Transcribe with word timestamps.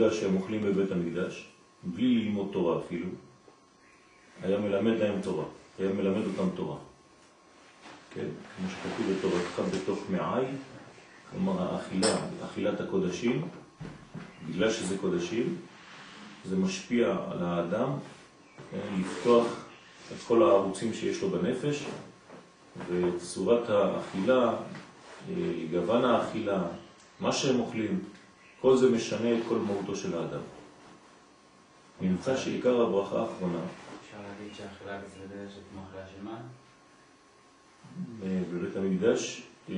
העובדה 0.00 0.16
שהם 0.16 0.36
אוכלים 0.36 0.62
בבית 0.62 0.90
המקדש, 0.92 1.48
בלי 1.84 2.14
ללמוד 2.14 2.48
תורה 2.52 2.78
אפילו, 2.78 3.06
היה 4.42 4.58
מלמד 4.58 4.98
להם 4.98 5.20
תורה, 5.20 5.44
היה 5.78 5.92
מלמד 5.92 6.26
אותם 6.26 6.56
תורה. 6.56 6.76
כן? 8.14 8.26
כמו 8.56 8.68
שכתוב 8.70 9.12
בתורתך 9.12 9.74
בתוך 9.74 9.98
מעי, 10.10 10.44
כלומר 11.30 11.62
האכילה, 11.62 12.16
אכילת 12.44 12.80
הקודשים, 12.80 13.42
בגלל 14.48 14.70
שזה 14.70 14.98
קודשים, 14.98 15.56
זה 16.44 16.56
משפיע 16.56 17.16
על 17.30 17.44
האדם 17.44 17.90
כן? 18.70 19.00
לפתוח 19.00 19.46
את 20.12 20.18
כל 20.26 20.42
הערוצים 20.42 20.94
שיש 20.94 21.22
לו 21.22 21.30
בנפש, 21.30 21.84
וצורת 22.88 23.70
האכילה, 23.70 24.48
אה, 24.48 25.34
גוון 25.70 26.04
האכילה, 26.04 26.62
מה 27.20 27.32
שהם 27.32 27.60
אוכלים, 27.60 28.00
כל 28.64 28.76
זה 28.76 28.90
משנה 28.90 29.38
את 29.38 29.42
כל 29.48 29.58
מהותו 29.58 29.96
של 29.96 30.18
האדם. 30.18 30.40
נמצא 32.00 32.36
שעיקר 32.36 32.80
הברכה 32.80 33.20
האחרונה 33.20 33.58
אפשר 33.58 34.16
להגיד 34.16 34.54
שהאכילה 34.56 34.98
בסדר 34.98 35.48
של 35.54 35.60
כמו 35.72 35.82
אכילה 35.88 36.04
של 36.06 36.22
מן? 36.24 36.42
אה, 38.22 38.40
בבית 38.52 38.76
המקדש, 38.76 39.42
אה. 39.70 39.74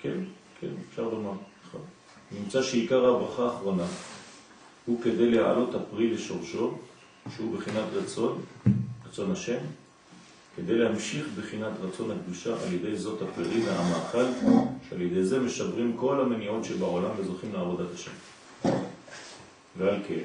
כן, 0.00 0.18
כן, 0.60 0.70
אפשר 0.90 1.02
לומר, 1.02 1.32
נכון. 1.66 1.80
נמצא 2.32 2.62
שעיקר 2.62 3.04
הברכה 3.04 3.44
האחרונה 3.44 3.86
הוא 4.86 5.02
כדי 5.02 5.30
להעלות 5.30 5.74
הפרי 5.74 6.10
לשורשו, 6.10 6.78
שהוא 7.36 7.58
בחינת 7.58 7.84
רצון, 7.92 8.42
רצון 9.06 9.32
השם, 9.32 9.60
כדי 10.56 10.78
להמשיך 10.78 11.26
בחינת 11.38 11.72
רצון 11.82 12.10
הקדושה 12.10 12.62
על 12.62 12.72
ידי 12.72 12.96
זאת 12.96 13.22
הפרי 13.22 13.64
מהמאכל, 13.64 14.24
שעל 14.88 15.02
ידי 15.02 15.24
זה 15.24 15.40
משברים 15.40 15.96
כל 15.96 16.20
המניעות 16.20 16.64
שבעולם 16.64 17.10
וזוכים 17.16 17.52
לעבודת 17.52 17.94
השם. 17.94 18.10
ועל 19.78 19.96
כן, 20.08 20.24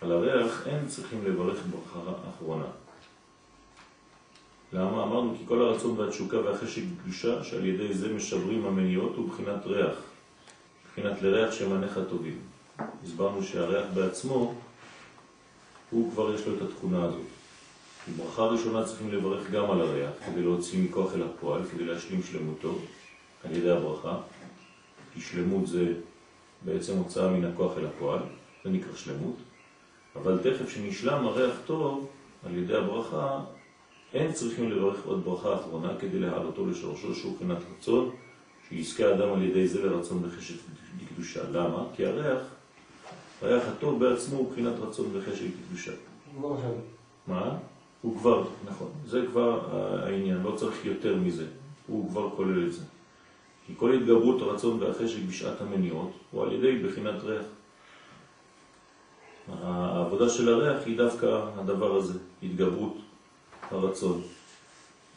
על 0.00 0.12
הריח 0.12 0.66
אין 0.66 0.86
צריכים 0.86 1.24
לברך 1.24 1.58
ברכה 1.70 2.12
אחרונה. 2.30 2.64
למה? 4.72 5.02
אמרנו 5.02 5.34
כי 5.38 5.44
כל 5.46 5.62
הרצון 5.62 5.98
והתשוקה 5.98 6.40
והחשק 6.40 6.82
קדושה 7.02 7.44
שעל 7.44 7.66
ידי 7.66 7.94
זה 7.94 8.14
משברים 8.14 8.66
המניעות 8.66 9.16
הוא 9.16 9.28
בחינת 9.28 9.66
ריח, 9.66 9.96
בחינת 10.92 11.22
לריח 11.22 11.52
שמניך 11.52 12.00
טובים. 12.10 12.38
הסברנו 13.04 13.42
שהריח 13.42 13.84
בעצמו, 13.94 14.54
הוא 15.90 16.12
כבר 16.12 16.34
יש 16.34 16.46
לו 16.46 16.56
את 16.56 16.62
התכונה 16.62 17.04
הזאת. 17.04 17.41
ברכה 18.16 18.42
ראשונה 18.42 18.84
צריכים 18.84 19.12
לברך 19.12 19.50
גם 19.50 19.70
על 19.70 19.80
הריח, 19.80 20.10
כדי 20.26 20.42
להוציא 20.42 20.82
מכוח 20.82 21.14
אל 21.14 21.22
הפועל, 21.22 21.64
כדי 21.64 21.84
להשלים 21.84 22.22
שלמותו 22.22 22.78
על 23.44 23.56
ידי 23.56 23.70
הברכה, 23.70 24.16
כי 25.14 25.20
שלמות 25.20 25.66
זה 25.66 25.92
בעצם 26.64 26.96
הוצאה 26.96 27.30
מן 27.30 27.44
הכוח 27.44 27.78
אל 27.78 27.86
הפועל, 27.86 28.18
זה 28.64 28.70
נקרא 28.70 28.94
שלמות, 28.94 29.36
אבל 30.16 30.38
תכף 30.42 30.68
שנשלם 30.68 31.26
הריח 31.26 31.54
טוב 31.66 32.08
על 32.46 32.56
ידי 32.56 32.76
הברכה, 32.76 33.40
אין 34.14 34.32
צריכים 34.32 34.70
לברך 34.70 35.06
עוד 35.06 35.24
ברכה 35.24 35.54
אחרונה 35.54 35.92
כדי 36.00 36.18
להעלותו 36.18 36.66
לשורשו 36.66 37.14
שהוא 37.14 37.32
מבחינת 37.32 37.58
רצון, 37.78 38.10
שיזכה 38.68 39.14
אדם 39.14 39.32
על 39.32 39.42
ידי 39.42 39.68
זה 39.68 39.86
לרצון 39.86 40.24
וחשק 40.24 40.54
לקדושה. 41.02 41.50
למה? 41.50 41.84
כי 41.96 42.06
הריח, 42.06 42.42
הריח 43.42 43.62
הטוב 43.68 44.04
בעצמו 44.04 44.38
הוא 44.38 44.50
מבחינת 44.50 44.74
רצון 44.80 45.10
וחשק 45.12 45.44
לקדושה. 45.44 45.92
מה? 47.26 47.56
הוא 48.02 48.18
כבר, 48.18 48.44
נכון, 48.70 48.90
זה 49.06 49.24
כבר 49.30 49.60
העניין, 50.04 50.42
לא 50.42 50.56
צריך 50.56 50.84
יותר 50.84 51.16
מזה, 51.16 51.46
הוא 51.86 52.10
כבר 52.10 52.30
כולל 52.36 52.66
את 52.66 52.72
זה. 52.72 52.82
כי 53.66 53.72
כל 53.76 53.92
התגברות 53.92 54.42
הרצון 54.42 54.82
והחשק 54.82 55.18
בשעת 55.28 55.60
המניעות 55.60 56.10
הוא 56.30 56.42
על 56.42 56.52
ידי 56.52 56.78
בחינת 56.78 57.22
ריח. 57.22 57.44
העבודה 59.62 60.28
של 60.28 60.48
הריח 60.48 60.86
היא 60.86 60.96
דווקא 60.96 61.40
הדבר 61.56 61.96
הזה, 61.96 62.18
התגברות 62.42 62.96
הרצון. 63.70 64.22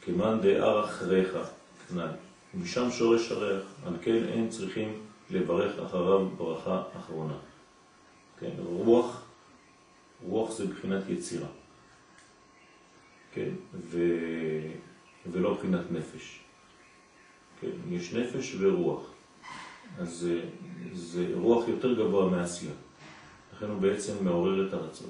כמאן 0.01 0.39
דארח 0.41 1.01
ריחה, 1.01 1.43
תנאי. 1.87 2.07
משם 2.53 2.91
שורש 2.91 3.31
הריח, 3.31 3.63
על 3.85 3.93
כן 4.01 4.23
אין 4.27 4.49
צריכים 4.49 4.93
לברך 5.29 5.79
אחריו 5.79 6.25
ברכה 6.37 6.83
אחרונה. 6.99 7.33
כן, 8.39 8.51
רוח, 8.65 9.21
רוח 10.27 10.51
זה 10.51 10.67
בחינת 10.67 11.09
יצירה. 11.09 11.47
כן, 13.35 13.49
ו... 13.73 13.99
ולא 15.31 15.53
בחינת 15.53 15.91
נפש. 15.91 16.39
כן, 17.61 17.67
יש 17.89 18.13
נפש 18.13 18.55
ורוח. 18.59 19.01
אז 19.99 20.09
זה, 20.09 20.41
זה 20.93 21.31
רוח 21.33 21.67
יותר 21.67 21.93
גבוה 21.93 22.29
מעשייה. 22.29 22.73
לכן 23.55 23.65
הוא 23.65 23.79
בעצם 23.79 24.13
מעורר 24.21 24.67
את 24.67 24.73
הרצון. 24.73 25.09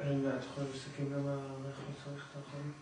אין 0.00 0.28
אתה 0.28 0.46
יכול 0.46 0.64
גם 1.14 1.26
על 1.26 1.38
איך 1.68 1.76
הוא 1.76 1.94
צריך 2.04 2.26
את 2.30 2.36
האחרון? 2.36 2.72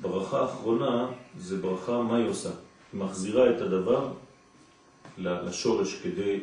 ברכה 0.00 0.40
האחרונה 0.40 1.08
זה 1.38 1.56
ברכה, 1.56 2.02
מה 2.02 2.16
היא 2.16 2.28
עושה? 2.28 2.50
היא 2.92 3.00
מחזירה 3.00 3.56
את 3.56 3.60
הדבר 3.60 4.12
לשורש 5.18 6.02
כדי 6.02 6.40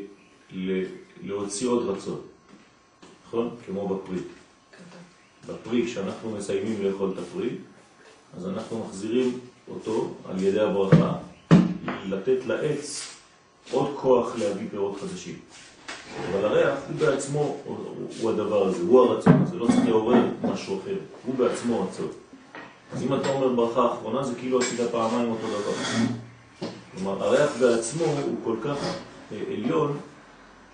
להוציא 1.24 1.68
עוד 1.68 1.90
רצון, 1.90 2.22
נכון? 3.28 3.56
כמו 3.66 3.88
בפרי. 3.88 4.20
בפרי, 5.48 5.86
כשאנחנו 5.86 6.32
מסיימים 6.32 6.84
לאכול 6.84 7.12
את 7.14 7.18
הפרי, 7.18 7.50
אז 8.38 8.48
אנחנו 8.48 8.86
מחזירים 8.88 9.40
אותו 9.70 10.14
על 10.30 10.44
ידי 10.44 10.60
הברכה 10.60 11.14
לתת 12.06 12.46
לעץ 12.46 13.12
עוד 13.72 13.92
כוח 13.96 14.36
להביא 14.40 14.68
פירות 14.72 15.02
חדשים. 15.02 15.36
אבל 16.32 16.46
הריח 16.46 16.80
הוא 16.88 16.96
בעצמו 17.00 17.58
הוא, 17.66 18.32
הדבר 18.32 18.68
הזה, 18.68 18.82
הוא 18.82 19.00
הרצון, 19.00 19.46
זה 19.46 19.56
לא 19.56 19.66
צריך 19.66 19.86
לעורר 19.88 20.24
משהו 20.44 20.80
אחר, 20.80 20.98
הוא 21.26 21.36
בעצמו 21.36 21.84
רצון. 21.84 22.08
אז 22.94 23.04
אם 23.04 23.14
אתה 23.14 23.30
אומר 23.30 23.48
ברכה 23.48 23.94
אחרונה 23.94 24.24
זה 24.24 24.36
כאילו 24.36 24.60
עשית 24.60 24.80
פעמיים 24.92 25.32
אותו 25.32 25.48
דבר. 25.48 25.74
כלומר, 26.96 27.24
הריח 27.24 27.52
בעצמו 27.60 28.06
הוא 28.06 28.36
כל 28.44 28.56
כך 28.64 28.78
אה, 29.32 29.38
עליון 29.48 29.98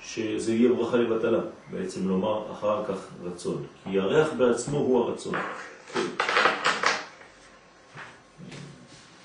שזה 0.03 0.53
יהיה 0.53 0.69
ברכה 0.73 0.97
לבטלה, 0.97 1.39
בעצם 1.71 2.07
לומר 2.07 2.51
אחר 2.51 2.85
כך 2.87 3.07
רצון. 3.23 3.65
כי 3.83 3.99
הריח 3.99 4.27
בעצמו 4.37 4.77
הוא 4.77 4.99
הרצון. 5.03 5.35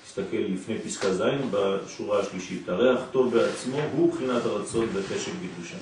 תסתכל 0.05 0.37
לפני 0.37 0.79
פסקה 0.79 1.13
ז' 1.13 1.21
בשורה 1.51 2.19
השלישית. 2.19 2.69
הריח 2.69 2.99
טוב 3.11 3.37
בעצמו 3.37 3.77
הוא 3.91 4.13
בחינת 4.13 4.45
הרצון 4.45 4.87
וחשק 4.93 5.31
בקדושה. 5.31 5.77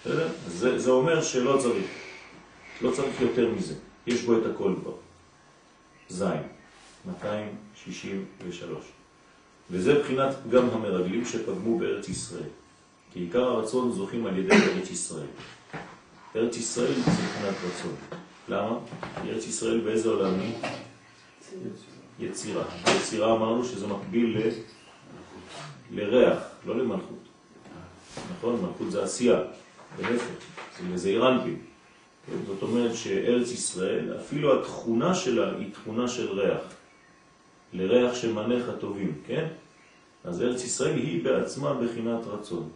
בסדר? 0.00 0.28
זה, 0.46 0.78
זה 0.78 0.90
אומר 0.90 1.22
שלא 1.22 1.58
צריך. 1.62 1.86
לא 2.80 2.90
צריך 2.90 3.20
יותר 3.20 3.48
מזה. 3.48 3.74
יש 4.06 4.22
בו 4.22 4.38
את 4.38 4.42
הכל 4.54 4.74
כבר. 4.82 4.92
ז', 6.08 6.24
263. 7.06 8.84
וזה 9.70 9.98
בחינת 9.98 10.34
גם 10.50 10.70
המרגלים 10.70 11.24
שפגמו 11.24 11.78
בארץ 11.78 12.08
ישראל. 12.08 12.48
כי 13.14 13.20
עיקר 13.20 13.44
הרצון 13.44 13.92
זוכים 13.92 14.26
על 14.26 14.38
ידי 14.38 14.54
ארץ 14.54 14.90
ישראל. 14.90 15.26
ארץ 16.36 16.56
ישראל 16.56 16.94
זה 16.94 17.10
בחינת 17.10 17.54
רצון. 17.66 17.94
למה? 18.48 18.78
כי 19.22 19.30
ארץ 19.30 19.46
ישראל 19.46 19.80
באיזה 19.80 20.08
עולם 20.08 20.34
היא? 20.40 20.54
יצירה. 22.18 22.64
יצירה 22.96 23.36
אמרנו 23.36 23.64
שזה 23.64 23.86
מקביל 23.86 24.38
ל... 24.38 24.50
לריח, 25.90 26.38
לא 26.66 26.78
למלכות. 26.78 27.18
נכון? 28.36 28.60
מלכות 28.60 28.90
זה 28.90 29.02
עשייה, 29.02 29.40
ולהפך, 29.96 30.24
זה 30.78 30.94
לזעיר 30.94 31.28
אנפין. 31.28 31.58
כן? 32.26 32.36
זאת 32.46 32.62
אומרת 32.62 32.94
שארץ 32.94 33.50
ישראל, 33.50 34.16
אפילו 34.20 34.60
התכונה 34.60 35.14
שלה 35.14 35.56
היא 35.58 35.72
תכונה 35.72 36.08
של 36.08 36.40
ריח. 36.40 36.60
לריח 37.72 38.14
שמניך 38.14 38.66
טובים, 38.80 39.12
כן? 39.26 39.46
אז 40.24 40.42
ארץ 40.42 40.64
ישראל 40.64 40.96
היא 40.96 41.24
בעצמה 41.24 41.74
בחינת 41.74 42.26
רצון. 42.26 42.70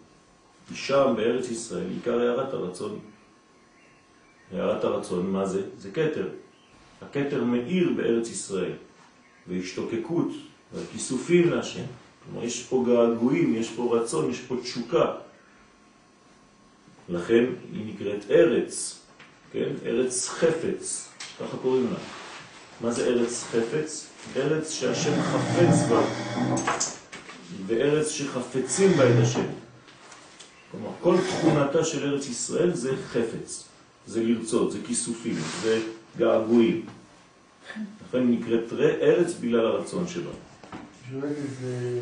שם 0.74 1.14
בארץ 1.16 1.50
ישראל 1.50 1.86
עיקר 1.90 2.20
הערת 2.20 2.54
הרצון. 2.54 2.98
הערת 4.52 4.84
הרצון, 4.84 5.30
מה 5.30 5.46
זה? 5.46 5.62
זה 5.78 5.90
קטר. 5.90 6.28
הקטר 7.02 7.44
מאיר 7.44 7.92
בארץ 7.96 8.30
ישראל, 8.30 8.72
והשתוקקות, 9.46 10.28
והכיסופים 10.72 11.50
להשם. 11.50 11.84
כלומר, 12.24 12.44
יש 12.44 12.62
פה 12.62 12.84
געגועים, 12.86 13.54
יש 13.54 13.70
פה 13.70 13.96
רצון, 13.96 14.30
יש 14.30 14.40
פה 14.40 14.56
תשוקה. 14.62 15.14
לכן 17.08 17.44
היא 17.72 17.94
נקראת 17.94 18.30
ארץ, 18.30 19.00
כן? 19.52 19.68
ארץ 19.84 20.28
חפץ, 20.28 21.08
ככה 21.40 21.56
קוראים 21.56 21.86
לה. 21.92 21.98
מה 22.80 22.92
זה 22.92 23.06
ארץ 23.06 23.44
חפץ? 23.44 24.06
ארץ 24.36 24.72
שהשם 24.72 25.22
חפץ 25.22 25.88
בה, 25.88 26.02
וארץ 27.66 28.08
שחפצים 28.08 28.92
בה 28.92 29.10
את 29.10 29.22
השם. 29.22 29.46
כלומר, 30.70 30.90
כל 31.00 31.16
תכונתה 31.28 31.84
של 31.84 32.08
ארץ 32.08 32.26
ישראל 32.26 32.74
זה 32.74 32.96
חפץ. 32.96 33.64
זה 34.06 34.22
לרצות, 34.22 34.72
זה 34.72 34.78
כיסופים, 34.86 35.34
זה 35.62 35.80
געגועים. 36.16 36.86
לכן 38.08 38.30
נקראת 38.30 38.72
ארץ 39.00 39.34
בגלל 39.40 39.66
הרצון 39.66 40.08
שלה. 40.08 40.30
שואל 41.10 41.24
איזה, 41.24 42.00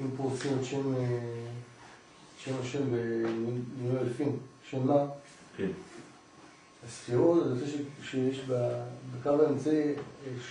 אם 0.00 0.06
עושים 0.16 0.58
את 0.60 0.64
שם, 0.64 0.94
אה, 0.94 1.18
שם 2.38 2.52
השם 2.62 2.82
בניהול 2.90 3.98
אלפים, 3.98 4.36
שם 4.70 4.86
מה? 4.86 5.04
כן. 5.56 5.68
הספירות, 6.86 7.44
זה 7.44 7.54
זה 7.54 7.66
שיש 8.02 8.40
בקו 8.48 9.42
האמצעי 9.42 9.82
אה, 9.82 9.94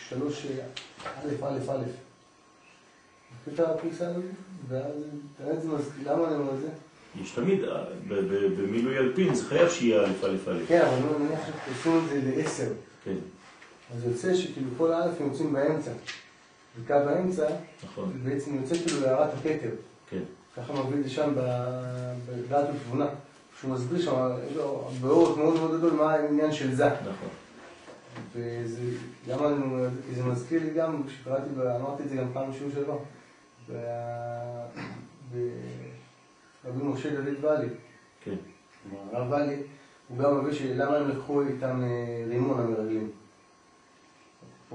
שלוש 0.10 0.46
אה, 0.46 0.66
א' 1.06 1.46
א' 1.46 1.72
א'. 1.72 1.84
את 3.54 3.60
הפריסה 3.60 4.08
הזאת? 4.08 4.24
ואז 4.68 5.68
למה 6.06 6.28
אני 6.28 6.36
אומר 6.36 6.54
את 6.54 6.62
זה? 6.62 6.70
יש 7.22 7.32
תמיד, 7.32 7.60
במילוי 8.58 8.98
אלפין 8.98 9.36
זה 9.36 9.46
חייב 9.46 9.70
שיהיה 9.70 10.02
א' 10.02 10.26
א' 10.26 10.52
א'. 10.52 10.60
כן, 10.68 10.82
אבל 10.82 11.18
נניח 11.20 11.40
שעושים 11.66 12.02
את 12.04 12.10
זה 12.10 12.22
לעשר. 12.36 12.68
כן. 13.04 13.16
אז 13.96 14.06
יוצא 14.06 14.36
שכאילו 14.36 14.70
כל 14.78 14.92
האלפים 14.94 15.28
יוצאים 15.28 15.54
באמצע. 15.54 15.92
וקו 16.80 16.94
האמצע, 16.94 17.48
נכון. 17.84 18.12
בעצם 18.24 18.56
יוצא 18.56 18.76
כאילו 18.76 19.02
להערת 19.02 19.34
הכתר. 19.34 19.70
כן. 20.10 20.22
ככה 20.58 20.74
מביא 20.74 21.00
את 21.00 21.04
זה 21.04 21.10
שם 21.10 21.34
בדעת 22.26 22.68
ותבונה. 22.76 23.08
שהוא 23.60 23.72
מסביר 23.72 24.02
שם, 24.02 24.32
יש 24.52 24.58
לו 24.58 24.90
באורך 25.02 25.38
מאוד 25.38 25.54
מאוד 25.54 25.78
גדול 25.78 25.94
מה 25.94 26.14
העניין 26.14 26.52
של 26.52 26.76
זה. 26.76 26.88
נכון. 26.88 27.30
וזה, 28.36 28.82
למה 29.28 29.50
זה 30.16 30.24
מזכיר 30.24 30.64
לי 30.64 30.70
גם, 30.74 31.04
כשקראתי, 31.08 31.50
אמרתי 31.80 32.04
את 32.04 32.10
זה 32.10 32.16
גם 32.16 32.26
פעם 32.34 32.52
בשיעור 32.52 32.72
שלו, 32.74 33.02
ברבי 36.66 36.84
משה 36.84 37.10
דוד 37.10 37.34
ואלי. 37.42 37.68
כן. 38.24 38.36
הרב 39.12 39.32
ואלי, 39.32 39.56
הוא 40.08 40.18
גם 40.18 40.40
מביא 40.40 40.54
שלמה 40.54 40.98
הם 40.98 41.10
לקחו 41.10 41.42
איתם 41.42 41.84
אה, 41.84 42.26
רימון 42.28 42.60
המרגלים. 42.60 43.10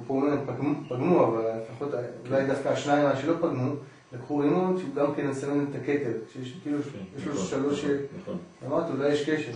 פה 0.06 0.14
אומרים 0.14 0.40
פגמו, 0.88 1.26
אבל 1.26 1.50
לפחות 1.62 1.88
אולי 2.28 2.46
דווקא 2.46 2.68
השניים 2.68 3.16
שלא 3.22 3.34
פגמו, 3.40 3.72
לקחו 4.12 4.38
רימון 4.38 4.78
שהוא 4.78 4.94
גם 4.94 5.14
כן 5.14 5.26
מסמן 5.26 5.66
את 5.70 5.74
הכתר, 5.74 6.12
שיש 6.32 6.56
כאילו, 6.62 6.78
יש 6.78 7.26
לו 7.26 7.32
נכון, 7.32 7.46
שלוש... 7.46 7.84
נכון, 7.84 7.96
נכון. 8.20 8.38
אמרתי, 8.66 8.92
אולי 8.92 9.08
יש 9.12 9.30
קשר. 9.30 9.52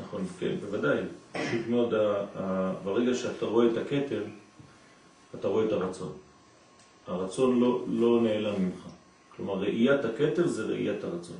נכון, 0.00 0.24
כן, 0.38 0.54
בוודאי. 0.60 0.98
פשוט 1.32 1.66
מאוד, 1.68 1.94
ברגע 2.84 3.14
שאתה 3.14 3.46
רואה 3.46 3.66
את 3.66 3.76
הכתר, 3.76 4.24
אתה 5.34 5.48
רואה 5.48 5.66
את 5.66 5.72
הרצון. 5.72 6.12
הרצון 7.06 7.60
לא, 7.60 7.84
לא 7.88 8.20
נעלם 8.22 8.62
ממך. 8.62 8.86
כלומר, 9.36 9.54
ראיית 9.54 10.04
הכתר 10.04 10.46
זה 10.46 10.62
ראיית 10.62 11.04
הרצון. 11.04 11.36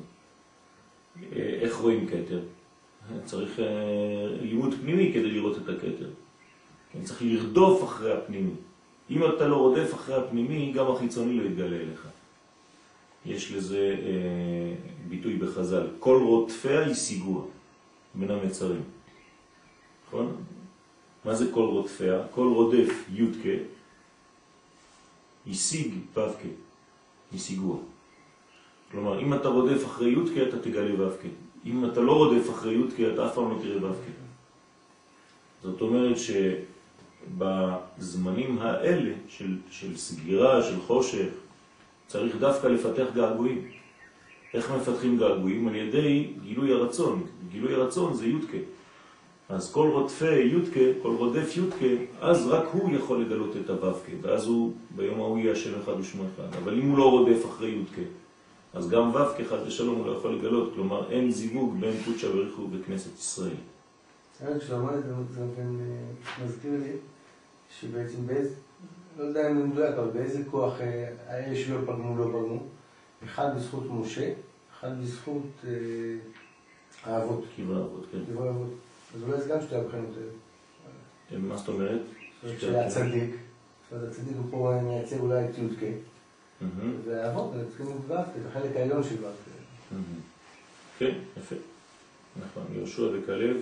אה, 1.17 1.59
איך 1.61 1.75
רואים 1.75 2.07
כתר? 2.07 2.39
צריך 3.25 3.59
אה, 3.59 3.65
לימוד 4.41 4.73
פנימי 4.81 5.11
כדי 5.13 5.31
לראות 5.31 5.57
את 5.57 5.69
הכתר. 5.69 6.09
כן, 6.93 7.03
צריך 7.03 7.21
לרדוף 7.21 7.83
אחרי 7.83 8.13
הפנימי. 8.13 8.53
אם 9.09 9.25
אתה 9.25 9.47
לא 9.47 9.55
רודף 9.55 9.93
אחרי 9.93 10.15
הפנימי, 10.15 10.71
גם 10.71 10.91
החיצוני 10.91 11.37
לא 11.39 11.43
יתגלה 11.43 11.75
אליך. 11.75 12.07
יש 13.25 13.51
לזה 13.51 13.95
אה, 14.05 14.75
ביטוי 15.09 15.35
בחז"ל, 15.35 15.87
כל 15.99 16.21
רודפיה 16.23 16.85
השיגוה 16.85 17.43
מן 18.15 18.31
המצרים. 18.31 18.83
נכון? 20.07 20.35
מה 21.25 21.35
זה 21.35 21.51
כל 21.51 21.63
רודפיה? 21.63 22.21
כל 22.31 22.47
רודף 22.47 22.89
יודקה, 23.09 23.63
השיג 25.47 25.93
ו"ק, 26.13 26.37
השיגוה. 27.33 27.77
כלומר, 28.91 29.19
אם 29.19 29.33
אתה 29.33 29.47
רודף 29.47 29.85
אחרי 29.85 30.09
יודקה, 30.09 30.43
אתה 30.43 30.59
תגלה 30.59 31.01
ו"ק. 31.01 31.21
אם 31.65 31.85
אתה 31.85 32.01
לא 32.01 32.11
רודף 32.11 32.49
אחרי 32.49 32.73
יודקה, 32.73 33.03
אתה 33.13 33.27
אף 33.27 33.35
פעם 33.35 33.51
לא 33.51 33.57
תראה 33.61 33.91
ו"ק. 33.91 33.95
זאת 35.63 35.81
אומרת 35.81 36.15
שבזמנים 37.37 38.59
האלה 38.59 39.11
של, 39.27 39.57
של 39.69 39.97
סגירה, 39.97 40.63
של 40.63 40.79
חושך, 40.87 41.29
צריך 42.07 42.35
דווקא 42.35 42.67
לפתח 42.67 43.05
געגועים. 43.15 43.61
איך 44.53 44.71
מפתחים 44.71 45.17
געגועים? 45.17 45.67
על 45.67 45.75
ידי 45.75 46.33
גילוי 46.43 46.73
הרצון. 46.73 47.23
גילוי 47.51 47.73
הרצון 47.73 48.13
זה 48.13 48.25
יודקה. 48.25 48.57
אז 49.49 49.73
כל 49.73 49.89
רודפי 49.93 50.35
יודקה, 50.35 50.79
כל 51.01 51.15
רודף 51.17 51.57
יודקה, 51.57 52.03
אז 52.21 52.47
רק 52.47 52.65
הוא 52.71 52.95
יכול 52.95 53.21
לגלות 53.21 53.57
את 53.57 53.69
הו"בקה, 53.69 54.11
ואז 54.21 54.47
הוא, 54.47 54.73
ביום 54.95 55.19
ההוא 55.19 55.37
יהיה 55.37 55.51
השם 55.51 55.71
אחד 55.83 55.99
ושמו 55.99 56.23
אחד. 56.35 56.57
אבל 56.63 56.73
אם 56.79 56.89
הוא 56.89 56.97
לא 56.97 57.11
רודף 57.11 57.45
אחרי 57.45 57.69
יודקה, 57.69 58.01
אז 58.73 58.89
גם 58.89 59.15
ו"ק 59.15 59.47
חד 59.49 59.57
ושלום 59.67 59.95
הוא 59.95 60.05
לא 60.05 60.11
יכול 60.11 60.35
לגלות, 60.35 60.73
כלומר 60.75 61.11
אין 61.11 61.31
זיווג 61.31 61.79
בין 61.79 61.93
קודשא 62.05 62.31
בריחו 62.31 62.67
בכנסת 62.67 63.19
ישראל. 63.19 63.55
את 64.43 64.61
זה, 64.61 65.15
זה 65.31 65.45
מזכיר 66.45 66.71
לי 66.71 66.91
שבעצם 67.79 68.27
באיזה, 68.27 68.55
לא 69.17 69.23
יודע 69.23 69.51
אם 69.51 69.57
זה 69.57 69.63
מדויק, 69.63 69.95
אבל 69.95 70.09
באיזה 70.09 70.43
כוח 70.51 70.73
האלה 71.27 71.55
שלא 71.55 71.77
פגמו 71.85 72.17
לא 72.17 72.25
פגמו, 72.25 72.63
אחד 73.25 73.55
בזכות 73.55 73.83
משה, 73.89 74.33
אחד 74.79 75.01
בזכות 75.01 75.47
אה, 75.67 75.71
האבות. 77.03 77.43
קברי 77.55 77.81
אבות, 77.81 78.05
כן. 78.11 78.17
קברי 78.33 78.49
אבות. 78.49 78.69
אז 79.15 79.23
אולי 79.23 79.41
זה 79.41 79.49
גם 79.49 79.61
שתי 79.61 79.75
הבחינות 79.75 80.09
האלה. 80.17 81.39
מה 81.39 81.57
זאת 81.57 81.67
אומרת? 81.67 82.01
שהצדיק, 82.59 83.35
הצדיק 83.91 84.37
הוא 84.37 84.45
פה 84.51 84.81
מייצר 84.83 85.19
אולי 85.19 85.45
את 85.45 85.57
יודקה. 85.57 85.85
והאבות 87.05 87.51
צריכים 87.69 87.85
את 87.85 88.11
ו"ק, 88.11 88.27
את 88.41 88.45
החלק 88.49 88.75
העליון 88.75 89.03
של 89.03 89.25
ו"ק. 89.25 89.97
כן, 90.97 91.11
יפה. 91.37 91.55
נכון, 92.35 92.63
יהושע 92.73 93.01
וכלב, 93.13 93.57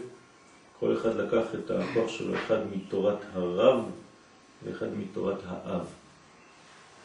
כל 0.79 0.97
אחד 0.97 1.15
לקח 1.15 1.43
את 1.53 1.71
הכוח 1.71 2.09
שלו, 2.09 2.35
אחד 2.35 2.59
מתורת 2.75 3.17
הרב 3.33 3.83
ואחד 4.63 4.87
מתורת 4.97 5.39
האב. 5.45 5.85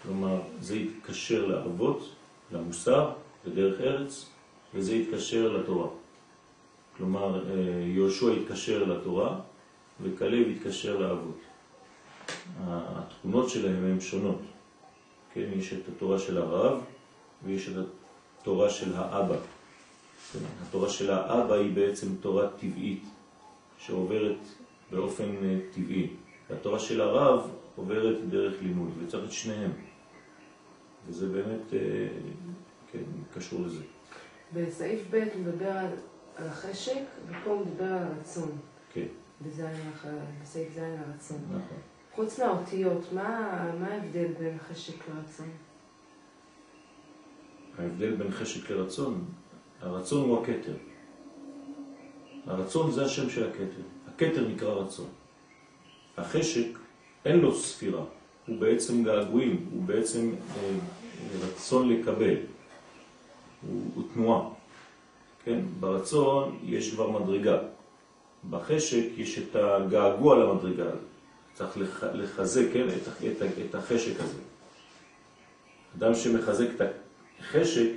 כלומר, 0.03 0.41
זה 0.61 0.77
יתקשר 0.77 1.47
לאבות, 1.47 2.15
למוסר, 2.53 3.11
לדרך 3.45 3.81
ארץ, 3.81 4.27
וזה 4.75 4.95
יתקשר 4.95 5.53
לתורה. 5.53 5.89
כלומר, 6.97 7.45
יהושע 7.87 8.27
יתקשר 8.33 8.85
לתורה 8.85 9.41
וכלב 10.03 10.49
יתקשר 10.49 10.99
לאבות. 10.99 11.39
התכונות 12.67 13.51
שלהם 13.51 13.85
הן 13.85 14.01
שונות. 14.01 14.41
כן, 15.35 15.49
יש 15.57 15.73
את 15.73 15.89
התורה 15.89 16.19
של 16.19 16.39
הרב 16.39 16.81
ויש 17.45 17.69
את 17.69 17.75
התורה 18.41 18.71
של 18.71 18.95
האבא. 18.97 19.37
כן, 20.33 20.39
התורה 20.63 20.89
של 20.89 21.11
האבא 21.11 21.55
היא 21.55 21.75
בעצם 21.75 22.07
תורה 22.21 22.49
טבעית 22.49 23.05
שעוברת 23.79 24.39
באופן 24.91 25.37
אה, 25.45 25.59
טבעי. 25.75 26.11
והתורה 26.51 26.79
של 26.79 27.01
הרב 27.01 27.51
עוברת 27.77 28.29
דרך 28.29 28.63
לימוד, 28.63 28.91
וצריך 28.99 29.25
את 29.25 29.33
שניהם. 29.33 29.71
וזה 31.07 31.29
באמת, 31.29 31.73
אה, 31.73 31.79
כן, 32.93 33.03
קשור 33.35 33.61
לזה. 33.61 33.83
בסעיף 34.53 35.01
ב' 35.11 35.15
הוא 35.15 35.43
מדבר 35.43 35.71
על, 35.71 35.91
על 36.37 36.47
החשק, 36.49 37.03
ופה 37.29 37.51
הוא 37.51 37.67
מדבר 37.67 37.85
על 37.85 38.03
הרצון. 38.03 38.51
כן. 38.93 39.07
בסעיף 40.43 40.75
ז' 40.75 40.79
הרצון. 40.79 41.39
נכון. 41.51 41.94
חוץ 42.15 42.41
מהאותיות, 42.41 43.13
מה, 43.13 43.39
ההבדל 43.81 44.27
בין 44.39 44.59
חשק 44.69 44.95
לרצון? 45.09 45.51
ההבדל 47.79 48.15
בין 48.15 48.31
חשק 48.31 48.71
לרצון, 48.71 49.25
הרצון 49.81 50.29
הוא 50.29 50.43
הכתר. 50.43 50.77
הרצון 52.47 52.91
זה 52.91 53.05
השם 53.05 53.31
של 53.31 53.51
הכתר. 53.51 53.83
הכתר 54.09 54.49
נקרא 54.49 54.75
רצון. 54.75 55.07
החשק 56.17 56.79
אין 57.25 57.39
לו 57.39 57.55
ספירה, 57.55 58.05
הוא 58.47 58.59
בעצם 58.59 59.05
געגועים, 59.05 59.69
הוא 59.73 59.83
בעצם 59.85 60.31
אה, 60.57 60.77
רצון 61.41 61.89
לקבל, 61.89 62.37
הוא, 63.69 63.83
הוא 63.95 64.05
תנועה. 64.15 64.49
כן? 65.45 65.61
ברצון 65.81 66.59
יש 66.63 66.95
כבר 66.95 67.11
מדרגה, 67.11 67.59
בחשק 68.51 69.05
יש 69.17 69.39
את 69.39 69.57
הגעגוע 69.57 70.37
למדרגה 70.37 70.85
הזאת. 70.85 71.14
צריך 71.55 71.79
לחזק 72.15 72.65
כן, 72.73 72.87
את, 72.89 73.09
את, 73.27 73.43
את 73.71 73.75
החשק 73.75 74.21
הזה. 74.21 74.39
אדם 75.99 76.15
שמחזק 76.15 76.67
את 76.77 76.83
החשק, 77.41 77.91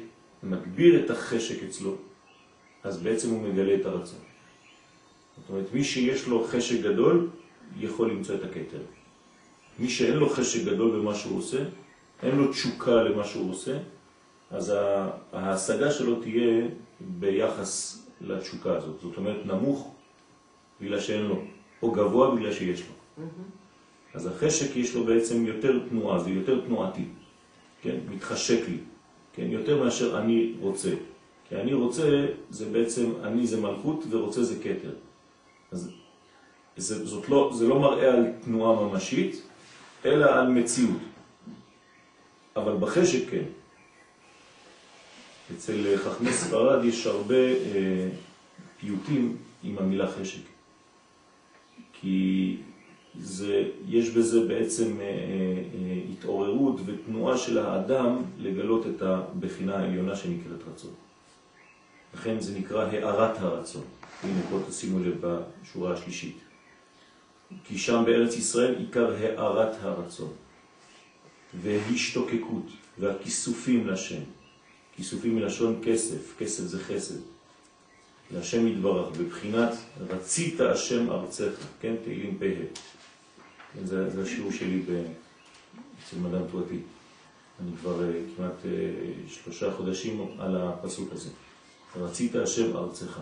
מגביר 0.44 1.06
את 1.06 1.10
החשק 1.10 1.64
אצלו, 1.64 1.96
אז 2.84 3.02
בעצם 3.02 3.30
הוא 3.30 3.42
מגלה 3.42 3.76
את 3.76 3.86
הרצון. 3.86 4.20
זאת 5.38 5.50
אומרת, 5.50 5.74
מי 5.74 5.84
שיש 5.84 6.28
לו 6.28 6.44
חשק 6.44 6.82
גדול, 6.82 7.30
יכול 7.80 8.12
למצוא 8.12 8.36
את 8.36 8.44
הכתר. 8.44 8.82
מי 9.80 9.90
שאין 9.90 10.18
לו 10.18 10.30
חשק 10.30 10.66
גדול 10.66 11.00
במה 11.00 11.16
שהוא 11.16 11.38
עושה, 11.38 11.64
אין 12.24 12.36
לו 12.36 12.52
תשוקה 12.52 13.04
למה 13.04 13.24
שהוא 13.26 13.52
עושה, 13.52 13.78
אז 14.52 14.74
ההשגה 15.34 15.92
שלו 15.92 16.22
תהיה 16.22 16.68
ביחס 17.00 18.02
לתשוקה 18.22 18.78
הזאת. 18.78 19.00
זאת 19.02 19.18
אומרת, 19.18 19.46
נמוך 19.46 19.96
בגלל 20.82 21.00
שאין 21.00 21.22
לו, 21.22 21.42
או 21.82 21.92
גבוה 21.92 22.36
בגלל 22.36 22.54
שיש 22.54 22.82
לו. 22.82 22.97
אז 24.14 24.28
החשק 24.28 24.76
יש 24.76 24.96
לו 24.96 25.04
בעצם 25.04 25.46
יותר 25.46 25.80
תנועה, 25.90 26.20
זה 26.20 26.30
יותר 26.30 26.66
תנועתי, 26.66 27.06
כן? 27.82 27.96
מתחשק 28.10 28.70
לי, 28.70 28.78
כן? 29.34 29.48
יותר 29.52 29.84
מאשר 29.84 30.20
אני 30.20 30.54
רוצה. 30.60 30.90
כי 31.50 31.56
אני 31.56 31.74
רוצה, 31.74 32.26
זה 32.50 32.66
בעצם, 32.66 33.12
אני 33.24 33.48
זה 33.48 33.62
מלכות 33.62 34.04
ורוצה 34.10 34.44
זה 34.44 34.56
קטר. 34.60 34.94
אז 35.72 35.92
זה, 36.78 37.18
לא, 37.30 37.52
זה 37.54 37.68
לא 37.68 37.80
מראה 37.80 38.14
על 38.14 38.26
תנועה 38.46 38.88
ממשית, 38.88 39.42
אלא 40.06 40.26
על 40.26 40.48
מציאות. 40.48 41.02
אבל 42.56 42.78
בחשק 42.78 43.30
כן. 43.30 43.44
אצל 45.56 45.98
חכמי 45.98 46.34
ספרד 46.34 46.86
יש 46.86 47.08
הרבה 47.08 47.36
אה, 47.36 48.10
פיוטים 48.80 49.38
עם 49.64 49.78
המילה 49.78 50.12
חשק. 50.12 50.42
כי 51.94 52.58
זה, 53.20 53.70
יש 53.88 54.10
בזה 54.10 54.46
בעצם 54.46 55.02
אה, 55.02 55.06
אה, 55.06 56.02
התעוררות 56.12 56.80
ותנועה 56.86 57.38
של 57.38 57.58
האדם 57.58 58.18
לגלות 58.40 58.88
את 58.88 59.02
הבחינה 59.02 59.78
העליונה 59.78 60.16
שנקראת 60.16 60.60
רצון. 60.74 60.92
לכן 62.14 62.40
זה 62.40 62.60
נקרא 62.60 62.86
הערת 62.86 63.38
הרצון. 63.40 63.84
הנה 64.24 64.42
פה 64.50 64.60
תשימו 64.70 65.00
לב 65.00 65.16
בשורה 65.22 65.94
השלישית. 65.94 66.38
כי 67.64 67.78
שם 67.78 68.04
בארץ 68.06 68.38
ישראל 68.38 68.76
עיקר 68.76 69.16
הערת 69.16 69.76
הרצון 69.82 70.32
והשתוקקות 71.62 72.66
והכיסופים 73.00 73.88
לשם. 73.88 74.22
כיסופים 74.96 75.36
מלשון 75.36 75.82
כסף, 75.84 76.38
כסף 76.38 76.64
זה 76.64 76.80
חסד. 76.80 77.20
להשם 78.32 78.68
יתברך, 78.68 79.18
בבחינת 79.18 79.74
רצית 80.10 80.62
השם 80.62 81.12
ארצך, 81.12 81.52
כן, 81.82 81.96
תהילים 82.04 82.38
פ"ה. 82.40 82.46
זה, 83.84 84.10
זה 84.10 84.24
השיעור 84.24 84.52
שלי 84.52 84.80
ב, 84.80 85.04
אצל 86.04 86.18
מדען 86.18 86.48
תורתי. 86.52 86.80
אני 87.62 87.72
כבר 87.82 88.00
uh, 88.00 88.36
כמעט 88.38 88.64
uh, 88.64 89.32
שלושה 89.32 89.72
חודשים 89.72 90.28
על 90.40 90.58
הפסוק 90.58 91.10
הזה. 91.12 91.30
רצית 91.96 92.36
השם 92.36 92.78
ארצך. 92.78 93.20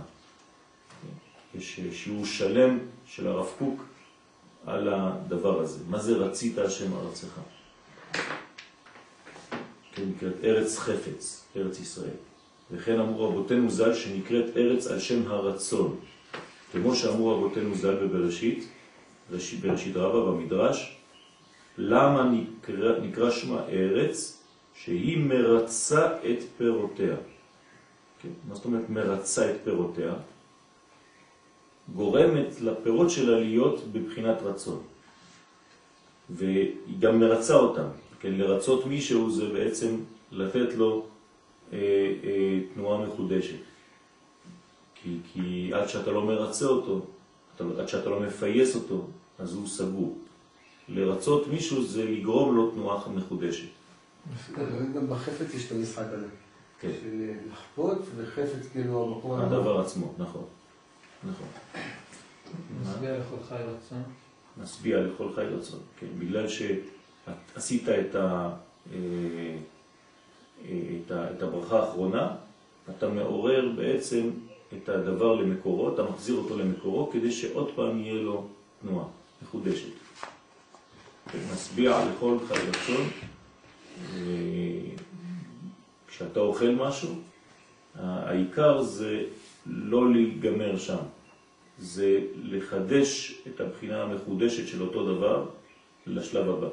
כן? 1.02 1.60
יש 1.60 1.80
uh, 1.80 1.96
שיעור 1.96 2.26
שלם 2.26 2.80
של 3.06 3.28
הרב 3.28 3.48
קוק 3.60 3.86
על 4.66 4.90
הדבר 4.94 5.62
הזה. 5.62 5.80
מה 5.90 6.00
זה 6.00 6.18
רצית 6.18 6.58
השם 6.58 6.94
ארצך? 6.94 7.40
כן, 9.94 10.04
נקראת 10.16 10.34
ארץ 10.44 10.78
חפץ, 10.78 11.46
ארץ 11.56 11.80
ישראל. 11.80 12.18
וכן 12.72 13.00
אמרו 13.00 13.30
רבותינו 13.30 13.70
ז"ל 13.70 13.94
שנקראת 13.94 14.58
ארץ 14.58 14.88
על 14.88 15.00
שם 15.00 15.28
הרצון. 15.28 16.00
כמו 16.72 16.96
שאמרו 16.96 17.38
רבותינו 17.38 17.76
ז"ל 17.76 17.96
בבראשית, 17.96 18.68
בראשית 19.30 19.96
רבה 19.96 20.32
במדרש, 20.32 20.98
למה 21.78 22.30
נקרא, 22.32 23.00
נקרא 23.00 23.32
שמה 23.32 23.62
ארץ? 23.70 24.42
שהיא 24.76 25.18
מרצה 25.18 26.08
את 26.08 26.44
פירותיה. 26.58 27.16
כן? 28.22 28.30
מה 28.48 28.56
זאת 28.56 28.66
אומרת 28.66 28.90
מרצה 28.90 29.52
את 29.52 29.56
פירותיה? 29.64 30.14
גורמת 31.96 32.62
לפירות 32.62 33.10
שלה 33.10 33.40
להיות 33.40 33.82
בבחינת 33.92 34.38
רצון. 34.42 34.82
והיא 36.30 36.76
גם 37.00 37.20
מרצה 37.20 37.54
אותם. 37.56 37.88
כן, 38.20 38.34
לרצות 38.34 38.86
מישהו 38.86 39.32
זה 39.32 39.50
בעצם 39.50 39.96
לתת 40.32 40.74
לו 40.74 41.06
אה, 41.74 41.78
אה, 42.24 42.60
תנועה 42.74 43.08
מחודשת. 43.08 43.60
כי, 44.96 45.18
כי 45.34 45.72
עד 45.74 45.90
שאתה 45.90 46.12
לא 46.12 46.26
מרצה 46.26 46.66
אותו, 46.66 47.06
עד 47.80 47.88
שאתה 47.88 48.10
לא 48.10 48.20
מפייס 48.20 48.76
אותו, 48.76 49.08
אז 49.40 49.54
הוא 49.54 49.68
סגור. 49.68 50.18
לרצות 50.90 51.48
מישהו 51.48 51.84
זה 51.84 52.06
לגרום 52.06 52.56
לו 52.56 52.72
תנועה 52.72 53.10
מחודשת. 53.10 53.68
גם 54.96 55.10
בחפץ 55.10 55.54
יש 55.54 55.68
את 55.68 55.72
המשחק 55.72 56.06
הזה. 56.12 56.28
כן. 56.80 56.92
של 57.02 57.32
לחפות 57.52 57.98
וחפץ 58.16 58.68
כאילו 58.72 59.04
המקום... 59.04 59.40
הדבר 59.40 59.80
עצמו, 59.80 60.14
נכון. 60.18 60.46
נכון. 61.24 61.48
משביע 62.82 63.18
לכל 63.18 63.36
חי 63.50 63.56
רצון. 63.56 64.04
משביע 64.64 65.02
לכל 65.02 65.34
חי 65.36 65.46
רצון, 65.46 65.80
כן. 66.00 66.08
בגלל 66.20 66.46
שעשית 66.48 67.90
את, 67.90 68.16
ה, 68.16 68.52
אה, 68.94 69.58
את, 70.66 71.12
ה, 71.12 71.32
את 71.32 71.44
הברכה 71.44 71.80
האחרונה, 71.80 72.36
אתה 72.90 73.10
מעורר 73.10 73.72
בעצם 73.76 74.30
את 74.74 74.90
הדבר 74.90 75.36
למקורו, 75.36 75.94
אתה 75.94 76.04
מחזיר 76.04 76.36
אותו 76.36 76.58
למקורו, 76.58 77.10
כדי 77.12 77.32
שעוד 77.32 77.72
פעם 77.76 78.00
יהיה 78.00 78.14
לו 78.14 78.48
תנועה 78.82 79.06
מחודשת. 79.42 79.90
משביע 81.54 82.06
לכל 82.06 82.38
חי 82.48 82.54
רצון. 82.54 83.08
אה, 84.16 84.22
כשאתה 86.08 86.40
אוכל 86.40 86.70
משהו, 86.70 87.10
העיקר 87.96 88.82
זה 88.82 89.24
לא 89.66 90.12
להיגמר 90.12 90.78
שם, 90.78 91.04
זה 91.80 92.20
לחדש 92.36 93.42
את 93.48 93.62
הבחינה 93.62 94.04
המחודשת 94.04 94.68
של 94.68 94.82
אותו 94.82 95.16
דבר 95.16 95.46
לשלב 96.08 96.50
הבא. 96.50 96.68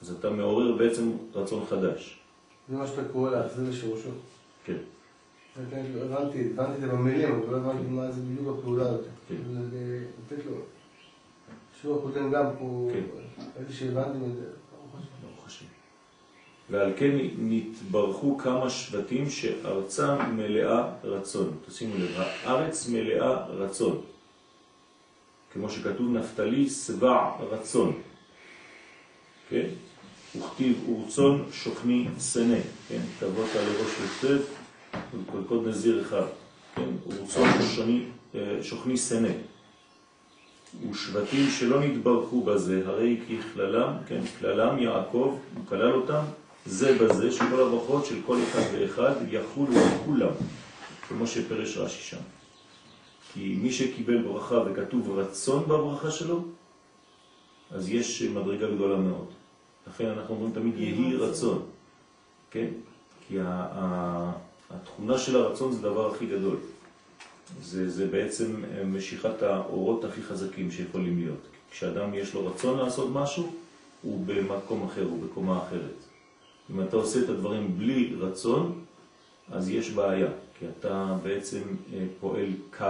אז 0.00 0.10
אתה 0.10 0.30
מעורר 0.30 0.72
בעצם 0.72 1.10
רצון 1.34 1.66
חדש. 1.68 2.18
זה 2.68 2.76
מה 2.76 2.86
שאתה 2.86 3.04
קורא 3.12 3.30
להחזיר 3.30 3.70
לשורשו. 3.70 4.08
כן. 4.64 4.76
הבנתי, 5.56 6.40
הבנתי 6.52 6.74
את 6.74 6.80
זה 6.80 6.88
במילים, 6.88 7.32
אבל 7.32 7.52
לא 7.52 7.56
הבנתי 7.56 7.88
מה 7.88 8.12
זה 8.12 8.20
בדיוק 8.20 8.58
הפעולה 8.58 8.84
הזאת. 8.84 9.04
כן. 9.28 9.34
לתת 9.34 10.46
לו. 10.46 10.56
השיעור 11.76 11.98
הקודם 11.98 12.30
גם 12.30 12.46
פה, 12.58 12.90
כן. 12.92 13.02
ראיתי 13.56 13.72
שהבנתי 13.72 14.18
מזה. 14.18 14.46
ברוך 15.22 15.46
השם. 15.46 15.64
ועל 16.70 16.92
כן 16.96 17.16
נתברכו 17.38 18.38
כמה 18.38 18.70
שבטים 18.70 19.30
שארצם 19.30 20.16
מלאה 20.36 20.90
רצון. 21.04 21.56
תשימו 21.66 21.94
לב, 21.98 22.10
הארץ 22.16 22.88
מלאה 22.88 23.46
רצון. 23.46 24.00
כמו 25.52 25.70
שכתוב, 25.70 26.12
נפתלי 26.12 26.70
שבע 26.70 27.30
רצון. 27.40 27.92
כן? 29.48 29.66
וכתיב 30.38 30.88
ורצון 30.88 31.44
שוכני 31.52 32.08
סנה. 32.18 32.58
כן? 32.88 33.00
תבות 33.18 33.48
על 33.56 33.64
ראש 33.80 34.00
וקודקוד 35.22 35.68
נזיר 35.68 36.02
אחד. 36.02 36.26
כן? 36.74 36.88
ורצון 37.06 37.48
שוכני, 37.62 38.04
שוכני 38.62 38.96
סנה. 38.96 39.28
ושבטים 40.90 41.50
שלא 41.50 41.80
נתברכו 41.80 42.40
בזה, 42.40 42.82
הרי 42.86 43.20
ככללם, 43.20 43.92
כן, 44.06 44.20
כללם 44.38 44.78
יעקב, 44.78 45.38
הוא 45.54 45.66
כלל 45.68 45.92
אותם, 45.92 46.22
זה 46.66 46.98
בזה, 46.98 47.32
שכל 47.32 47.60
הברכות 47.60 48.06
של 48.06 48.16
כל 48.26 48.38
אחד 48.42 48.60
ואחד 48.72 49.12
יחולו 49.30 49.76
על 49.76 49.98
כולם, 50.04 50.32
כמו 51.08 51.26
שפרש 51.26 51.76
רש"י 51.76 52.02
שם. 52.02 52.22
כי 53.32 53.58
מי 53.62 53.72
שקיבל 53.72 54.22
ברכה 54.22 54.58
וכתוב 54.66 55.18
רצון 55.18 55.62
בברכה 55.62 56.10
שלו, 56.10 56.44
אז 57.70 57.88
יש 57.88 58.22
מדרגה 58.22 58.70
גדולה 58.70 58.96
מאוד. 58.96 59.26
לכן 59.86 60.06
אנחנו 60.06 60.34
אומרים 60.34 60.52
תמיד 60.52 60.78
יהי 60.78 61.16
רצון, 61.16 61.62
כן? 62.50 62.68
כי 63.28 63.38
התכונה 64.82 65.18
של 65.18 65.36
הרצון 65.36 65.72
זה 65.72 65.78
הדבר 65.78 66.14
הכי 66.14 66.26
גדול. 66.26 66.56
זה, 67.62 67.90
זה 67.90 68.06
בעצם 68.06 68.62
משיכת 68.84 69.42
האורות 69.42 70.04
הכי 70.04 70.22
חזקים 70.22 70.70
שיכולים 70.70 71.18
להיות. 71.18 71.40
כשאדם 71.70 72.14
יש 72.14 72.34
לו 72.34 72.46
רצון 72.46 72.78
לעשות 72.78 73.08
משהו, 73.12 73.52
הוא 74.02 74.26
במקום 74.26 74.84
אחר, 74.84 75.04
הוא 75.04 75.22
בקומה 75.24 75.58
אחרת. 75.58 76.04
אם 76.70 76.80
אתה 76.80 76.96
עושה 76.96 77.24
את 77.24 77.28
הדברים 77.28 77.78
בלי 77.78 78.14
רצון, 78.18 78.84
אז 79.52 79.68
יש 79.68 79.90
בעיה, 79.90 80.28
כי 80.58 80.66
אתה 80.68 81.16
בעצם 81.22 81.62
אה, 81.92 82.06
פועל 82.20 82.48
קו. 82.78 82.84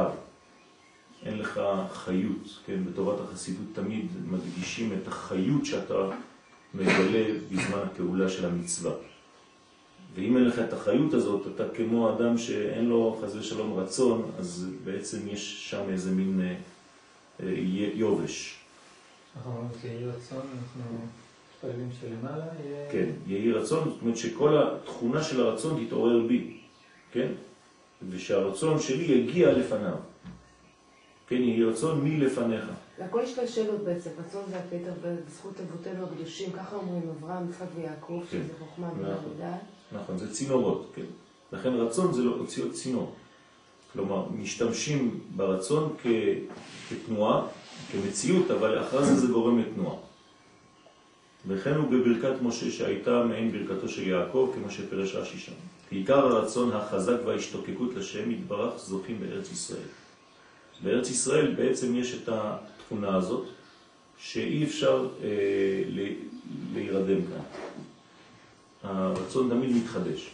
אין 1.24 1.38
לך 1.38 1.60
חיות, 1.92 2.60
כן? 2.66 2.84
בתורת 2.84 3.20
החסידות 3.20 3.66
תמיד 3.72 4.06
מדגישים 4.26 4.92
את 4.92 5.08
החיות 5.08 5.66
שאתה 5.66 6.10
מגלה 6.74 7.24
בזמן 7.50 7.78
הפעולה 7.78 8.28
של 8.28 8.46
המצווה. 8.46 8.92
ואם 10.14 10.36
אין 10.36 10.44
לך 10.44 10.58
את 10.58 10.72
החיות 10.72 11.14
הזאת, 11.14 11.46
אתה 11.54 11.64
כמו 11.74 12.10
אדם 12.10 12.38
שאין 12.38 12.84
לו 12.84 13.18
חז 13.22 13.36
ושלום 13.36 13.78
רצון, 13.78 14.30
אז 14.38 14.68
בעצם 14.84 15.18
יש 15.28 15.70
שם 15.70 15.82
איזה 15.88 16.10
מין 16.10 16.40
אה, 16.40 16.54
אה, 17.46 17.54
יובש. 17.94 18.58
אנחנו 19.36 19.50
אומרים 19.50 19.68
שיהי 19.80 20.06
רצון, 20.06 20.38
אנחנו 20.38 20.98
מתפללים 21.54 21.88
שלמעלה 22.00 22.44
יהיה... 22.64 22.90
כן, 22.92 23.10
יהי 23.26 23.52
רצון, 23.52 23.90
זאת 23.90 24.02
אומרת 24.02 24.16
שכל 24.16 24.58
התכונה 24.58 25.22
של 25.22 25.40
הרצון 25.40 25.84
תתעורר 25.84 26.26
בי, 26.26 26.56
כן? 27.12 27.28
ושהרצון 28.10 28.80
שלי 28.80 29.04
יגיע 29.04 29.52
לפניו. 29.52 29.96
כן, 31.28 31.42
יהי 31.42 31.64
רצון 31.64 32.04
מלפניך. 32.04 32.64
לכל 32.98 33.20
יש 33.24 33.34
כאן 33.34 33.46
שאלות 33.46 33.80
בעצם, 33.80 34.10
רצון 34.18 34.42
זה 34.50 34.56
הרבה 34.56 35.08
בזכות 35.26 35.60
אבותינו 35.60 36.04
הקדושים, 36.04 36.52
ככה 36.52 36.76
אומרים 36.76 37.02
אברהם, 37.18 37.50
יצחק 37.50 37.66
ויעקב, 37.76 38.22
כן. 38.30 38.38
שזה 38.38 38.52
חוכמה 38.58 38.88
נכון. 39.00 39.32
נכון, 39.92 40.18
זה 40.18 40.32
צינורות, 40.32 40.90
כן. 40.94 41.02
לכן 41.52 41.74
רצון 41.74 42.12
זה 42.12 42.22
לא 42.22 42.36
צינור. 42.72 43.14
כלומר, 43.92 44.26
משתמשים 44.38 45.20
ברצון 45.36 45.94
כ, 46.02 46.06
כתנועה, 46.88 47.46
כמציאות, 47.92 48.50
אבל 48.50 48.80
אחרי 48.80 49.04
זה 49.04 49.14
זה 49.16 49.26
גורם 49.26 49.58
לתנועה. 49.58 49.96
וכן 51.46 51.74
הוא 51.74 51.90
בברכת 51.90 52.42
משה 52.42 52.70
שהייתה 52.70 53.24
מעין 53.24 53.52
ברכתו 53.52 53.88
של 53.88 54.08
יעקב, 54.08 54.52
כמו 54.54 54.70
שפרש 54.70 55.14
רש"י 55.14 55.38
שם. 55.38 55.52
עיקר 55.90 56.18
הרצון 56.18 56.72
החזק 56.72 57.16
וההשתוקקות 57.24 57.94
לשם 57.94 58.30
יתברך 58.30 58.78
זוכים 58.78 59.20
בארץ 59.20 59.52
ישראל. 59.52 59.88
בארץ 60.82 61.10
ישראל 61.10 61.54
בעצם 61.54 61.94
יש 61.94 62.14
את 62.14 62.28
התכונה 62.28 63.16
הזאת, 63.16 63.44
שאי 64.18 64.64
אפשר 64.64 65.08
אה, 65.22 65.28
להירדם 66.74 67.20
כאן. 67.22 67.44
הרצון 68.84 69.50
תמיד 69.50 69.76
מתחדש. 69.76 70.30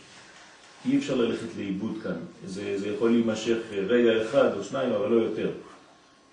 אי 0.87 0.99
אפשר 0.99 1.15
ללכת 1.15 1.47
לאיבוד 1.59 1.95
כאן. 2.03 2.17
זה, 2.47 2.79
זה 2.79 2.89
יכול 2.89 3.11
להימשך 3.11 3.59
רגע 3.73 4.23
אחד 4.23 4.57
או 4.57 4.65
שניים, 4.65 4.93
אבל 4.93 5.09
לא 5.09 5.23
יותר. 5.23 5.51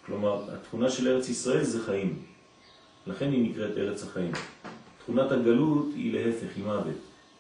כלומר, 0.06 0.54
התכונה 0.54 0.90
של 0.90 1.08
ארץ 1.08 1.30
ישראל 1.30 1.64
זה 1.64 1.84
חיים. 1.84 2.20
לכן 3.08 3.32
היא 3.32 3.52
נקראת 3.52 3.78
ארץ 3.78 4.04
החיים. 4.04 4.32
תכונת 5.04 5.32
הגלות 5.32 5.86
היא 5.96 6.14
להפך, 6.14 6.48
היא 6.56 6.64
מוות. 6.64 6.96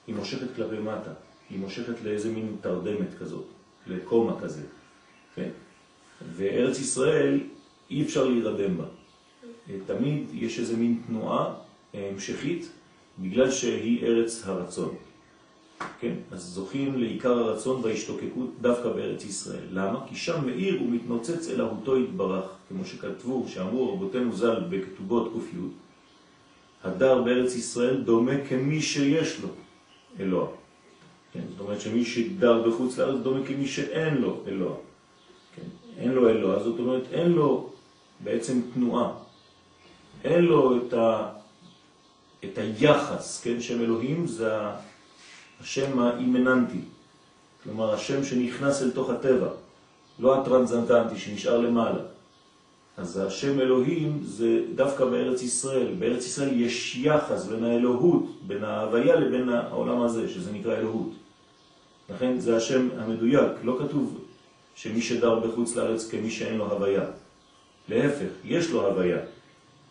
היא 0.08 0.16
מושכת 0.16 0.48
כלפי 0.56 0.78
מטה. 0.78 1.12
היא 1.50 1.60
מושכת 1.60 2.02
לאיזה 2.04 2.30
מין 2.30 2.56
תרדמת 2.62 3.18
כזאת, 3.20 3.46
לקומה 3.88 4.42
כזה. 4.42 4.62
כן? 5.36 5.50
וארץ 6.36 6.80
ישראל, 6.80 7.40
אי 7.92 8.04
אפשר 8.04 8.26
להירדם 8.26 8.78
בה. 8.78 8.86
תמיד 9.86 10.24
יש 10.34 10.60
איזה 10.60 10.78
מין 10.78 11.02
תנועה 11.08 11.54
המשכית, 11.94 12.70
בגלל 13.20 13.52
שהיא 13.52 14.06
ארץ 14.06 14.44
הרצון. 14.46 14.96
כן? 16.00 16.14
אז 16.32 16.44
זוכים 16.44 17.00
לעיקר 17.00 17.34
הרצון 17.34 17.82
וההשתוקקות 17.84 18.50
דווקא 18.62 18.90
בארץ 18.90 19.26
ישראל. 19.26 19.68
למה? 19.72 20.00
כי 20.08 20.16
שם 20.16 20.46
מאיר 20.46 20.82
ומתנוצץ 20.82 21.50
אלוהותו 21.50 21.98
יתברך, 21.98 22.46
כמו 22.70 22.86
שכתבו, 22.86 23.46
שאמרו 23.48 23.94
רבותינו 23.94 24.36
ז"ל 24.36 24.64
בכתובות 24.70 25.34
ק"י, 25.34 25.58
הדר 26.84 27.22
בארץ 27.22 27.56
ישראל 27.56 28.02
דומה 28.02 28.34
כמי 28.50 28.82
שיש 28.82 29.42
לו 29.42 29.50
אלוה. 30.20 30.48
כן? 31.34 31.42
זאת 31.50 31.60
אומרת 31.60 31.82
שמי 31.82 32.06
שדר 32.06 32.70
בחוץ 32.70 32.98
לארץ 32.98 33.20
דומה 33.24 33.46
כמי 33.46 33.68
שאין 33.68 34.18
לו 34.18 34.44
אלוה. 34.48 34.76
כן? 35.56 35.68
אין 35.98 36.12
לו 36.12 36.30
אלוה, 36.30 36.64
זאת 36.64 36.80
אומרת 36.80 37.04
אין 37.12 37.32
לו 37.32 37.70
בעצם 38.20 38.62
תנועה. 38.74 39.12
אין 40.24 40.46
לו 40.46 40.78
את, 40.78 40.94
ה, 40.94 41.30
את 42.44 42.58
היחס, 42.58 43.41
כן? 43.44 43.62
שם 43.62 43.82
אלוהים 43.82 44.27
זה 44.27 44.50
השם 45.62 46.00
האימננטי, 46.00 46.82
כלומר 47.63 47.94
השם 47.94 48.24
שנכנס 48.24 48.82
אל 48.82 48.91
תוך 48.91 49.10
הטבע, 49.10 49.50
לא 50.20 50.41
הטרנזנטנטי 50.41 51.17
שנשאר 51.17 51.58
למעלה. 51.58 52.01
אז 52.98 53.17
השם 53.17 53.60
אלוהים 53.60 54.20
זה 54.24 54.62
דווקא 54.75 55.06
בארץ 55.06 55.41
ישראל. 55.41 55.88
בארץ 56.00 56.25
ישראל 56.25 56.62
יש 56.62 56.96
יחס 56.96 57.46
בין 57.46 57.63
האלוהות, 57.63 58.25
בין 58.48 58.63
ההוויה 58.63 59.15
לבין 59.15 59.50
העולם 59.50 60.01
הזה, 60.01 60.29
שזה 60.29 60.51
נקרא 60.51 60.75
אלוהות. 60.75 61.12
לכן 62.10 62.39
זה 62.39 62.58
השם 62.58 62.88
המדויק, 62.98 63.51
לא 63.63 63.79
כתוב 63.79 64.20
שמי 64.75 65.01
שדר 65.01 65.39
בחוץ 65.39 65.75
לארץ 65.75 66.10
כמי 66.10 66.32
שאין 66.32 66.58
לו 66.58 66.72
הוויה. 66.72 67.03
להפך, 67.89 68.29
יש 68.44 68.72
לו 68.72 68.88
הוויה, 68.88 69.20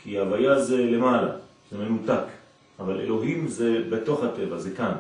כי 0.03 0.19
הוויה 0.19 0.61
זה 0.61 0.77
למעלה, 0.77 1.33
זה 1.71 1.79
מנותק, 1.79 2.25
אבל 2.81 3.01
אלוהים 3.01 3.49
זה 3.49 3.83
בתוך 3.91 4.23
הטבע, 4.23 4.59
זה 4.59 4.71
כאן. 4.71 4.93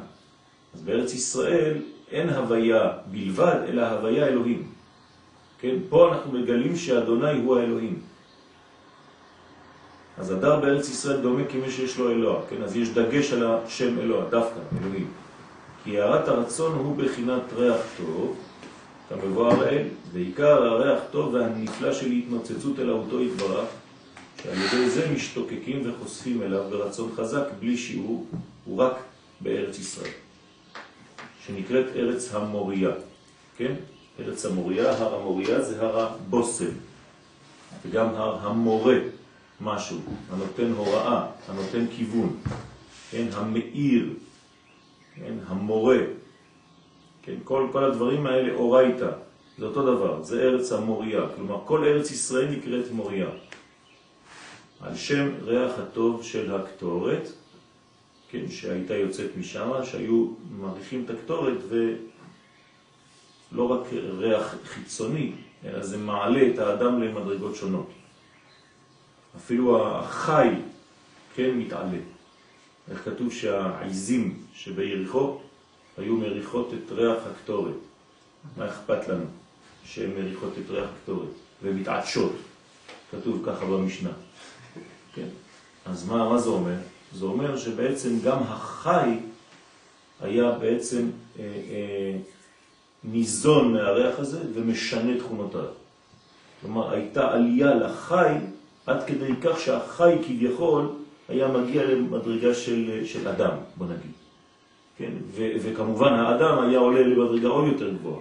אז 0.74 0.82
בארץ 0.82 1.14
ישראל 1.14 1.74
אין 2.10 2.28
הוויה 2.28 2.90
בלבד, 3.10 3.56
אלא 3.68 3.82
הוויה 3.82 4.26
אלוהים. 4.26 4.68
כן? 5.60 5.76
פה 5.88 6.08
אנחנו 6.08 6.32
מגלים 6.32 6.76
שאדוני 6.76 7.38
הוא 7.38 7.56
האלוהים. 7.56 7.98
אז 10.18 10.30
הדר 10.30 10.60
בארץ 10.60 10.88
ישראל 10.88 11.20
דומה 11.20 11.44
כמי 11.44 11.70
שיש 11.70 11.98
לו 11.98 12.10
אלוה, 12.10 12.40
כן? 12.50 12.62
אז 12.62 12.76
יש 12.76 12.88
דגש 12.88 13.32
על 13.32 13.46
השם 13.46 13.98
אלוה, 13.98 14.24
דווקא, 14.30 14.60
אלוהים. 14.80 15.06
כי 15.84 16.00
הערת 16.00 16.28
הרצון 16.28 16.72
הוא 16.72 16.96
בחינת 16.96 17.42
ריח 17.56 17.80
טוב, 17.96 18.36
כמבואר 19.08 19.60
לאל, 19.60 19.82
ועיקר 20.12 20.62
הריח 20.62 21.00
טוב 21.10 21.34
והנפלא 21.34 21.92
של 21.92 22.10
התנוצצות 22.10 22.78
אלוהותו 22.78 23.22
יתברך, 23.22 23.68
שעל 24.46 24.62
ידי 24.62 24.90
זה 24.90 25.10
משתוקקים 25.14 25.82
וחושפים 25.84 26.42
אליו 26.42 26.64
ברצון 26.70 27.12
חזק 27.16 27.44
בלי 27.60 27.76
שיעור, 27.76 28.26
הוא 28.64 28.78
רק 28.78 28.92
בארץ 29.40 29.78
ישראל. 29.78 30.10
שנקראת 31.46 31.86
ארץ 31.96 32.34
המוריה, 32.34 32.90
כן? 33.56 33.74
ארץ 34.20 34.46
המוריה, 34.46 34.90
הר 34.92 35.14
המוריה 35.14 35.60
זה 35.60 35.82
הר 35.82 36.00
הבוסם, 36.00 36.70
וגם 37.84 38.06
הר 38.14 38.46
המורה 38.46 38.96
משהו, 39.60 39.98
הנותן 40.30 40.72
הוראה, 40.76 41.26
הנותן 41.48 41.86
כיוון, 41.96 42.36
כן? 43.10 43.26
המאיר, 43.32 44.14
כן? 45.14 45.34
המורה, 45.46 45.98
כן? 47.22 47.34
כל, 47.44 47.68
כל 47.72 47.84
הדברים 47.84 48.26
האלה 48.26 48.54
אורייתא, 48.54 49.10
זה 49.58 49.66
אותו 49.66 49.82
דבר, 49.82 50.22
זה 50.22 50.42
ארץ 50.42 50.72
המוריה, 50.72 51.20
כלומר 51.36 51.58
כל 51.64 51.84
ארץ 51.84 52.10
ישראל 52.10 52.48
נקראת 52.48 52.90
מוריה, 52.90 53.26
על 54.80 54.96
שם 54.96 55.30
ריח 55.42 55.78
הטוב 55.78 56.22
של 56.22 56.54
הקטורת, 56.54 57.28
כן, 58.30 58.50
שהייתה 58.50 58.94
יוצאת 58.94 59.30
משם, 59.38 59.70
שהיו 59.84 60.28
מעריכים 60.50 61.04
את 61.04 61.10
הקטורת 61.10 61.58
ולא 61.68 63.72
רק 63.72 63.92
ריח 63.92 64.54
חיצוני, 64.64 65.32
אלא 65.64 65.82
זה 65.82 65.98
מעלה 65.98 66.48
את 66.54 66.58
האדם 66.58 67.02
למדרגות 67.02 67.56
שונות. 67.56 67.90
אפילו 69.36 69.88
החי, 69.88 70.48
כן, 71.34 71.58
מתעלה. 71.58 71.98
איך 72.90 73.04
כתוב 73.04 73.32
שהעיזים 73.32 74.42
שביריחו 74.54 75.38
היו 75.98 76.16
מריחות 76.16 76.70
את 76.74 76.92
ריח 76.92 77.18
הקטורת. 77.26 77.74
מה 78.56 78.68
אכפת 78.68 79.08
לנו 79.08 79.24
שהן 79.84 80.10
מריחות 80.10 80.52
את 80.64 80.70
ריח 80.70 80.88
הקטורת 81.00 81.28
ומתעדשות? 81.62 82.32
כתוב 83.10 83.42
ככה 83.46 83.64
במשנה. 83.64 84.10
כן? 85.16 85.28
אז 85.86 86.08
מה, 86.08 86.28
מה 86.28 86.38
זה 86.38 86.48
אומר? 86.48 86.76
זה 87.14 87.24
אומר 87.24 87.56
שבעצם 87.56 88.20
גם 88.24 88.38
החי 88.42 89.18
היה 90.20 90.50
בעצם 90.50 91.10
אה, 91.38 91.44
אה, 91.44 92.18
ניזון 93.04 93.72
מהריח 93.72 94.18
הזה 94.18 94.40
ומשנה 94.54 95.18
תכונותיו. 95.18 95.68
כלומר, 96.60 96.90
הייתה 96.90 97.32
עלייה 97.32 97.74
לחי 97.74 98.34
עד 98.86 99.04
כדי 99.06 99.32
כך 99.42 99.60
שהחי 99.60 100.12
כביכול 100.26 100.88
היה 101.28 101.48
מגיע 101.48 101.84
למדרגה 101.84 102.54
של, 102.54 103.02
של 103.04 103.28
אדם, 103.28 103.56
בוא 103.76 103.86
נגיד. 103.86 104.12
כן? 104.98 105.12
ו, 105.30 105.48
וכמובן 105.62 106.12
האדם 106.12 106.68
היה 106.68 106.78
עולה 106.78 107.00
למדרגה 107.00 107.48
עוד 107.48 107.66
יותר 107.66 107.92
גבוהה. 107.92 108.20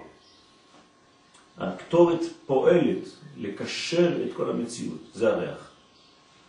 הקטורת 1.58 2.20
פועלת 2.46 3.04
לקשר 3.38 4.24
את 4.24 4.30
כל 4.34 4.50
המציאות, 4.50 5.00
זה 5.14 5.34
הריח. 5.34 5.75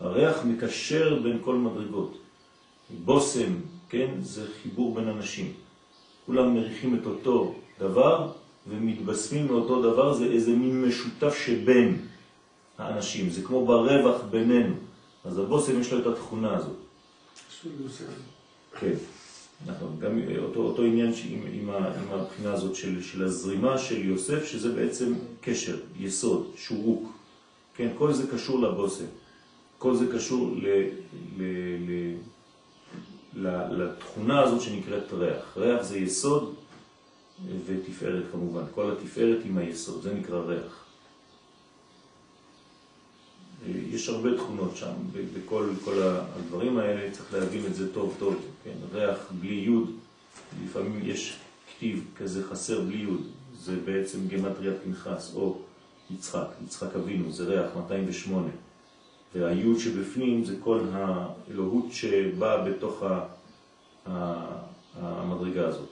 הריח 0.01 0.45
מקשר 0.45 1.21
בין 1.23 1.39
כל 1.45 1.55
מדרגות. 1.55 2.19
בוסם, 3.05 3.55
כן, 3.89 4.11
זה 4.21 4.47
חיבור 4.63 4.95
בין 4.95 5.09
אנשים. 5.09 5.53
כולם 6.27 6.55
מריחים 6.55 6.95
את 6.95 7.07
אותו 7.07 7.55
דבר 7.81 8.33
ומתבשמים 8.69 9.47
מאותו 9.47 9.83
דבר, 9.83 10.15
זה 10.15 10.25
איזה 10.25 10.51
מין 10.51 10.85
משותף 10.85 11.35
שבין 11.47 12.07
האנשים, 12.79 13.31
זה 13.31 13.43
כמו 13.43 13.67
ברווח 13.67 14.23
בינינו. 14.31 14.75
אז 15.25 15.39
הבוסם 15.39 15.81
יש 15.81 15.93
לו 15.93 15.99
את 15.99 16.07
התכונה 16.07 16.57
הזאת. 16.57 16.77
כן, 18.81 18.93
נכון, 19.67 19.97
גם 20.01 20.21
אותו, 20.39 20.61
אותו 20.61 20.83
עניין 20.83 21.13
עם, 21.29 21.41
עם, 21.53 21.71
עם 21.71 22.09
הבחינה 22.11 22.53
הזאת 22.53 22.75
של, 22.75 23.03
של 23.03 23.25
הזרימה 23.25 23.79
של 23.79 24.05
יוסף, 24.05 24.45
שזה 24.45 24.73
בעצם 24.73 25.15
קשר, 25.41 25.77
יסוד, 25.99 26.51
שורוק. 26.57 27.13
כן, 27.77 27.89
כל 27.99 28.13
זה 28.13 28.27
קשור 28.27 28.61
לבוסם. 28.61 29.05
כל 29.79 29.97
זה 29.97 30.07
קשור 30.13 30.57
ל, 30.57 30.67
ל, 31.39 31.43
ל, 33.35 33.83
לתכונה 33.83 34.41
הזאת 34.41 34.61
שנקראת 34.61 35.13
ריח. 35.13 35.57
ריח 35.57 35.83
זה 35.83 35.99
יסוד 35.99 36.55
ותפארת 37.67 38.25
כמובן. 38.33 38.63
כל 38.75 38.93
התפארת 38.93 39.39
עם 39.45 39.59
היסוד, 39.59 40.03
זה 40.03 40.15
נקרא 40.15 40.39
ריח. 40.39 40.87
יש 43.91 44.09
הרבה 44.09 44.37
תכונות 44.37 44.77
שם, 44.77 44.93
בכל 45.35 45.69
כל 45.85 46.03
הדברים 46.03 46.79
האלה 46.79 47.11
צריך 47.11 47.35
להבין 47.35 47.67
את 47.67 47.75
זה 47.75 47.95
טוב 47.95 48.15
טוב, 48.19 48.37
כן? 48.65 48.71
ריח 48.93 49.19
בלי 49.41 49.55
יוד, 49.55 49.91
לפעמים 50.65 51.01
יש 51.05 51.37
כתיב 51.71 52.05
כזה 52.17 52.45
חסר 52.45 52.81
בלי 52.81 52.97
יוד, 52.97 53.23
זה 53.59 53.77
בעצם 53.85 54.29
גמטריית 54.29 54.77
פנחס, 54.85 55.35
או 55.35 55.59
יצחק, 56.11 56.47
יצחק 56.65 56.97
אבינו, 56.97 57.33
זה 57.33 57.45
ריח 57.45 57.77
208. 57.77 58.49
והיוד 59.39 59.79
שבפנים 59.79 60.45
זה 60.45 60.55
כל 60.61 60.81
האלוהות 60.93 61.85
שבאה 61.91 62.65
בתוך 62.65 63.03
המדרגה 64.95 65.69
הזאת. 65.69 65.89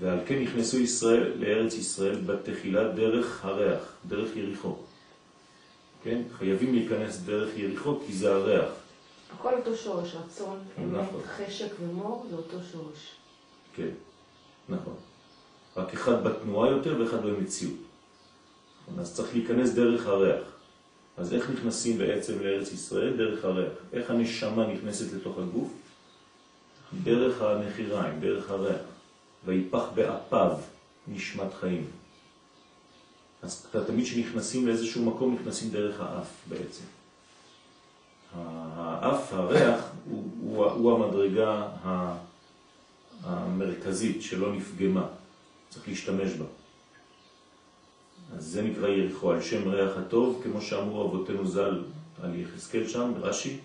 ועל 0.00 0.18
כן 0.26 0.42
נכנסו 0.42 0.78
ישראל 0.78 1.32
לארץ 1.36 1.74
ישראל 1.74 2.20
בתחילה 2.20 2.92
דרך 2.92 3.44
הריח, 3.44 3.92
דרך 4.08 4.36
יריחו. 4.36 4.76
כן? 6.02 6.22
חייבים 6.38 6.74
להיכנס 6.74 7.18
דרך 7.18 7.56
יריחו 7.56 7.98
כי 8.06 8.12
זה 8.12 8.34
הריח. 8.34 8.68
הכל 9.34 9.54
אותו 9.54 9.76
שורש, 9.76 10.14
רצון, 10.14 10.58
אמת, 10.78 11.02
נכון. 11.02 11.20
חשק 11.26 11.68
ומור, 11.80 12.26
זה 12.30 12.36
אותו 12.36 12.56
שורש. 12.72 13.14
כן, 13.74 13.90
נכון. 14.68 14.94
רק 15.76 15.94
אחד 15.94 16.24
בתנועה 16.24 16.70
יותר 16.70 16.96
ואחד 17.00 17.26
במציאות. 17.26 17.78
אז 18.98 19.14
צריך 19.14 19.34
להיכנס 19.34 19.70
דרך 19.70 20.06
הריח. 20.06 20.57
אז 21.18 21.34
איך 21.34 21.50
נכנסים 21.50 21.98
בעצם 21.98 22.38
לארץ 22.40 22.72
ישראל? 22.72 23.16
דרך 23.16 23.44
הריח. 23.44 23.72
איך 23.92 24.10
הנשמה 24.10 24.66
נכנסת 24.66 25.12
לתוך 25.12 25.38
הגוף? 25.38 25.68
דרך 27.02 27.42
הנחיריים, 27.42 28.20
דרך 28.20 28.50
הריח. 28.50 28.80
ויפח 29.44 29.84
באפיו 29.94 30.56
נשמת 31.08 31.54
חיים. 31.60 31.86
אז 33.42 33.66
תמיד 33.86 34.04
כשנכנסים 34.04 34.66
לאיזשהו 34.66 35.04
מקום, 35.04 35.34
נכנסים 35.40 35.70
דרך 35.70 36.00
האף 36.00 36.28
בעצם. 36.48 36.84
האף, 38.34 39.32
הריח, 39.32 39.80
הוא, 40.04 40.24
הוא, 40.40 40.66
הוא 40.66 40.92
המדרגה 40.92 41.68
המרכזית 43.22 44.22
שלא 44.22 44.52
נפגמה, 44.52 45.06
צריך 45.70 45.88
להשתמש 45.88 46.32
בה. 46.32 46.44
אז 48.36 48.44
זה 48.44 48.62
נקרא 48.62 48.88
יריחו, 48.88 49.30
על 49.30 49.42
שם 49.42 49.68
ריח 49.68 49.96
הטוב, 49.96 50.40
כמו 50.44 50.60
שאמרו 50.60 51.04
אבותינו 51.04 51.46
ז"ל 51.46 51.82
על 52.22 52.30
יחזקאל 52.34 52.88
שם, 52.88 53.12
רש"י, 53.20 53.56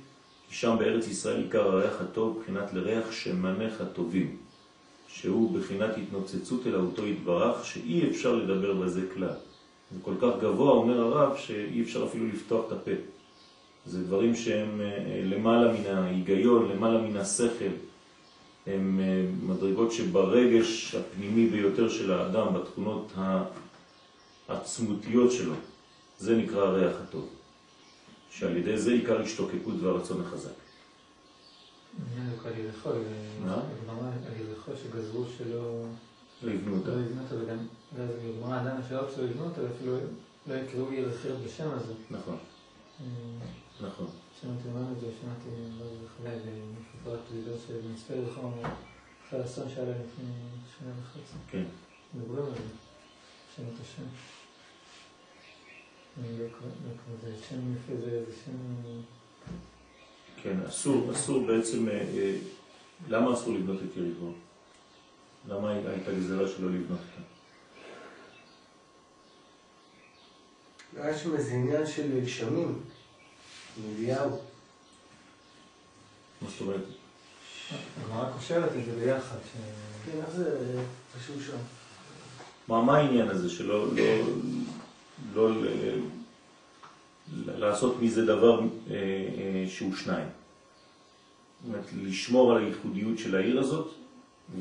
כי 0.49 0.56
שם 0.56 0.76
בארץ 0.80 1.08
ישראל 1.08 1.41
עיקר 1.41 1.71
הריח 1.71 2.02
הטוב 2.02 2.39
בחינת 2.41 2.73
לריח 2.73 3.12
שמנך 3.12 3.82
הטובים, 3.82 4.38
שהוא 5.08 5.60
בחינת 5.60 5.89
התנוצצות 5.97 6.67
אל 6.67 6.76
אותו 6.76 7.08
יתברך, 7.08 7.65
שאי 7.65 8.10
אפשר 8.10 8.36
לדבר 8.36 8.73
בזה 8.73 9.02
כלל. 9.13 9.36
זה 9.91 9.99
כל 10.02 10.13
כך 10.21 10.41
גבוה, 10.41 10.71
אומר 10.71 11.02
הרב, 11.02 11.38
שאי 11.38 11.82
אפשר 11.82 12.06
אפילו 12.06 12.28
לפתוח 12.28 12.65
את 12.67 12.71
הפה. 12.71 12.91
זה 13.86 14.04
דברים 14.04 14.36
שהם 14.36 14.82
אה, 14.82 15.21
למעלה 15.23 15.73
מן 15.73 15.97
ההיגיון, 15.97 16.71
למעלה 16.71 17.02
מן 17.02 17.17
השכל. 17.17 17.73
הם 18.67 18.99
אה, 19.04 19.26
מדרגות 19.47 19.91
שברגש 19.91 20.95
הפנימי 20.95 21.47
ביותר 21.47 21.89
של 21.89 22.13
האדם, 22.13 22.54
בתכונות 22.54 23.12
העצמותיות 24.48 25.32
שלו, 25.32 25.54
זה 26.20 26.36
נקרא 26.36 26.64
הריח 26.64 26.96
הטוב. 27.02 27.30
שעל 28.30 28.58
ידי 28.58 28.78
זה 28.78 28.92
עיקר 28.92 29.22
השתוקקות 29.22 29.76
והרצון 29.82 30.22
החזק. 30.22 30.52
שגזרו 34.84 35.26
שלא... 35.38 35.84
לא 36.44 36.52
אותה. 36.76 36.90
לא 36.90 37.00
יבנו 37.00 37.24
אותה, 37.24 37.36
וגם 37.36 37.58
הגמרא 37.98 38.60
עדיין 38.60 38.78
השאלות 38.78 39.12
שלא 39.16 39.24
יבנו 39.24 39.46
אותה, 39.46 39.62
ואפילו 39.64 39.98
לא 40.48 40.54
יקראו 40.54 40.94
יריחיות 40.94 41.40
בשם 41.40 41.70
הזה. 41.72 41.94
נכון. 42.12 42.38
אה, 43.02 43.06
נכון. 43.88 44.08
שמעתי 44.42 44.68
לומר 44.68 44.92
את 44.92 45.00
זה, 45.00 45.08
שמעתי 45.22 45.50
לא 45.80 45.86
בחלל 45.86 46.40
מפרט 47.02 47.20
פלידו 47.30 47.52
של 47.68 47.80
מצפה 47.94 48.14
יריחו, 48.14 48.52
אחרי 49.28 49.40
האסון 49.42 49.70
שהיה 49.70 49.90
לפני 49.90 50.32
שנה 50.80 50.92
וחצי. 51.02 51.38
כן. 51.52 51.64
מדברים 52.16 52.46
על 52.46 52.52
זה, 52.52 52.62
שם 53.56 53.63
את 53.63 53.80
השם. 53.82 54.04
לא 56.18 56.46
קורא, 56.60 56.72
זה 57.24 57.44
שם 57.50 57.74
יפה, 57.76 57.94
זה 58.06 58.24
שם... 58.46 58.52
כן, 60.44 60.60
אסור, 60.70 61.12
אסור 61.12 61.46
בעצם, 61.48 61.89
אה, 61.89 61.94
אה, 61.94 62.38
למה 63.10 63.34
אסור 63.34 63.54
לבנות 63.54 63.78
את 63.84 63.98
יריחו? 63.98 64.32
למה 65.48 65.70
הייתה 65.70 66.12
גזרה 66.12 66.48
שלא 66.48 66.70
לבנות 66.70 67.00
אותה? 67.00 67.28
היה 71.04 71.18
שם 71.18 71.36
איזה 71.36 71.52
עניין 71.52 71.88
של 71.88 72.22
גשמים, 72.26 72.80
מאליהו. 73.78 74.30
מה 76.42 76.50
זאת 76.50 76.62
אומרת? 76.62 76.86
הגמרא 78.04 78.32
קושרת 78.34 78.72
את 78.72 78.86
זה 78.86 79.00
ביחד. 79.00 79.38
כן, 80.06 80.18
איך 80.22 80.30
זה 80.30 80.80
חשוב 81.18 81.44
שם? 81.44 81.83
מה, 82.67 82.97
העניין 82.97 83.30
הזה 83.30 83.49
שלא 83.49 83.88
לא, 85.34 85.49
לא, 85.52 85.52
לעשות 87.47 88.02
מזה 88.02 88.26
דבר 88.26 88.60
אה, 88.60 88.95
אה, 88.95 89.65
שהוא 89.67 89.95
שניים? 89.95 90.28
זאת 90.28 91.67
אומרת, 91.67 91.86
לשמור 92.04 92.52
על 92.52 92.63
הייחודיות 92.63 93.17
של 93.17 93.36
העיר 93.36 93.60
הזאת 93.60 93.91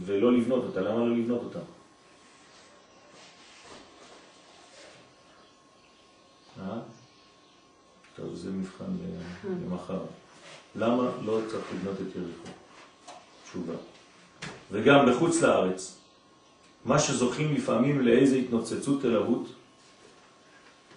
ולא 0.07 0.33
לבנות 0.33 0.65
אותה. 0.65 0.81
למה 0.81 0.99
לא 1.05 1.17
לבנות 1.17 1.41
אותה? 1.45 1.59
אה? 6.61 6.79
טוב, 8.17 8.35
זה 8.35 8.51
מבחן 8.51 8.97
למחר. 9.45 10.01
למה 10.77 11.11
לא 11.25 11.41
צריך 11.49 11.65
לבנות 11.75 11.97
את 12.01 12.17
יריחו? 12.17 12.49
תשובה. 13.45 13.75
וגם 14.71 15.07
בחוץ 15.11 15.43
לארץ, 15.43 16.02
מה 16.85 16.99
שזוכים 16.99 17.55
לפעמים 17.55 18.01
לאיזה 18.01 18.37
התנוצצות 18.37 19.05
אלוהות, 19.05 19.49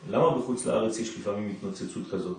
למה 0.10 0.38
בחוץ 0.38 0.66
לארץ 0.66 1.00
יש 1.00 1.18
לפעמים 1.18 1.50
התנוצצות 1.50 2.04
כזאת? 2.12 2.38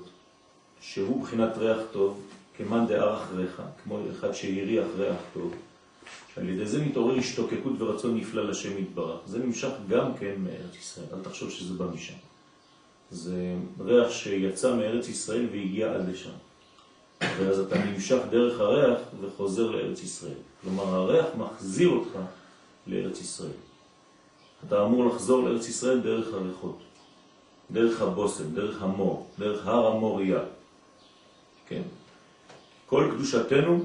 שהוא 0.80 1.22
בחינת 1.22 1.56
ריח 1.56 1.78
טוב, 1.92 2.20
כמאן 2.56 2.86
דאר 2.86 3.16
אחריך, 3.16 3.62
כמו 3.84 4.00
אחד 4.10 4.32
שיריח 4.32 4.86
ריח 4.96 5.16
טוב, 5.34 5.54
שעל 6.34 6.48
ידי 6.48 6.66
זה 6.66 6.84
מתעורר 6.84 7.18
השתוקקות 7.18 7.72
ורצון 7.78 8.16
נפלא 8.16 8.48
לשם 8.48 8.78
יתברך. 8.78 9.20
זה 9.26 9.38
נמשך 9.38 9.70
גם 9.88 10.14
כן 10.20 10.34
מארץ 10.38 10.76
ישראל, 10.78 11.06
אל 11.12 11.18
תחשוב 11.22 11.50
שזה 11.50 11.74
בא 11.74 11.84
משם. 11.94 12.14
זה 13.10 13.54
ריח 13.80 14.10
שיצא 14.10 14.76
מארץ 14.76 15.08
ישראל 15.08 15.46
והגיע 15.52 15.94
עד 15.94 16.08
לשם. 16.08 16.30
ואז 17.20 17.60
אתה 17.60 17.84
נמשך 17.84 18.18
דרך 18.30 18.60
הריח 18.60 18.98
וחוזר 19.20 19.70
לארץ 19.70 20.02
ישראל. 20.02 20.38
כלומר, 20.62 20.84
הריח 20.84 21.26
מחזיר 21.38 21.88
אותך 21.88 22.18
לארץ 22.86 23.20
ישראל. 23.20 23.58
אתה 24.66 24.84
אמור 24.84 25.06
לחזור 25.06 25.48
לארץ 25.48 25.68
ישראל 25.68 26.00
דרך 26.00 26.34
הריחות, 26.34 26.78
דרך 27.70 28.02
הבוסם, 28.02 28.54
דרך 28.54 28.82
המור, 28.82 29.26
דרך 29.38 29.66
הר 29.66 29.86
המוריה. 29.86 30.40
כן? 31.68 31.82
כל 32.86 33.10
קדושתנו 33.14 33.84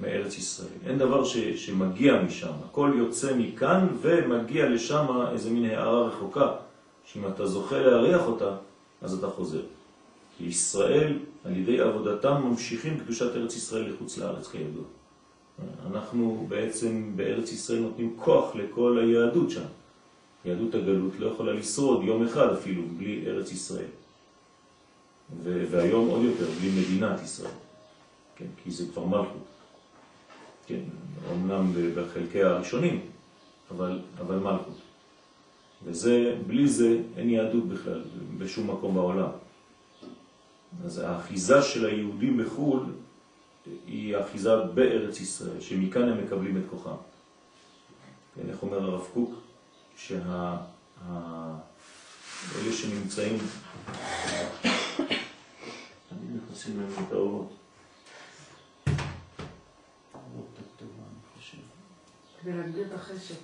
מארץ 0.00 0.38
ישראל. 0.38 0.68
אין 0.86 0.98
דבר 0.98 1.24
ש, 1.24 1.36
שמגיע 1.38 2.22
משם, 2.22 2.52
הכל 2.68 2.92
יוצא 2.96 3.34
מכאן 3.36 3.86
ומגיע 4.00 4.68
לשם 4.68 5.06
איזה 5.32 5.50
מין 5.50 5.64
הערה 5.64 6.06
רחוקה, 6.08 6.52
שאם 7.04 7.26
אתה 7.26 7.46
זוכה 7.46 7.78
להריח 7.78 8.26
אותה, 8.26 8.56
אז 9.02 9.14
אתה 9.14 9.26
חוזר. 9.30 9.62
כי 10.38 10.44
ישראל, 10.44 11.18
על 11.44 11.56
ידי 11.56 11.80
עבודתם, 11.80 12.42
ממשיכים 12.44 13.00
קדושת 13.00 13.36
ארץ 13.36 13.56
ישראל 13.56 13.92
לחוץ 13.92 14.18
לארץ, 14.18 14.48
כידוע. 14.48 14.84
אנחנו 15.90 16.46
בעצם 16.48 17.12
בארץ 17.16 17.52
ישראל 17.52 17.80
נותנים 17.80 18.16
כוח 18.18 18.54
לכל 18.54 18.98
היהדות 18.98 19.50
שם. 19.50 19.64
יהדות 20.44 20.74
הגלות 20.74 21.12
לא 21.18 21.26
יכולה 21.26 21.52
לשרוד 21.52 22.04
יום 22.04 22.22
אחד 22.22 22.52
אפילו 22.52 22.82
בלי 22.96 23.24
ארץ 23.26 23.52
ישראל. 23.52 23.90
והיום 25.42 26.08
עוד 26.08 26.22
יותר, 26.22 26.46
בלי 26.60 26.70
מדינת 26.80 27.22
ישראל. 27.22 27.52
כן, 28.36 28.46
כי 28.64 28.70
זה 28.70 28.84
כבר 28.92 29.04
מלכות. 29.04 29.46
כן, 30.66 30.80
אמנם 31.32 31.72
בחלקי 31.94 32.42
הראשונים, 32.42 33.00
אבל, 33.70 33.98
אבל 34.18 34.36
מלכות. 34.38 34.78
וזה, 35.84 36.36
בלי 36.46 36.68
זה 36.68 37.00
אין 37.16 37.30
יהדות 37.30 37.68
בכלל, 37.68 38.02
בשום 38.38 38.70
מקום 38.70 38.94
בעולם. 38.94 39.30
אז 40.84 40.98
האחיזה 40.98 41.62
של 41.62 41.86
היהודים 41.86 42.36
בחו"ל 42.36 42.80
היא 43.86 44.16
אחיזה 44.20 44.56
בארץ 44.56 45.20
ישראל, 45.20 45.60
שמכאן 45.60 46.08
הם 46.08 46.24
מקבלים 46.24 46.56
את 46.56 46.62
כוחם. 46.70 46.96
כן, 48.34 48.50
איך 48.50 48.62
אומר 48.62 48.82
הרב 48.82 49.06
קוק? 49.14 49.34
שאלה 49.96 50.56
שנמצאים, 52.72 53.38
אני 56.12 56.36
נכנסים 56.36 56.80
להם 56.80 57.06
את 57.06 57.12
האורות. 57.12 57.52
ולהגביר 62.44 62.86
את 62.86 62.92
החשק. 62.92 63.34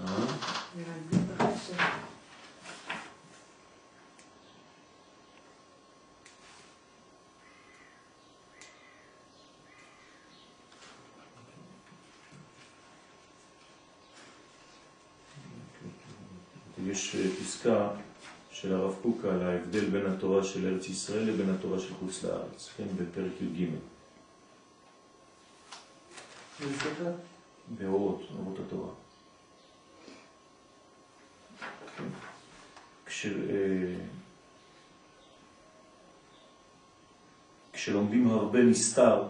אה? 0.00 0.04
ולהגביר 0.76 1.20
את 1.36 1.40
החשק. 1.40 2.17
יש 16.90 17.16
פסקה 17.16 17.88
של 18.50 18.74
הרב 18.74 18.94
קוק 19.02 19.24
על 19.24 19.42
ההבדל 19.42 19.84
בין 19.84 20.06
התורה 20.06 20.44
של 20.44 20.66
ארץ 20.66 20.88
ישראל 20.88 21.22
לבין 21.24 21.50
התורה 21.50 21.78
של 21.78 21.94
חוץ 21.94 22.24
לארץ, 22.24 22.70
כן, 22.76 22.84
בפרק 22.96 23.32
י"ג. 23.40 23.68
באורות, 27.78 28.22
אורות 28.38 28.58
התורה. 28.66 28.88
כן. 31.96 32.04
כש, 33.06 33.26
אה, 33.26 33.32
כשלומדים 37.72 38.30
הרבה 38.30 38.62
נסתר, 38.62 39.22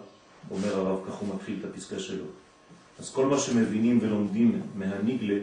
אומר 0.50 0.76
הרב, 0.76 1.06
כך 1.08 1.14
הוא 1.14 1.34
מתחיל 1.34 1.58
את 1.60 1.64
הפסקה 1.64 1.98
שלו, 1.98 2.24
אז 2.98 3.10
כל 3.10 3.26
מה 3.26 3.38
שמבינים 3.38 3.98
ולומדים 4.02 4.62
מהניגלה 4.74 5.38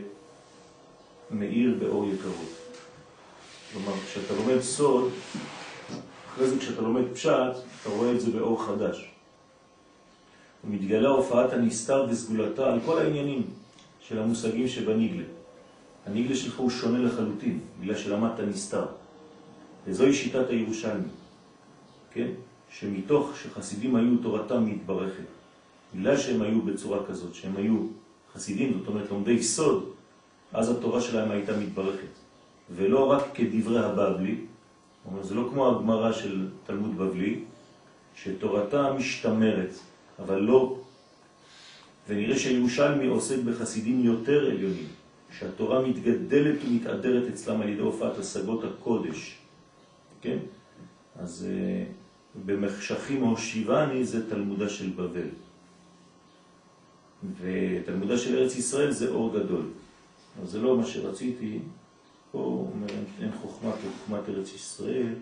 מאיר 1.31 1.77
באור 1.79 2.07
יקרות. 2.13 2.55
כלומר, 3.73 3.93
כשאתה 3.99 4.33
לומד 4.33 4.61
סוד, 4.61 5.11
אחרי 6.27 6.47
זה 6.47 6.59
כשאתה 6.59 6.81
לומד 6.81 7.03
פשט, 7.13 7.31
אתה 7.81 7.89
רואה 7.89 8.11
את 8.11 8.21
זה 8.21 8.31
באור 8.31 8.65
חדש. 8.65 9.11
ומתגלה 10.63 11.09
הופעת 11.09 11.53
הנסתר 11.53 12.05
וסגולתה 12.09 12.73
על 12.73 12.79
כל 12.85 12.99
העניינים 12.99 13.43
של 14.07 14.19
המושגים 14.19 14.67
שבניגלה. 14.67 15.23
הניגלה 16.05 16.35
שלך 16.35 16.57
הוא 16.57 16.69
שונה 16.69 16.99
לחלוטין, 16.99 17.59
בגלל 17.81 17.97
שלמדת 17.97 18.39
נסתר. 18.39 18.85
וזוהי 19.87 20.13
שיטת 20.13 20.49
הירושלמי, 20.49 21.09
כן? 22.11 22.27
שמתוך 22.69 23.29
שחסידים 23.43 23.95
היו 23.95 24.17
תורתם 24.17 24.65
מתברכת, 24.65 25.23
בגלל 25.95 26.17
שהם 26.17 26.41
היו 26.41 26.61
בצורה 26.61 27.05
כזאת, 27.05 27.35
שהם 27.35 27.55
היו 27.55 27.77
חסידים, 28.33 28.77
זאת 28.79 28.87
אומרת 28.87 29.11
לומדי 29.11 29.43
סוד, 29.43 29.94
אז 30.55 30.69
התורה 30.69 31.01
שלהם 31.01 31.31
הייתה 31.31 31.57
מתברכת. 31.57 32.13
ולא 32.75 33.11
רק 33.11 33.23
כדברי 33.33 33.79
הבבלי, 33.79 34.35
אומר, 35.05 35.23
זה 35.23 35.35
לא 35.35 35.49
כמו 35.51 35.69
הגמרא 35.69 36.11
של 36.11 36.47
תלמוד 36.65 36.97
בבלי, 36.97 37.39
שתורתה 38.15 38.93
משתמרת, 38.93 39.73
אבל 40.19 40.39
לא. 40.39 40.77
ונראה 42.07 42.39
שירושלמי 42.39 43.07
עוסק 43.07 43.37
בחסידים 43.45 44.05
יותר 44.05 44.45
עליונים, 44.45 44.87
שהתורה 45.39 45.81
מתגדלת 45.81 46.55
ומתעדרת 46.67 47.27
אצלם 47.33 47.61
על 47.61 47.69
ידי 47.69 47.81
הופעת 47.81 48.17
השגות 48.17 48.63
הקודש. 48.63 49.37
כן? 50.21 50.37
אז 51.19 51.47
uh, 51.47 52.39
במחשכים 52.45 53.23
או 53.23 53.37
שיבני 53.37 54.05
זה 54.05 54.29
תלמודה 54.29 54.69
של 54.69 54.89
בבל. 54.89 55.29
ותלמודה 57.41 58.17
של 58.17 58.37
ארץ 58.37 58.55
ישראל 58.55 58.91
זה 58.91 59.09
אור 59.09 59.39
גדול. 59.39 59.65
אז 60.43 60.49
זה 60.49 60.61
לא 60.61 60.77
מה 60.77 60.85
שרציתי, 60.85 61.59
פה 62.31 62.37
הוא 62.37 62.71
אומר 62.71 62.93
אין 63.21 63.31
חוכמה 63.41 63.71
כחוכמת 63.71 64.29
ארץ 64.29 64.53
ישראל. 64.53 65.15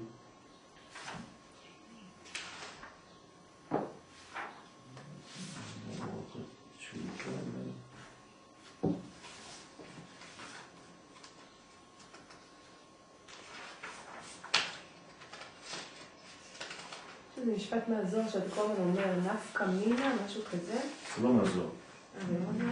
משפט 17.56 17.88
מהזוהר 17.88 18.30
שאתה 18.30 18.56
כל 18.56 18.62
הזמן 18.62 18.86
אומר, 18.86 19.34
נפקא 19.34 19.64
מינה, 19.64 20.16
משהו 20.26 20.42
כזה. 20.52 20.80
זה 21.16 21.24
לא 21.24 21.34
מהזוהר. 21.34 21.70
אה, 22.18 22.26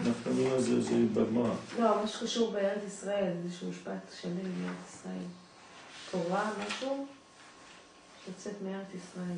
זה 0.03 0.29
לא 0.29 0.33
מינה 0.35 0.59
זה 0.59 0.93
בגמרא. 1.13 1.53
לא, 1.79 2.01
מה 2.01 2.07
שקשור 2.07 2.51
בארץ 2.51 2.83
ישראל, 2.87 3.33
איזשהו 3.43 3.69
משפט 3.69 4.11
שלם 4.21 4.63
מארץ 4.63 4.75
ישראל. 4.93 5.25
תורה, 6.11 6.51
משהו 6.67 7.07
שיוצאת 8.25 8.61
מארץ 8.61 8.87
ישראל. 8.95 9.37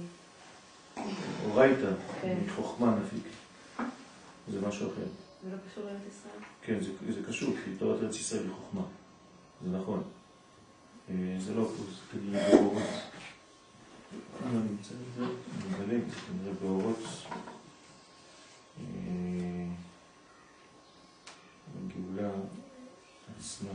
אורייתא, 1.46 1.92
כן. 2.22 2.38
מחוכמה 2.46 2.96
נפיק. 2.96 3.24
זה 4.52 4.68
משהו 4.68 4.88
אחר. 4.88 5.06
זה 5.44 5.52
לא 5.52 5.58
קשור 5.72 5.84
לארץ 5.84 6.02
ישראל? 6.08 6.44
כן, 6.62 6.80
זה, 6.82 7.14
זה 7.14 7.20
קשור, 7.28 7.56
כי 7.66 7.72
תורת 7.80 8.04
ארץ 8.04 8.16
ישראל 8.16 8.44
היא 8.44 8.52
חוכמה. 8.52 8.82
זה 9.64 9.78
נכון. 9.78 10.04
אה, 11.10 11.16
זה 11.40 11.54
לא, 11.54 11.64
זה 11.64 12.20
כנראה 12.20 12.50
באורות. 12.52 12.84
אני 14.46 14.58
נמצא 14.58 14.94
את 14.94 15.18
זה, 15.18 15.24
אני 15.24 15.86
מדלג, 15.86 16.10
זה 16.10 16.16
כנראה 16.16 16.54
באורות. 16.62 16.98
הגאולה 22.24 22.46
עצמה. 23.40 23.70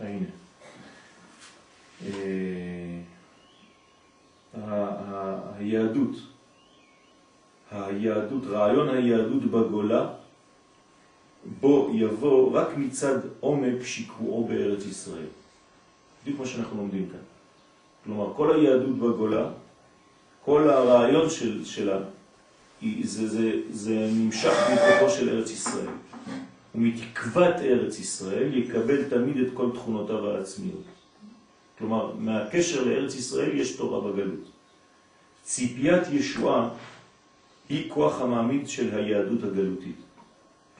הנה. 0.00 0.26
אה, 2.06 3.00
היהדות, 5.58 6.16
היהדות, 7.70 8.42
רעיון 8.46 8.88
היהדות 8.88 9.42
בגולה, 9.42 10.08
בו 11.60 11.90
יבוא 11.94 12.52
רק 12.52 12.76
מצד 12.76 13.18
עומק 13.40 13.82
שיקועו 13.82 14.44
בארץ 14.44 14.84
ישראל. 14.84 15.26
בדיוק 16.22 16.40
מה 16.40 16.46
שאנחנו 16.46 16.76
לומדים 16.76 17.08
כאן. 17.08 17.20
כלומר, 18.04 18.34
כל 18.34 18.54
היהדות 18.54 18.98
בגולה, 18.98 19.50
כל 20.44 20.70
הרעיון 20.70 21.30
של, 21.30 21.64
שלה, 21.64 21.98
זה, 23.02 23.28
זה, 23.28 23.52
זה 23.70 24.10
נמשך 24.12 24.52
מתוכו 24.72 25.10
של 25.10 25.28
ארץ 25.28 25.50
ישראל. 25.50 25.88
ומתקוות 26.74 27.54
ארץ 27.56 27.98
ישראל 27.98 28.56
יקבל 28.58 29.04
תמיד 29.04 29.36
את 29.36 29.48
כל 29.54 29.70
תכונותיו 29.74 30.30
העצמיות. 30.30 30.84
כלומר, 31.78 32.14
מהקשר 32.18 32.84
לארץ 32.84 33.14
ישראל 33.14 33.58
יש 33.58 33.76
תורה 33.76 34.12
בגלות. 34.12 34.50
ציפיית 35.42 36.02
ישועה 36.12 36.68
היא 37.68 37.90
כוח 37.90 38.20
המעמיד 38.20 38.68
של 38.68 38.98
היהדות 38.98 39.42
הגלותית. 39.44 39.96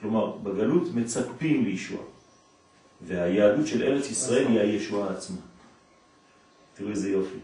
כלומר, 0.01 0.37
בגלות 0.43 0.93
מצפים 0.95 1.65
לישועה, 1.65 2.03
והיהדות 3.01 3.67
של 3.67 3.83
ארץ 3.83 4.11
ישראל 4.11 4.47
היא 4.47 4.59
הישועה 4.59 5.13
עצמה. 5.13 5.37
תראו 6.75 6.89
איזה 6.89 7.09
יופי. 7.09 7.39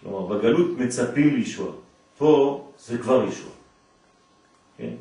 כלומר, 0.00 0.26
בגלות 0.26 0.78
מצפים 0.78 1.34
לישועה, 1.34 1.74
פה 2.18 2.64
זה 2.78 2.98
כבר 2.98 3.24
ישועה. 3.28 3.54
כן? 4.76 4.94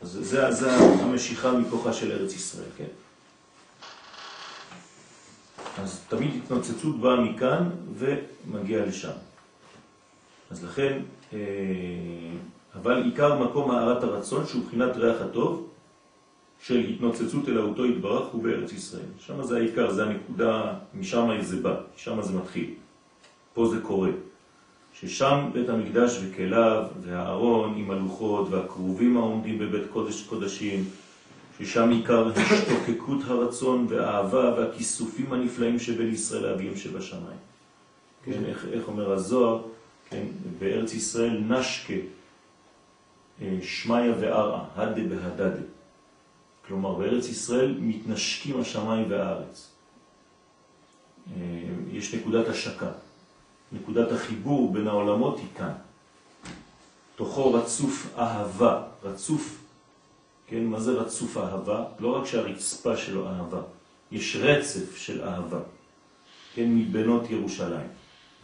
אז 0.00 0.18
זה, 0.20 0.50
זה 0.50 0.72
המשיכה 0.72 1.52
מכוחה 1.52 1.92
של 1.92 2.12
ארץ 2.12 2.34
ישראל, 2.34 2.68
כן? 2.76 2.84
אז 5.78 6.00
תמיד 6.08 6.30
התנוצצות 6.44 7.00
באה 7.00 7.20
מכאן 7.20 7.70
ומגיעה 7.94 8.86
לשם. 8.86 9.10
אז 10.50 10.64
לכן, 10.64 11.02
אה, 11.32 11.38
אבל 12.74 13.02
עיקר 13.02 13.38
מקום 13.38 13.70
הערת 13.70 14.02
הרצון, 14.02 14.46
שהוא 14.46 14.66
בחינת 14.66 14.96
ריח 14.96 15.20
הטוב, 15.22 15.69
של 16.62 16.78
התנוצצות 16.78 17.48
אל 17.48 17.58
אותו 17.58 17.86
יתברך 17.86 18.28
הוא 18.32 18.42
בארץ 18.42 18.72
ישראל. 18.72 19.02
שם 19.18 19.42
זה 19.42 19.56
העיקר, 19.56 19.90
זה 19.92 20.04
הנקודה, 20.04 20.74
משם 20.94 21.40
זה 21.40 21.56
בא, 21.56 21.74
שם 21.96 22.22
זה 22.22 22.32
מתחיל. 22.32 22.70
פה 23.54 23.68
זה 23.68 23.80
קורה. 23.80 24.10
ששם 24.94 25.50
בית 25.52 25.68
המקדש 25.68 26.20
וכליו 26.22 26.84
והארון 27.02 27.74
עם 27.76 27.90
הלוחות 27.90 28.48
והקרובים 28.50 29.16
העומדים 29.16 29.58
בבית 29.58 29.82
קודש 29.92 30.22
קודשים, 30.22 30.84
ששם 31.58 31.90
עיקר 31.90 32.28
השתוקקות 32.36 33.18
הרצון 33.26 33.86
והאהבה 33.88 34.54
והכיסופים 34.56 35.32
הנפלאים 35.32 35.78
שבין 35.78 36.12
ישראל 36.12 36.42
לאביהם 36.42 36.76
שבשמיים. 36.76 37.40
כן, 38.24 38.44
איך, 38.44 38.66
איך 38.72 38.88
אומר 38.88 39.12
הזוהר, 39.12 39.62
כן, 40.10 40.24
בארץ 40.58 40.94
ישראל 40.94 41.42
נשקה 41.48 41.94
אה, 43.42 43.58
שמיה 43.62 44.14
וארעה, 44.20 44.64
הדה 44.76 45.02
בהדדה. 45.02 45.62
כלומר, 46.70 46.94
בארץ 46.94 47.28
ישראל 47.28 47.76
מתנשקים 47.80 48.60
השמיים 48.60 49.10
והארץ. 49.10 49.70
אה, 51.36 51.42
יש 51.92 52.14
נקודת 52.14 52.48
השקה. 52.48 52.90
נקודת 53.72 54.12
החיבור 54.12 54.72
בין 54.72 54.88
העולמות 54.88 55.38
היא 55.38 55.46
כאן. 55.56 55.72
תוכו 57.16 57.52
רצוף 57.52 58.14
אהבה, 58.18 58.82
רצוף, 59.04 59.64
כן, 60.46 60.64
מה 60.64 60.80
זה 60.80 60.92
רצוף 60.92 61.36
אהבה? 61.36 61.84
לא 62.00 62.16
רק 62.16 62.26
שהרצפה 62.26 62.96
שלו 62.96 63.28
אהבה, 63.28 63.62
יש 64.12 64.36
רצף 64.36 64.96
של 64.96 65.22
אהבה, 65.22 65.60
כן, 66.54 66.74
מבנות 66.74 67.30
ירושלים. 67.30 67.88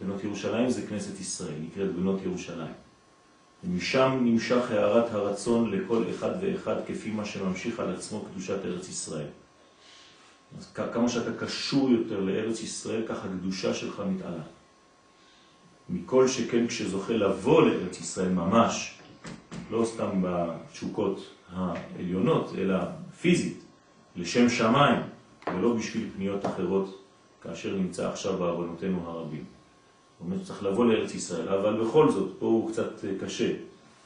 בנות 0.01 0.23
ירושלים 0.23 0.69
זה 0.69 0.87
כנסת 0.87 1.19
ישראל, 1.19 1.59
נקראת 1.59 1.95
בנות 1.95 2.19
ירושלים. 2.23 2.73
ומשם 3.63 4.19
נמשך 4.21 4.71
הערת 4.71 5.13
הרצון 5.13 5.71
לכל 5.71 6.03
אחד 6.09 6.29
ואחד 6.41 6.75
כפי 6.87 7.11
מה 7.11 7.25
שממשיך 7.25 7.79
על 7.79 7.95
עצמו 7.95 8.25
קדושת 8.25 8.65
ארץ 8.65 8.89
ישראל. 8.89 9.27
אז 10.57 10.71
כמה 10.93 11.09
שאתה 11.09 11.45
קשור 11.45 11.89
יותר 11.89 12.19
לארץ 12.19 12.61
ישראל, 12.61 13.07
ככה 13.07 13.27
הקדושה 13.27 13.73
שלך 13.73 14.01
מתעלה. 14.09 14.43
מכל 15.89 16.27
שכן 16.27 16.67
כשזוכה 16.67 17.13
לבוא 17.13 17.61
לארץ 17.61 17.99
ישראל 17.99 18.29
ממש, 18.29 18.99
לא 19.71 19.85
סתם 19.85 20.09
בתשוקות 20.21 21.29
העליונות, 21.53 22.51
אלא 22.57 22.77
פיזית, 23.21 23.63
לשם 24.15 24.49
שמיים, 24.49 24.99
ולא 25.53 25.73
בשביל 25.73 26.09
פניות 26.15 26.45
אחרות, 26.45 27.03
כאשר 27.41 27.75
נמצא 27.75 28.09
עכשיו 28.09 28.37
בעוונותינו 28.37 29.09
הרבים. 29.09 29.56
זאת 30.19 30.25
אומרת, 30.25 30.43
צריך 30.43 30.63
לבוא 30.63 30.85
לארץ 30.85 31.13
ישראל, 31.13 31.49
אבל 31.49 31.83
בכל 31.83 32.11
זאת, 32.11 32.35
פה 32.39 32.45
הוא 32.45 32.71
קצת 32.71 33.05
קשה, 33.21 33.53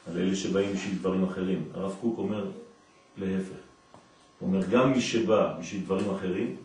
על 0.06 0.18
אלה 0.18 0.36
שבאים 0.36 0.72
בשביל 0.72 0.98
דברים 0.98 1.24
אחרים. 1.24 1.64
הרב 1.74 1.96
קוק 2.00 2.18
אומר 2.18 2.46
להפך. 3.18 3.62
הוא 4.38 4.48
אומר, 4.48 4.66
גם 4.66 4.92
מי 4.92 5.00
שבא 5.00 5.54
בשביל 5.60 5.82
דברים 5.82 6.10
אחרים, 6.10 6.56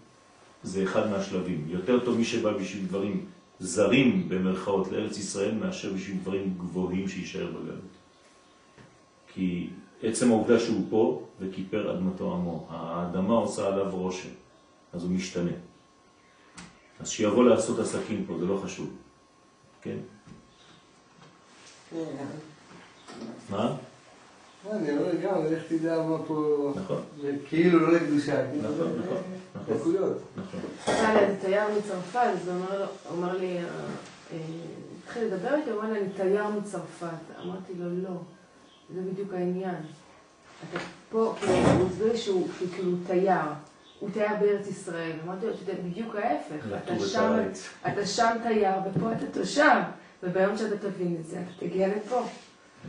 זה 0.63 0.83
אחד 0.83 1.09
מהשלבים. 1.09 1.65
יותר 1.69 2.05
טוב 2.05 2.17
מי 2.17 2.25
שבא 2.25 2.57
בשביל 2.57 2.85
דברים 2.85 3.25
זרים 3.59 4.29
במרכאות 4.29 4.91
לארץ 4.91 5.17
ישראל, 5.17 5.55
מאשר 5.55 5.93
בשביל 5.93 6.17
דברים 6.17 6.53
גבוהים 6.57 7.07
שישאר 7.07 7.47
בגלות. 7.47 7.97
כי 9.33 9.69
עצם 10.03 10.31
העובדה 10.31 10.59
שהוא 10.59 10.85
פה 10.89 11.23
וכיפר 11.39 11.93
אדמתו 11.93 12.33
עמו, 12.33 12.67
האדמה 12.69 13.33
עושה 13.33 13.67
עליו 13.67 13.89
רושם, 13.91 14.29
אז 14.93 15.03
הוא 15.03 15.11
משתנה. 15.11 15.51
אז 16.99 17.09
שיבוא 17.09 17.43
לעשות 17.43 17.79
עסקים 17.79 18.25
פה, 18.27 18.37
זה 18.39 18.45
לא 18.45 18.61
חשוב. 18.63 18.89
כן? 19.87 19.97
מה? 23.49 23.75
אני 24.71 24.97
אומר 24.97 25.15
גם, 25.15 25.45
איך 25.45 25.63
תדע 25.69 26.01
מה 26.01 26.17
פה... 26.27 26.71
נכון. 26.75 27.01
זה 27.21 27.31
כאילו 27.49 27.79
לא 27.79 27.93
לקדושה. 27.93 28.51
כאילו 28.51 28.69
נכון, 28.69 28.99
נכון, 28.99 29.17
נכון. 29.55 29.79
נכון. 30.37 30.59
איזה 31.17 31.35
תייר 31.41 31.63
מצרפת, 31.77 32.15
אז 32.15 32.47
הוא 32.47 32.55
אומר 32.55 32.79
לו- 32.79 32.85
הוא 33.09 33.17
אמר 33.17 33.37
לי, 33.37 33.57
אה, 33.57 33.63
אה, 34.33 34.37
התחיל 35.03 35.23
לדבר 35.23 35.55
איתי, 35.55 35.69
הוא 35.69 35.81
אמר 35.81 35.91
לי, 35.91 35.99
אני 35.99 36.09
תייר 36.09 36.47
מצרפת. 36.47 37.07
אמרתי 37.43 37.73
לו, 37.77 37.85
לא, 38.03 38.09
זה 38.95 39.01
בדיוק 39.11 39.33
העניין. 39.33 39.75
אתה 40.71 40.79
פה, 41.11 41.33
כאילו, 41.39 41.53
הוא 41.53 41.89
שהוא 42.15 42.15
שהוא 42.15 42.47
כאילו 42.75 42.91
תייר. 43.07 43.41
הוא 43.99 44.09
תייר 44.13 44.29
בארץ 44.39 44.67
ישראל. 44.67 45.11
אמרתי 45.25 45.45
לו 45.45 45.53
שזה 45.57 45.73
בדיוק 45.83 46.15
ההפך. 46.15 46.65
אתה 46.83 46.95
את 46.95 47.01
שם. 47.07 47.37
אתה 47.87 48.05
שם 48.05 48.37
תייר 48.43 48.71
ופה 48.85 49.11
אתה 49.13 49.25
תושב. 49.31 49.79
וביום 50.23 50.57
שאתה 50.57 50.77
תבין 50.77 51.17
את 51.21 51.25
זה, 51.27 51.37
אתה 51.41 51.65
תגיע 51.67 51.87
לפה. 51.87 52.25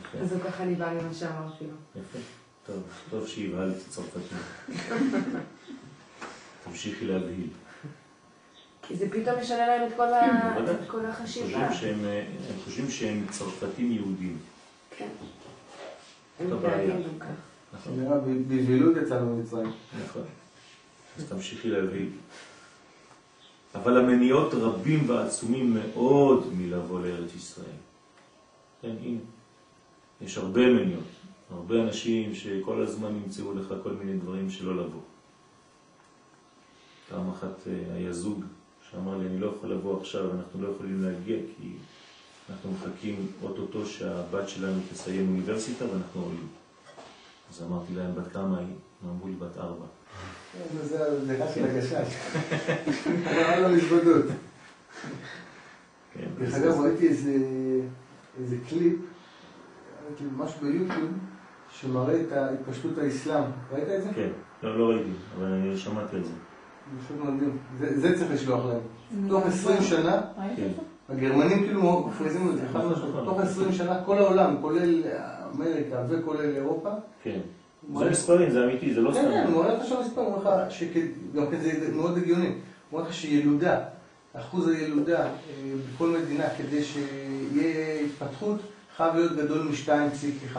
יפה, 0.00 0.18
אז 0.18 0.32
הוא 0.32 0.40
ככה 0.42 0.64
ניבא 0.64 0.92
לי 0.92 1.02
מה 1.02 1.14
שאמרתי 1.14 1.64
לו. 1.64 2.00
יפה. 2.02 2.18
טוב, 2.66 2.82
טוב 3.10 3.26
שהבהלת 3.26 3.76
צרפתים. 3.88 4.38
תמשיכי 6.64 7.04
להבהיל. 7.06 7.46
כי 8.82 8.96
זה 8.96 9.06
פתאום 9.10 9.40
משנה 9.40 9.66
להם 9.66 9.88
את 9.88 9.92
כל 9.96 10.12
ה- 10.14 10.52
בוודאי. 10.54 10.74
את 10.74 10.90
כל 10.90 11.06
החשיבה. 11.06 11.68
חושבים 11.68 11.94
שהם, 11.98 12.04
הם 12.04 12.56
חושבים 12.64 12.90
שהם 12.90 13.26
צרפתים 13.30 13.92
יהודים. 13.92 14.38
כן. 14.96 15.08
הם. 16.40 16.50
מתנהגים 16.56 16.90
גם 17.02 17.18
כך. 17.18 17.26
נכון. 17.74 18.00
נראה 18.00 18.18
בבהילות 18.18 18.96
יצאנו 19.02 19.36
ממצרים. 19.36 19.72
נכון. 20.04 20.22
אז 21.18 21.24
תמשיכי 21.28 21.68
להביא. 21.70 22.06
אבל 23.74 23.98
המניעות 23.98 24.54
רבים 24.54 25.10
ועצומים 25.10 25.74
מאוד 25.74 26.52
מלבוא 26.56 27.00
לארץ 27.00 27.34
ישראל. 27.34 27.78
כן, 28.82 28.94
הנה. 29.02 29.20
יש 30.20 30.38
הרבה 30.38 30.60
מניעות. 30.60 31.04
הרבה 31.50 31.82
אנשים 31.82 32.34
שכל 32.34 32.82
הזמן 32.82 33.16
ימצאו 33.16 33.54
לך 33.54 33.74
כל 33.82 33.92
מיני 33.92 34.18
דברים 34.18 34.50
שלא 34.50 34.76
לבוא. 34.76 35.00
פעם 37.08 37.30
אחת 37.30 37.66
אה, 37.66 37.94
היה 37.94 38.12
זוג 38.12 38.44
שאמר 38.90 39.18
לי, 39.18 39.26
אני 39.26 39.38
לא 39.38 39.46
יכול 39.46 39.72
לבוא 39.72 40.00
עכשיו, 40.00 40.30
אנחנו 40.32 40.62
לא 40.62 40.68
יכולים 40.68 41.02
להגיע 41.02 41.36
כי 41.36 41.72
אנחנו 42.50 42.72
מחכים 42.72 43.26
אוטוטו 43.42 43.86
שהבת 43.86 44.48
שלנו 44.48 44.80
תסיים 44.92 45.28
אוניברסיטה 45.28 45.84
ואנחנו 45.84 46.22
עולים. 46.22 46.48
אז 47.50 47.62
אמרתי 47.62 47.94
להם, 47.94 48.14
בת 48.14 48.32
כמה 48.32 48.58
היא? 48.58 48.74
הם 49.02 49.10
אמרו 49.10 49.28
לי, 49.28 49.34
בת 49.34 49.56
ארבע. 49.56 49.86
זה 50.82 51.04
רק 51.44 51.48
של 51.54 51.64
הגשש. 51.64 52.14
אמר 53.06 53.68
לו 53.68 53.76
מזוודות. 53.76 54.24
דרך 56.38 56.54
אגב, 56.54 56.80
ראיתי 56.80 57.08
איזה 57.08 58.56
קליפ, 58.68 58.94
משהו 60.36 60.60
ביוטיוב, 60.60 61.10
שמראה 61.72 62.20
את 62.20 62.32
התפשטות 62.32 62.98
האסלאם. 62.98 63.42
ראית 63.72 63.88
את 63.88 64.02
זה? 64.02 64.10
כן, 64.14 64.28
לא, 64.62 64.78
לא 64.78 64.84
ראיתי, 64.88 65.10
אבל 65.38 65.46
אני 65.46 65.76
שמעתי 65.76 66.16
על 66.16 66.24
זה. 66.24 66.30
זה 66.30 67.04
פשוט 67.04 67.16
מדהים. 67.24 67.58
זה- 67.78 68.00
זה 68.00 68.18
צריך 68.18 68.30
לשלוח 68.32 68.64
להם. 68.66 68.80
תוך 69.28 69.46
20 69.46 69.82
שנה, 69.82 70.20
כן, 70.56 70.68
הגרמנים 71.08 71.64
כאילו 71.64 72.06
מפריזים 72.08 72.50
את 72.50 72.56
זה, 72.56 72.62
משמעית. 72.68 72.86
נכון. 72.98 73.24
תוך 73.24 73.40
20 73.40 73.72
שנה 73.72 74.04
כל 74.04 74.18
העולם, 74.18 74.56
כולל 74.60 75.02
אמריקה 75.54 76.02
וכולל 76.08 76.54
אירופה, 76.56 76.90
כן. 77.22 77.40
זה 77.86 77.94
מראה- 77.94 78.10
מספרים, 78.10 78.50
זה 78.50 78.64
אמיתי, 78.64 78.94
זה 78.94 79.00
לא 79.00 79.10
כן, 79.12 79.22
כן, 79.22 79.42
סתם. 79.44 79.52
הוא 79.52 79.62
מראה 79.64 79.74
לך 79.74 79.86
שם 79.86 79.94
מספר, 80.00 80.20
הוא 80.20 80.34
אומר 80.34 80.64
לך, 80.64 80.72
שכ- 80.72 81.36
גם 81.36 81.50
כן 81.50 81.60
זה 81.60 81.92
מאוד 81.94 82.18
הגיוני, 82.18 82.46
הוא 82.46 82.52
אומר 82.92 83.08
לך 83.08 83.14
שילודה, 83.14 83.78
אחוז 84.34 84.68
הילודה 84.68 85.24
אה, 85.24 85.30
בכל 85.94 86.08
מדינה 86.08 86.44
כדי 86.58 86.84
שיהיה 86.84 88.00
התפתחות 88.00 88.56
חייב 88.96 89.14
להיות 89.14 89.36
גדול 89.36 89.58
מ-2.1. 89.62 90.56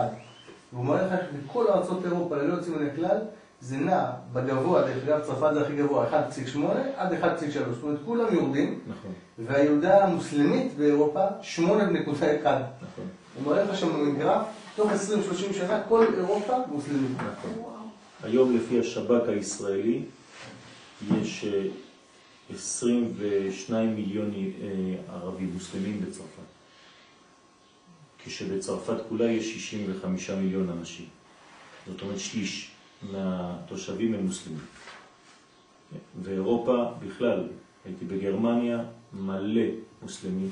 והוא 0.73 0.86
מראה 0.86 1.05
לך 1.08 1.13
שבכל 1.32 1.67
ארצות 1.67 2.05
אירופה, 2.05 2.36
ללא 2.38 2.53
יוצאים 2.53 2.75
מן 2.79 2.88
הכלל, 2.88 3.17
זה 3.62 3.77
נע 3.77 4.03
בגבוה, 4.34 4.82
דרך 4.82 5.03
אגב 5.08 5.19
צרפת 5.19 5.53
זה 5.53 5.62
הכי 5.62 5.75
גבוה, 5.75 6.05
1.8 6.12 6.60
עד 6.97 7.13
1.3, 7.13 7.17
זאת 7.73 7.84
אומרת 7.84 7.97
כולם 8.05 8.25
יורדים, 8.36 8.79
נכון, 8.88 9.12
והילודה 9.39 10.03
המוסלמית 10.03 10.71
באירופה 10.77 11.25
8.1. 11.41 11.62
נכון, 11.63 13.05
הוא 13.36 13.45
מראה 13.45 13.63
לך 13.63 13.77
שם 13.77 14.17
גרף, 14.19 14.41
תוך 14.79 14.91
20-30 14.91 15.53
שנה 15.53 15.83
כל 15.89 16.05
אירופה 16.17 16.57
מוסלמית. 16.71 17.17
היום 18.23 18.57
לפי 18.57 18.79
השב"כ 18.79 19.29
הישראלי 19.29 20.01
יש 21.21 21.45
אה, 21.45 21.67
22 22.55 23.95
מיליון 23.95 24.31
אה, 24.33 25.15
ערבים 25.15 25.51
מוסלמים 25.53 26.01
בצרפת. 26.01 26.49
כשבצרפת 28.25 28.97
כולה 29.09 29.31
יש 29.31 29.53
65 29.53 30.29
מיליון 30.29 30.69
אנשים. 30.69 31.05
זאת 31.87 32.01
אומרת 32.01 32.19
שליש 32.19 32.71
מהתושבים 33.11 34.13
הם 34.13 34.25
מוסלמים. 34.25 34.65
ואירופה 36.23 36.85
בכלל, 37.07 37.47
הייתי 37.85 38.05
בגרמניה, 38.05 38.83
מלא 39.13 39.61
מוסלמים. 40.01 40.49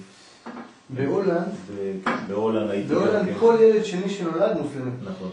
בהולנד, 0.90 1.48
ובהולנד 1.68 2.70
הייתי 2.70 2.90
גם 2.90 2.96
בהולנד 2.96 3.26
כן. 3.26 3.40
כל 3.40 3.58
ילד 3.62 3.86
שני 3.86 4.10
שנולד 4.10 4.58
מוסלמי. 4.58 4.92
נכון. 5.04 5.32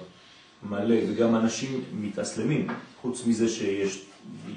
מלא, 0.63 0.97
וגם 1.09 1.37
אנשים 1.37 1.85
מתאסלמים. 1.93 2.67
חוץ 3.03 3.27
מזה 3.27 3.49
שיש 3.49 4.07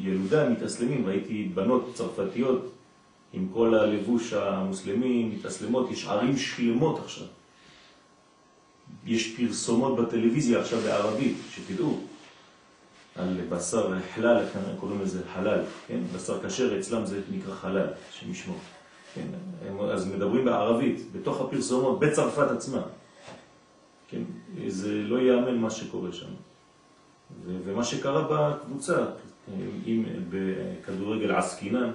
ילודה, 0.01 0.49
מתאסלמים. 0.49 1.05
ראיתי 1.05 1.49
בנות 1.53 1.91
צרפתיות 1.93 2.71
עם 3.33 3.47
כל 3.53 3.75
הלבוש 3.75 4.33
המוסלמי, 4.33 5.23
מתאסלמות. 5.23 5.91
יש 5.91 6.07
ערים 6.07 6.37
שלמות 6.37 6.99
עכשיו. 6.99 7.27
יש 9.05 9.35
פרסומות 9.35 9.95
בטלוויזיה 9.95 10.59
עכשיו 10.59 10.79
בערבית, 10.79 11.37
שתדעו, 11.51 11.99
על 13.15 13.37
בשר 13.49 13.93
חלל, 14.15 14.43
קוראים 14.79 15.01
לזה 15.01 15.21
חלל, 15.33 15.59
כן? 15.87 15.99
בשר 16.15 16.47
כשר, 16.47 16.79
אצלם 16.79 17.05
זה 17.05 17.21
נקרא 17.31 17.55
חלל, 17.55 17.87
השם 18.09 18.31
ישמור. 18.31 18.57
כן? 19.17 19.27
הם- 19.69 19.79
אז 19.81 20.07
מדברים 20.07 20.45
בערבית, 20.45 21.01
בתוך 21.11 21.41
הפרסומות, 21.41 21.99
בצרפת 21.99 22.51
עצמה. 22.51 22.81
כן? 24.09 24.21
זה 24.67 24.91
לא 24.93 25.17
ייאמן 25.19 25.57
מה 25.57 25.69
שקורה 25.69 26.11
שם. 26.11 26.29
ו- 27.45 27.57
ומה 27.65 27.83
שקרה 27.83 28.27
בקבוצה, 28.31 29.05
אם 29.87 30.03
בכדורגל 30.29 31.31
עסקינן, 31.35 31.91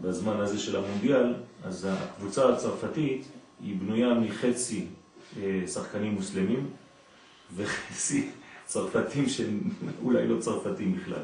בזמן 0.00 0.40
הזה 0.40 0.58
של 0.58 0.76
המונדיאל, 0.76 1.34
אז 1.64 1.88
הקבוצה 1.90 2.48
הצרפתית 2.48 3.24
היא 3.64 3.76
בנויה 3.80 4.14
מחצי 4.14 4.86
אה, 5.42 5.62
שחקנים 5.66 6.12
מוסלמים 6.14 6.66
וחצי 7.56 8.30
צרפתים 8.66 9.28
שהם 9.28 9.60
אולי 10.02 10.28
לא 10.28 10.40
צרפתים 10.40 10.96
בכלל. 10.96 11.22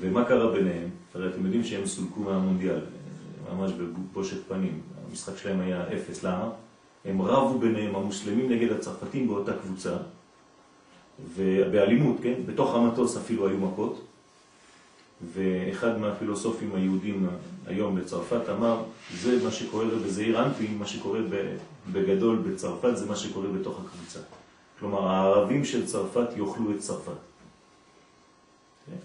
ומה 0.00 0.24
קרה 0.24 0.52
ביניהם? 0.52 0.88
הרי 1.14 1.28
אתם 1.28 1.44
יודעים 1.44 1.64
שהם 1.64 1.86
סולקו 1.86 2.20
מהמונדיאל, 2.20 2.80
ממש 3.54 3.72
בבושת 3.72 4.48
פנים. 4.48 4.80
המשחק 5.08 5.36
שלהם 5.36 5.60
היה 5.60 5.84
אפס. 5.92 6.22
למה? 6.22 6.50
הם 7.04 7.22
רבו 7.22 7.58
ביניהם, 7.58 7.96
המוסלמים 7.96 8.52
נגד 8.52 8.72
הצרפתים 8.72 9.28
באותה 9.28 9.52
קבוצה, 9.62 9.96
ובאלימות, 11.34 12.16
כן? 12.22 12.34
בתוך 12.46 12.74
המטוס 12.74 13.16
אפילו 13.16 13.48
היו 13.48 13.58
מכות, 13.58 14.04
ואחד 15.34 15.98
מהפילוסופים 15.98 16.74
היהודים 16.74 17.28
היום 17.66 18.00
בצרפת 18.00 18.48
אמר, 18.48 18.82
זה 19.14 19.44
מה 19.44 19.50
שקורה 19.50 19.84
בזעיר 19.84 20.44
אנפין, 20.44 20.78
מה 20.78 20.86
שקורה 20.86 21.20
בגדול 21.92 22.36
בצרפת, 22.36 22.96
זה 22.96 23.06
מה 23.06 23.16
שקורה 23.16 23.48
בתוך 23.48 23.80
הקבוצה. 23.80 24.18
כלומר, 24.78 25.08
הערבים 25.08 25.64
של 25.64 25.86
צרפת 25.86 26.28
יאכלו 26.36 26.70
את 26.70 26.78
צרפת. 26.78 27.12
כן? 28.86 28.96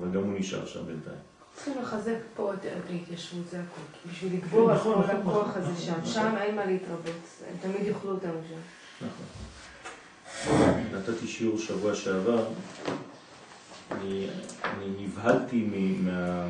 אבל 0.00 0.10
גם 0.10 0.22
הוא 0.22 0.38
נשאר 0.38 0.66
שם 0.66 0.86
בינתיים. 0.86 1.29
צריכים 1.54 1.82
לחזק 1.82 2.14
פה 2.36 2.54
את 2.54 2.58
ההתיישבות, 2.90 3.48
זה 3.50 3.60
הכול. 3.60 4.12
בשביל 4.12 4.32
לגבור 4.34 4.70
על 4.70 4.78
כל 4.78 4.94
הכוח 4.94 5.56
הזה 5.56 5.80
שם, 5.80 5.92
נכון. 5.92 6.06
שם 6.12 6.34
אין 6.40 6.56
מה 6.56 6.64
להתרבות. 6.64 7.14
הם 7.50 7.56
תמיד 7.60 7.86
יאכלו 7.86 8.10
אותנו 8.10 8.40
שם. 8.48 9.06
נכון. 9.06 9.26
נתתי 10.94 11.26
שיעור 11.26 11.58
שבוע 11.58 11.94
שעבר, 11.94 12.44
אני, 13.92 14.26
נבהלתי 14.98 15.56
מ- 15.72 16.04
מה, 16.06 16.46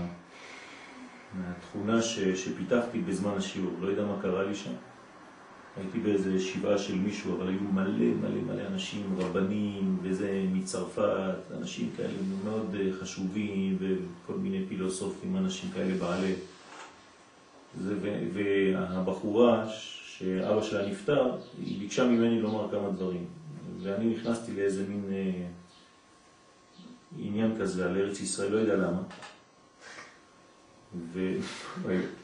מהתכונה 1.35 2.03
ש, 2.03 2.19
שפיתחתי 2.21 2.99
בזמן 3.01 3.33
השיעור, 3.37 3.73
לא 3.81 3.89
יודע 3.89 4.03
מה 4.05 4.15
קרה 4.23 4.43
לי 4.43 4.55
שם. 4.55 4.71
הייתי 5.77 5.99
באיזה 5.99 6.41
שבעה 6.41 6.79
של 6.79 6.95
מישהו, 6.95 7.37
אבל 7.37 7.49
היו 7.49 7.61
מלא 7.61 7.89
מלא 7.89 8.41
מלא 8.47 8.67
אנשים, 8.67 9.15
רבנים, 9.19 9.99
וזה 10.03 10.45
מצרפת, 10.53 11.35
אנשים 11.59 11.91
כאלה 11.97 12.13
מאוד 12.45 12.75
אה, 12.81 12.93
חשובים, 13.01 13.79
וכל 13.81 14.33
מיני 14.39 14.67
פילוסופים, 14.69 15.37
אנשים 15.37 15.71
כאלה 15.71 15.95
בעלי. 15.99 16.35
זה, 17.81 17.95
ו- 18.03 18.29
והבחורה 18.33 19.69
שאבא 19.71 20.63
שלה 20.63 20.89
נפטר, 20.89 21.37
היא 21.65 21.79
ביקשה 21.79 22.05
ממני 22.05 22.41
לומר 22.41 22.71
כמה 22.71 22.91
דברים. 22.91 23.25
ואני 23.83 24.15
נכנסתי 24.15 24.53
לאיזה 24.53 24.85
מין 24.89 25.05
אה, 25.13 25.47
עניין 27.19 27.57
כזה 27.61 27.87
על 27.91 27.97
ארץ 27.97 28.21
ישראל, 28.21 28.53
לא 28.53 28.59
יודע 28.59 28.77
למה. 28.77 29.03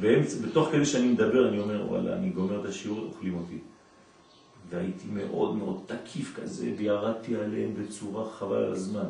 ובתוך 0.00 0.68
כדי 0.72 0.86
שאני 0.86 1.08
מדבר 1.08 1.48
אני 1.48 1.58
אומר, 1.58 1.84
וואלה, 1.88 2.16
אני 2.16 2.30
גומר 2.30 2.60
את 2.60 2.66
השיעור, 2.66 3.00
אוכלים 3.00 3.34
אותי. 3.34 3.58
והייתי 4.70 5.04
מאוד 5.12 5.56
מאוד 5.56 5.80
תקיף 5.86 6.36
כזה, 6.36 6.70
וירדתי 6.78 7.36
עליהם 7.36 7.70
בצורה 7.82 8.30
חבל 8.30 8.56
על 8.56 8.72
הזמן. 8.72 9.08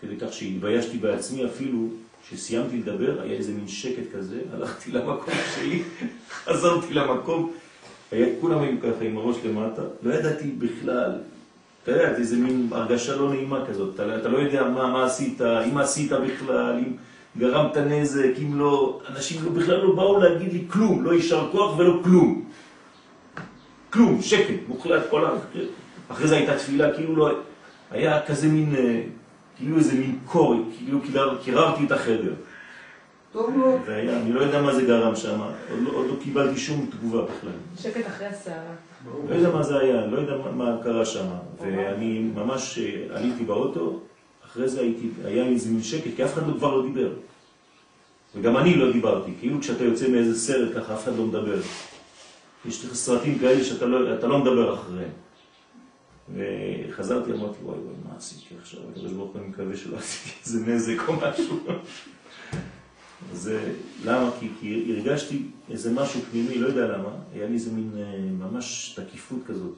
כדי 0.00 0.16
כך 0.16 0.32
שהתביישתי 0.32 0.98
בעצמי 0.98 1.44
אפילו, 1.44 1.88
כשסיימתי 2.22 2.78
לדבר, 2.78 3.20
היה 3.20 3.32
איזה 3.32 3.52
מין 3.52 3.68
שקט 3.68 4.12
כזה, 4.16 4.40
הלכתי 4.52 4.92
למקום 4.92 5.34
שלי, 5.54 5.82
חזרתי 6.44 6.94
למקום, 6.94 7.52
היה, 8.12 8.26
כולם 8.40 8.62
היו 8.62 8.80
ככה 8.80 9.04
עם 9.04 9.16
הראש 9.16 9.36
למטה, 9.44 9.82
לא 10.02 10.14
ידעתי 10.14 10.50
בכלל, 10.50 11.10
אתה 11.82 11.92
יודע, 11.92 12.16
איזה 12.16 12.36
מין 12.36 12.68
הרגשה 12.70 13.16
לא 13.16 13.30
נעימה 13.30 13.66
כזאת, 13.66 13.94
אתה, 13.94 14.16
אתה 14.16 14.28
לא 14.28 14.38
יודע 14.38 14.68
מה, 14.68 14.86
מה 14.92 15.06
עשית, 15.06 15.40
אם 15.40 15.78
עשית 15.78 16.12
בכלל, 16.12 16.78
אם 16.78 16.92
גרמת 17.38 17.76
נזק, 17.76 18.30
אם 18.42 18.58
לא, 18.58 19.00
אנשים 19.08 19.44
לא, 19.44 19.50
בכלל 19.50 19.76
לא 19.76 19.94
באו 19.94 20.20
להגיד 20.20 20.52
לי 20.52 20.64
כלום, 20.68 21.04
לא 21.04 21.14
יישר 21.14 21.48
כוח 21.52 21.78
ולא 21.78 22.00
כלום. 22.04 22.44
כלום, 23.90 24.22
שקט, 24.22 24.54
מוחלט, 24.68 25.02
כל 25.10 25.24
ה... 25.24 25.30
אחרי 26.08 26.28
זה 26.28 26.36
הייתה 26.36 26.56
תפילה, 26.56 26.92
כאילו 26.92 27.16
לא... 27.16 27.30
היה 27.90 28.22
כזה 28.26 28.48
מין, 28.48 28.74
אה, 28.76 29.02
כאילו 29.56 29.76
איזה 29.76 29.94
מין 29.94 30.18
קור, 30.24 30.54
כאילו 30.78 31.00
קיררתי 31.44 31.84
את 31.86 31.92
החדר. 31.92 32.34
טוב 33.32 33.56
מאוד. 33.56 33.80
והיה, 33.86 34.20
אני 34.20 34.32
לא 34.32 34.40
יודע 34.40 34.62
מה 34.62 34.74
זה 34.74 34.82
גרם 34.82 35.16
שם, 35.16 35.40
עוד 35.70 35.82
לא, 35.82 35.90
עוד 35.90 36.06
לא 36.06 36.14
קיבלתי 36.22 36.58
שום 36.58 36.86
תגובה 36.90 37.22
בכלל. 37.22 37.50
שקט 37.78 38.06
אחרי 38.06 38.26
הסערה. 38.26 38.74
לא 39.28 39.34
יודע 39.34 39.50
מה 39.50 39.62
זה 39.62 39.78
היה, 39.78 40.06
לא 40.06 40.18
יודע 40.18 40.32
מה, 40.36 40.50
מה 40.52 40.76
קרה 40.82 41.04
שם. 41.04 41.26
ואני 41.60 42.30
ממש 42.34 42.78
אה, 42.78 43.16
עליתי 43.16 43.44
באוטו, 43.44 44.00
אחרי 44.54 44.68
זה 44.68 44.80
הייתי, 44.80 45.08
היה 45.24 45.44
לי 45.44 45.54
איזה 45.54 45.70
מין 45.70 45.82
שקט, 45.82 46.10
כי 46.16 46.24
אף 46.24 46.32
אחד 46.32 46.46
לא, 46.46 46.54
כבר 46.58 46.76
לא 46.76 46.82
דיבר. 46.82 47.12
וגם 48.34 48.56
אני 48.56 48.76
לא 48.76 48.92
דיברתי, 48.92 49.30
כאילו 49.40 49.60
כשאתה 49.60 49.84
יוצא 49.84 50.08
מאיזה 50.08 50.38
סרט 50.38 50.76
ככה, 50.76 50.94
אף 50.94 51.04
אחד 51.04 51.16
לא 51.16 51.26
מדבר. 51.26 51.60
יש 52.64 52.84
לך 52.84 52.94
סרטים 52.94 53.38
כאלה 53.38 53.64
שאתה 53.64 53.86
לא, 53.86 54.20
לא 54.28 54.38
מדבר 54.38 54.74
אחריהם. 54.74 55.10
וחזרתי, 56.34 57.32
אמרתי, 57.32 57.58
וואי 57.62 57.78
וואי, 57.78 57.94
מה 58.04 58.16
עשיתי 58.16 58.54
עכשיו? 58.60 58.80
הקדוש 58.90 59.12
ברוך 59.12 59.32
הוא, 59.32 59.40
אני 59.40 59.48
מקווה 59.48 59.76
שלא 59.76 59.96
עשיתי 59.96 60.30
איזה 60.46 60.66
נזק 60.66 61.08
או 61.08 61.12
משהו. 61.12 61.58
זה, 63.32 63.72
למה? 64.04 64.30
כי, 64.40 64.48
כי 64.60 64.94
הרגשתי 64.96 65.42
איזה 65.70 65.92
משהו 65.92 66.20
פנימי, 66.30 66.58
לא 66.58 66.66
יודע 66.66 66.98
למה, 66.98 67.10
היה 67.32 67.46
לי 67.46 67.54
איזה 67.54 67.72
מין 67.72 67.90
אה, 67.96 68.48
ממש 68.48 68.98
תקיפות 69.00 69.38
כזאת. 69.46 69.74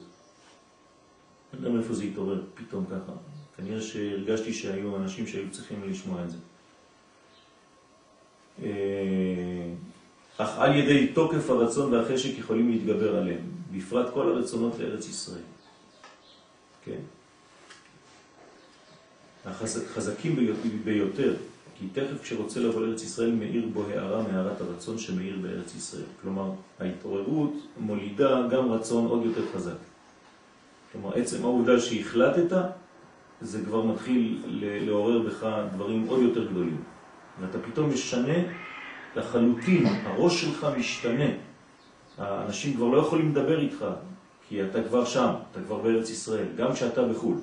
לא 1.53 1.57
יודע 1.57 1.69
מאיפה 1.69 1.93
זה 1.93 2.03
התעורר 2.03 2.41
פתאום 2.55 2.85
ככה. 2.85 3.11
כנראה 3.57 3.81
שהרגשתי 3.81 4.53
שהיו 4.53 4.97
אנשים 4.97 5.27
שהיו 5.27 5.51
צריכים 5.51 5.83
לשמוע 5.89 6.23
את 6.23 6.29
זה. 6.31 6.37
אה, 8.63 9.69
אך 10.37 10.57
על 10.57 10.75
ידי 10.75 11.07
תוקף 11.07 11.49
הרצון 11.49 11.93
והחשק 11.93 12.37
יכולים 12.37 12.71
להתגבר 12.71 13.17
עליהם, 13.17 13.41
בפרט 13.71 14.13
כל 14.13 14.29
הרצונות 14.29 14.79
לארץ 14.79 15.09
ישראל. 15.09 15.41
כן? 16.85 16.99
החזקים 19.45 20.53
ביותר, 20.83 21.35
כי 21.79 21.85
תכף 21.93 22.21
כשרוצה 22.21 22.59
לבוא 22.59 22.81
לארץ 22.81 23.03
ישראל 23.03 23.31
מאיר 23.31 23.65
בו 23.73 23.85
הערה 23.85 24.23
מהערת 24.23 24.61
הרצון 24.61 24.97
שמאיר 24.97 25.37
בארץ 25.41 25.75
ישראל. 25.75 26.03
כלומר, 26.21 26.51
ההתעוררות 26.79 27.53
מולידה 27.79 28.47
גם 28.51 28.71
רצון 28.71 29.05
עוד 29.05 29.25
יותר 29.25 29.41
חזק. 29.55 29.77
כלומר, 30.91 31.13
עצם 31.13 31.43
העובדה 31.43 31.79
שהחלטת, 31.79 32.57
זה 33.41 33.65
כבר 33.65 33.85
מתחיל 33.85 34.43
לעורר 34.61 35.19
בך 35.19 35.47
דברים 35.73 36.05
עוד 36.07 36.21
יותר 36.21 36.47
גדולים. 36.47 36.77
ואתה 37.41 37.57
פתאום 37.59 37.93
משנה 37.93 38.37
לחלוטין, 39.15 39.85
הראש 39.85 40.41
שלך 40.41 40.67
משתנה. 40.77 41.29
האנשים 42.17 42.75
כבר 42.75 42.85
לא 42.87 42.97
יכולים 42.97 43.29
לדבר 43.31 43.59
איתך, 43.59 43.85
כי 44.49 44.63
אתה 44.63 44.83
כבר 44.83 45.05
שם, 45.05 45.29
אתה 45.51 45.59
כבר 45.61 45.77
בארץ 45.77 46.09
ישראל, 46.09 46.45
גם 46.57 46.73
כשאתה 46.73 47.03
בחו"ל. 47.03 47.37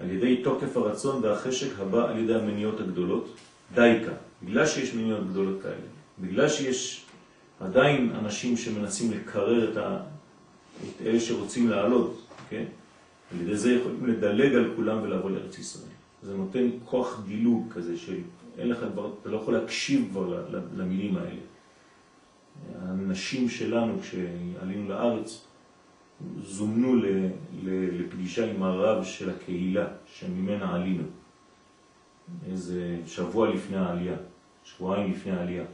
על 0.00 0.10
ידי 0.10 0.42
תוקף 0.42 0.76
הרצון 0.76 1.24
והחשק 1.24 1.80
הבא 1.80 2.10
על 2.10 2.18
ידי 2.18 2.34
המניעות 2.34 2.80
הגדולות, 2.80 3.36
דייקה, 3.74 4.12
בגלל 4.42 4.66
שיש 4.66 4.94
מניעות 4.94 5.28
גדולות 5.30 5.62
כאלה, 5.62 5.74
בגלל 6.18 6.48
שיש 6.48 7.04
עדיין 7.60 8.12
אנשים 8.18 8.56
שמנסים 8.56 9.10
לקרר 9.12 9.72
את, 9.72 9.76
ה... 9.76 9.98
את 10.82 11.06
אלה 11.06 11.20
שרוצים 11.20 11.68
לעלות, 11.68 12.20
כן? 12.48 12.64
על 13.32 13.40
ידי 13.40 13.56
זה 13.56 13.72
יכולים 13.72 14.06
לדלג 14.06 14.54
על 14.54 14.72
כולם 14.76 15.02
ולבוא 15.02 15.30
לארץ 15.30 15.58
ישראל. 15.58 15.92
זה 16.22 16.36
נותן 16.36 16.68
כוח 16.84 17.22
דילוג 17.26 17.72
כזה 17.72 17.96
של 17.96 18.20
אין 18.58 18.68
לך 18.68 18.78
כבר, 18.92 19.12
אתה 19.20 19.28
לא 19.28 19.36
יכול 19.36 19.54
להקשיב 19.54 20.08
כבר 20.10 20.44
למילים 20.76 21.16
האלה. 21.16 21.40
הנשים 22.74 23.48
שלנו 23.48 24.00
כשעלינו 24.00 24.88
לארץ 24.88 25.46
זומנו 26.42 27.02
לפגישה 27.62 28.50
עם 28.50 28.62
הרב 28.62 29.04
של 29.04 29.30
הקהילה 29.30 29.86
שממנה 30.06 30.74
עלינו. 30.74 31.02
איזה 32.50 32.96
שבוע 33.06 33.54
לפני 33.54 33.76
העלייה, 33.76 34.16
שבועיים 34.64 35.12
לפני 35.12 35.32
העלייה. 35.32 35.64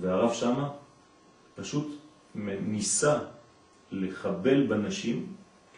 והרב 0.00 0.32
שמה 0.32 0.70
פשוט 1.54 1.86
ניסה 2.66 3.18
לחבל 3.92 4.66
בנשים 4.66 5.26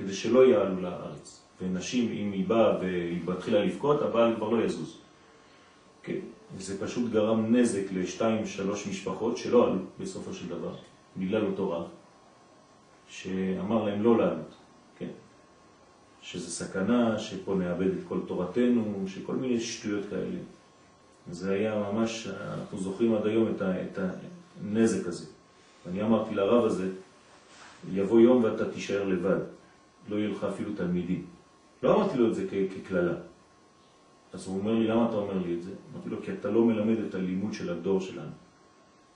כדי 0.00 0.14
שלא 0.14 0.46
יעלו 0.46 0.80
לארץ. 0.80 1.40
ונשים, 1.62 2.12
אם 2.12 2.32
היא 2.32 2.46
באה 2.48 2.78
והיא 2.78 3.20
מתחילה 3.26 3.64
לבכות, 3.64 4.02
הבעל 4.02 4.34
כבר 4.36 4.48
לא 4.48 4.64
יזוז. 4.64 4.96
כן, 6.02 6.18
וזה 6.56 6.86
פשוט 6.86 7.12
גרם 7.12 7.56
נזק 7.56 7.82
לשתיים, 7.92 8.46
שלוש 8.46 8.86
משפחות 8.86 9.36
שלא 9.36 9.66
עלו 9.66 9.78
בסופו 10.00 10.32
של 10.34 10.48
דבר, 10.48 10.74
בגלל 11.16 11.46
אותו 11.46 11.70
רב, 11.70 11.86
שאמר 13.08 13.84
להם 13.84 14.02
לא 14.02 14.18
לעלות, 14.18 14.54
כן? 14.98 15.08
שזה 16.22 16.50
סכנה, 16.50 17.18
שפה 17.18 17.54
נאבד 17.54 17.86
את 17.86 18.02
כל 18.08 18.18
תורתנו, 18.26 19.04
שכל 19.06 19.34
מיני 19.34 19.60
שטויות 19.60 20.04
כאלה. 20.10 20.38
זה 21.30 21.52
היה 21.52 21.74
ממש, 21.92 22.28
אנחנו 22.28 22.78
זוכרים 22.78 23.14
עד 23.14 23.26
היום 23.26 23.48
את, 23.56 23.62
ה, 23.62 23.82
את 23.82 23.98
הנזק 24.60 25.06
הזה. 25.06 25.26
ואני 25.86 26.02
אמרתי 26.02 26.34
לרב 26.34 26.64
הזה, 26.64 26.88
יבוא 27.92 28.20
יום 28.20 28.44
ואתה 28.44 28.72
תישאר 28.72 29.04
לבד, 29.04 29.40
לא 30.10 30.16
יהיה 30.16 30.28
לך 30.28 30.44
אפילו 30.44 30.70
תלמידים. 30.76 31.26
לא 31.82 31.96
אמרתי 31.96 32.18
לו 32.18 32.28
את 32.28 32.34
זה 32.34 32.46
ככללה. 32.84 33.14
אז 34.32 34.46
הוא 34.46 34.58
אומר 34.58 34.74
לי, 34.74 34.86
למה 34.86 35.08
אתה 35.08 35.16
אומר 35.16 35.38
לי 35.46 35.54
את 35.54 35.62
זה? 35.62 35.70
אמרתי 35.92 36.08
לו, 36.08 36.22
כי 36.22 36.32
אתה 36.32 36.50
לא 36.50 36.64
מלמד 36.64 36.98
את 37.08 37.14
הלימוד 37.14 37.52
של 37.52 37.70
הדור 37.70 38.00
שלנו. 38.00 38.30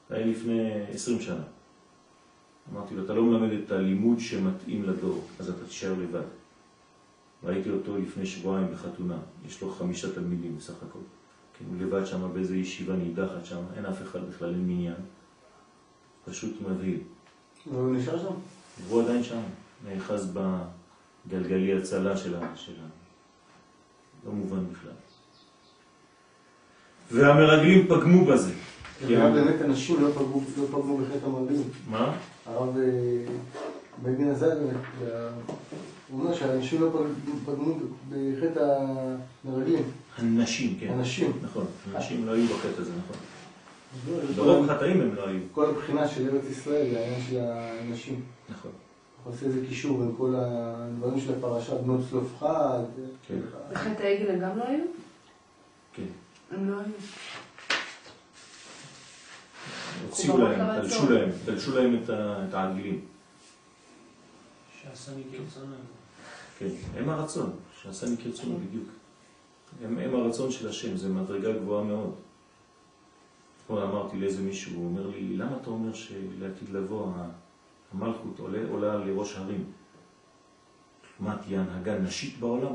זה 0.09 0.17
היה 0.17 0.27
לפני 0.27 0.83
20 0.91 1.21
שנה. 1.21 1.43
אמרתי 2.73 2.95
לו, 2.95 3.05
אתה 3.05 3.15
לא 3.15 3.23
מלמד 3.23 3.53
את 3.53 3.73
הלימוד 3.73 4.19
שמתאים 4.21 4.85
לדור, 4.85 5.25
אז 5.39 5.51
אתה 5.51 5.65
תישאר 5.65 5.95
לבד. 6.03 6.27
ראיתי 7.45 7.71
אותו 7.71 7.99
לפני 7.99 8.27
שבועיים 8.27 8.67
בחתונה, 8.73 9.19
יש 9.47 9.63
לו 9.63 9.71
חמישה 9.71 10.15
תלמידים 10.15 10.57
בסך 10.57 10.83
הכל. 10.83 10.99
כן, 11.59 11.65
הוא 11.69 11.87
לבד 11.87 12.07
שם 12.07 12.31
באיזו 12.35 12.55
ישיבה 12.55 12.97
נידחת 12.97 13.45
שם, 13.45 13.61
אין 13.77 13.87
אף 13.87 14.03
אחד 14.03 14.29
בכלל, 14.29 14.49
אין 14.49 14.69
מניין. 14.69 14.95
פשוט 16.25 16.55
מבהיל. 16.61 17.01
והוא 17.67 17.97
נשאר 17.97 18.19
שם? 18.19 18.35
והוא 18.89 19.03
עדיין 19.03 19.23
שם, 19.23 19.41
נאחז 19.89 20.33
בגלגלי 21.27 21.79
הצלה 21.79 22.17
של 22.17 22.37
ה... 22.37 22.41
לא 24.27 24.33
מובן 24.33 24.65
בכלל. 24.73 24.93
והמרגלים 27.11 27.87
פגמו 27.89 28.25
בזה. 28.25 28.53
הרב 29.03 29.35
באמת 29.35 29.63
אנשים 29.63 30.03
לא 30.03 30.11
פגמו, 30.11 30.41
לא 30.59 30.67
פגמו 30.67 30.99
בחטא 30.99 31.27
המרגלים. 31.27 31.69
מה? 31.91 32.17
הרב 32.47 32.79
אה, 32.79 32.85
בגין 34.03 34.29
הזה 34.29 34.55
באמת, 34.55 34.77
הוא 36.09 36.21
אומר 36.21 36.35
שהאנשים 36.35 36.81
לא 36.81 36.91
פגמו 37.47 37.75
בחטא 38.11 38.79
המרגלים. 39.45 39.83
הנשים, 40.19 40.77
כן. 40.81 40.89
הנשים. 40.93 41.33
נכון, 41.43 41.67
הנשים 41.95 42.27
לא 42.27 42.33
היו 42.33 42.47
בחטא 42.47 42.81
הזה, 42.81 42.91
נכון. 43.05 43.17
ברוב 44.37 44.71
החטאים 44.71 45.01
הם 45.01 45.15
לא 45.15 45.29
היו. 45.29 45.41
כל 45.53 45.71
הבחינה 45.71 46.09
של 46.09 46.29
ארץ 46.31 46.45
ישראל 46.51 46.91
זה 46.91 47.01
העניין 47.01 47.21
של 47.31 47.41
הנשים. 47.41 48.21
נכון. 48.51 48.71
אנחנו 49.27 49.37
עושים 49.37 49.49
איזה 49.49 49.67
קישור 49.69 49.99
בין 49.99 50.15
כל 50.19 50.35
הדברים 50.37 51.21
של 51.21 51.35
הפרשה, 51.35 51.75
בנות 51.75 52.01
צלופחד. 52.11 52.83
כן. 53.29 53.39
בחטא 53.73 54.03
העגל 54.03 54.31
הם 54.31 54.41
גם 54.41 54.59
לא 54.59 54.65
היו? 54.65 54.85
כן. 55.93 56.07
הם 56.51 56.71
לא 56.71 56.77
היו. 56.77 56.93
הוציאו 60.07 60.39
להם, 60.39 60.83
תלשו 60.83 61.13
להם, 61.13 61.31
תלשו 61.45 61.77
להם 61.77 62.01
את 62.49 62.55
העגלים. 62.55 63.01
שעשה 64.83 65.13
מקרצונם. 65.13 65.73
כן, 66.59 66.69
הם 66.97 67.09
הרצון, 67.09 67.53
שעשה 67.83 68.07
מקרצונם 68.11 68.57
בדיוק. 68.67 68.89
הם, 69.85 69.99
הם 69.99 70.15
הרצון 70.15 70.51
של 70.51 70.69
השם, 70.69 70.97
זה 70.97 71.09
מדרגה 71.09 71.53
גבוהה 71.53 71.85
מאוד. 71.85 72.15
אתמול 73.65 73.83
אמרתי 73.83 74.17
לאיזה 74.17 74.43
מישהו, 74.43 74.75
הוא 74.75 74.87
אומר 74.87 75.07
לי, 75.07 75.37
למה 75.37 75.57
אתה 75.63 75.71
אומר 75.71 75.93
שלעתיד 75.93 76.69
לבוא 76.73 77.13
המלכות 78.01 78.39
עולה, 78.39 78.59
עולה 78.71 78.97
לראש 78.97 79.37
הרים? 79.37 79.65
מה 81.21 81.37
תהיה 81.37 81.61
הנהגה 81.61 81.99
נשית 81.99 82.39
בעולם? 82.41 82.73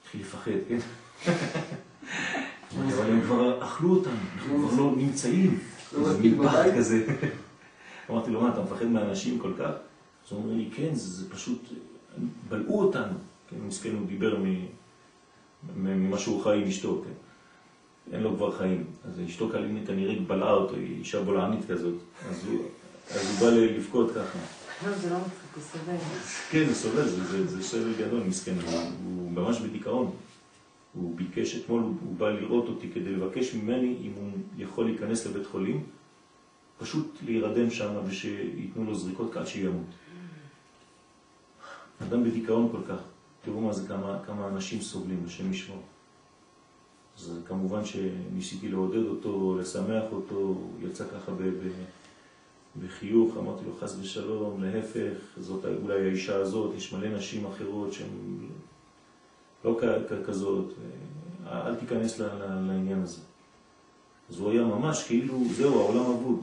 התחיל 0.00 0.20
לפחד, 0.20 0.50
כן? 0.68 0.78
אבל 2.78 3.10
הם 3.10 3.20
כבר 3.22 3.64
אכלו 3.64 3.90
אותנו, 3.90 4.12
אנחנו 4.36 4.68
כבר 4.68 4.82
לא 4.82 4.92
נמצאים. 4.96 5.58
פחד 5.90 5.98
בבית? 6.38 6.74
כזה. 6.74 7.06
אמרתי 8.10 8.30
לו, 8.30 8.40
מה, 8.40 8.48
אתה 8.52 8.62
מפחד 8.62 8.84
מהאנשים 8.86 9.38
כל 9.38 9.52
כך? 9.58 9.70
אז 10.26 10.32
הוא 10.32 10.42
אומר 10.42 10.52
לי, 10.54 10.70
כן, 10.76 10.94
זה, 10.94 11.22
זה 11.22 11.30
פשוט, 11.30 11.62
בלעו 12.48 12.80
אותנו. 12.80 13.14
כן, 13.50 13.56
מסכן, 13.66 13.94
הוא 13.94 14.06
דיבר 14.06 14.38
ממה 15.76 16.18
שהוא 16.18 16.42
חי 16.44 16.56
עם 16.62 16.68
אשתו, 16.68 17.02
כן. 17.04 17.12
אין 18.14 18.22
לו 18.22 18.36
כבר 18.36 18.52
חיים. 18.56 18.84
אז 19.04 19.20
אשתו 19.26 19.48
כנראה- 19.50 19.86
כנראה 19.86 20.14
בלעה 20.26 20.52
אותו, 20.52 20.74
היא 20.76 20.98
אישה 20.98 21.22
בולענית 21.22 21.60
כזאת. 21.70 21.94
אז 22.28 22.46
הוא, 22.46 22.62
אז 23.10 23.40
הוא 23.40 23.50
בא 23.50 23.56
לבכות 23.56 24.10
ככה. 24.10 24.38
לא, 24.86 24.92
זה 24.92 25.10
לא 25.10 25.16
מצחיק, 25.16 25.54
הוא 25.54 25.62
סובל. 25.62 25.96
כן, 26.50 26.64
הוא 26.66 26.74
סובל, 26.74 27.08
זה, 27.46 27.62
סבל 27.62 27.92
גדול, 27.98 28.22
מסכן, 28.22 28.54
הוא, 29.04 29.32
ממש 29.32 29.60
בדיכאון. 29.60 30.10
הוא 30.92 31.16
ביקש 31.16 31.56
אתמול, 31.56 31.80
הוא, 31.82 32.16
בא 32.16 32.30
לראות 32.30 32.68
אותי 32.68 32.90
כדי 32.94 33.12
לבקש 33.12 33.54
ממני 33.54 33.96
אם 34.02 34.12
הוא 34.16 34.30
יכול 34.58 34.84
להיכנס 34.84 35.26
לבית 35.26 35.46
חולים, 35.46 35.82
פשוט 36.78 37.18
להירדם 37.24 37.70
שם 37.70 37.92
ושייתנו 38.06 38.84
לו 38.84 38.94
זריקות 38.94 39.36
עד 39.36 39.46
שימות. 39.46 39.86
אדם 42.02 42.24
בדיכאון 42.24 42.68
כל 42.72 42.80
כך, 42.88 43.00
תראו 43.44 43.60
מה 43.60 43.72
זה, 43.72 43.88
כמה, 43.88 44.18
כמה 44.26 44.48
אנשים 44.48 44.80
סובלים, 44.80 45.22
השם 45.26 45.52
ישמור. 45.52 45.82
אז 47.18 47.32
כמובן 47.46 47.84
שניסיתי 47.84 48.68
לעודד 48.68 49.06
אותו, 49.06 49.58
לשמח 49.60 50.04
אותו, 50.12 50.68
יצא 50.80 51.04
ככה 51.08 51.32
ב... 51.32 51.42
ב 51.42 51.68
בחיוך, 52.82 53.36
אמרתי 53.36 53.64
לו 53.64 53.72
חס 53.80 53.96
ושלום, 54.00 54.62
להפך, 54.62 55.16
זאת 55.40 55.64
אולי 55.82 56.08
האישה 56.08 56.36
הזאת, 56.36 56.74
יש 56.76 56.92
מלא 56.92 57.08
נשים 57.08 57.46
אחרות 57.46 57.92
שהן 57.92 58.08
לא 59.64 59.78
כזאת, 60.26 60.72
אה, 61.46 61.66
אל 61.66 61.74
תיכנס 61.74 62.20
לעניין 62.68 63.02
הזה. 63.02 63.20
אז 64.30 64.38
הוא 64.38 64.50
היה 64.50 64.62
ממש 64.62 65.04
כאילו, 65.06 65.42
זהו, 65.56 65.80
העולם 65.80 66.04
אבוד. 66.04 66.42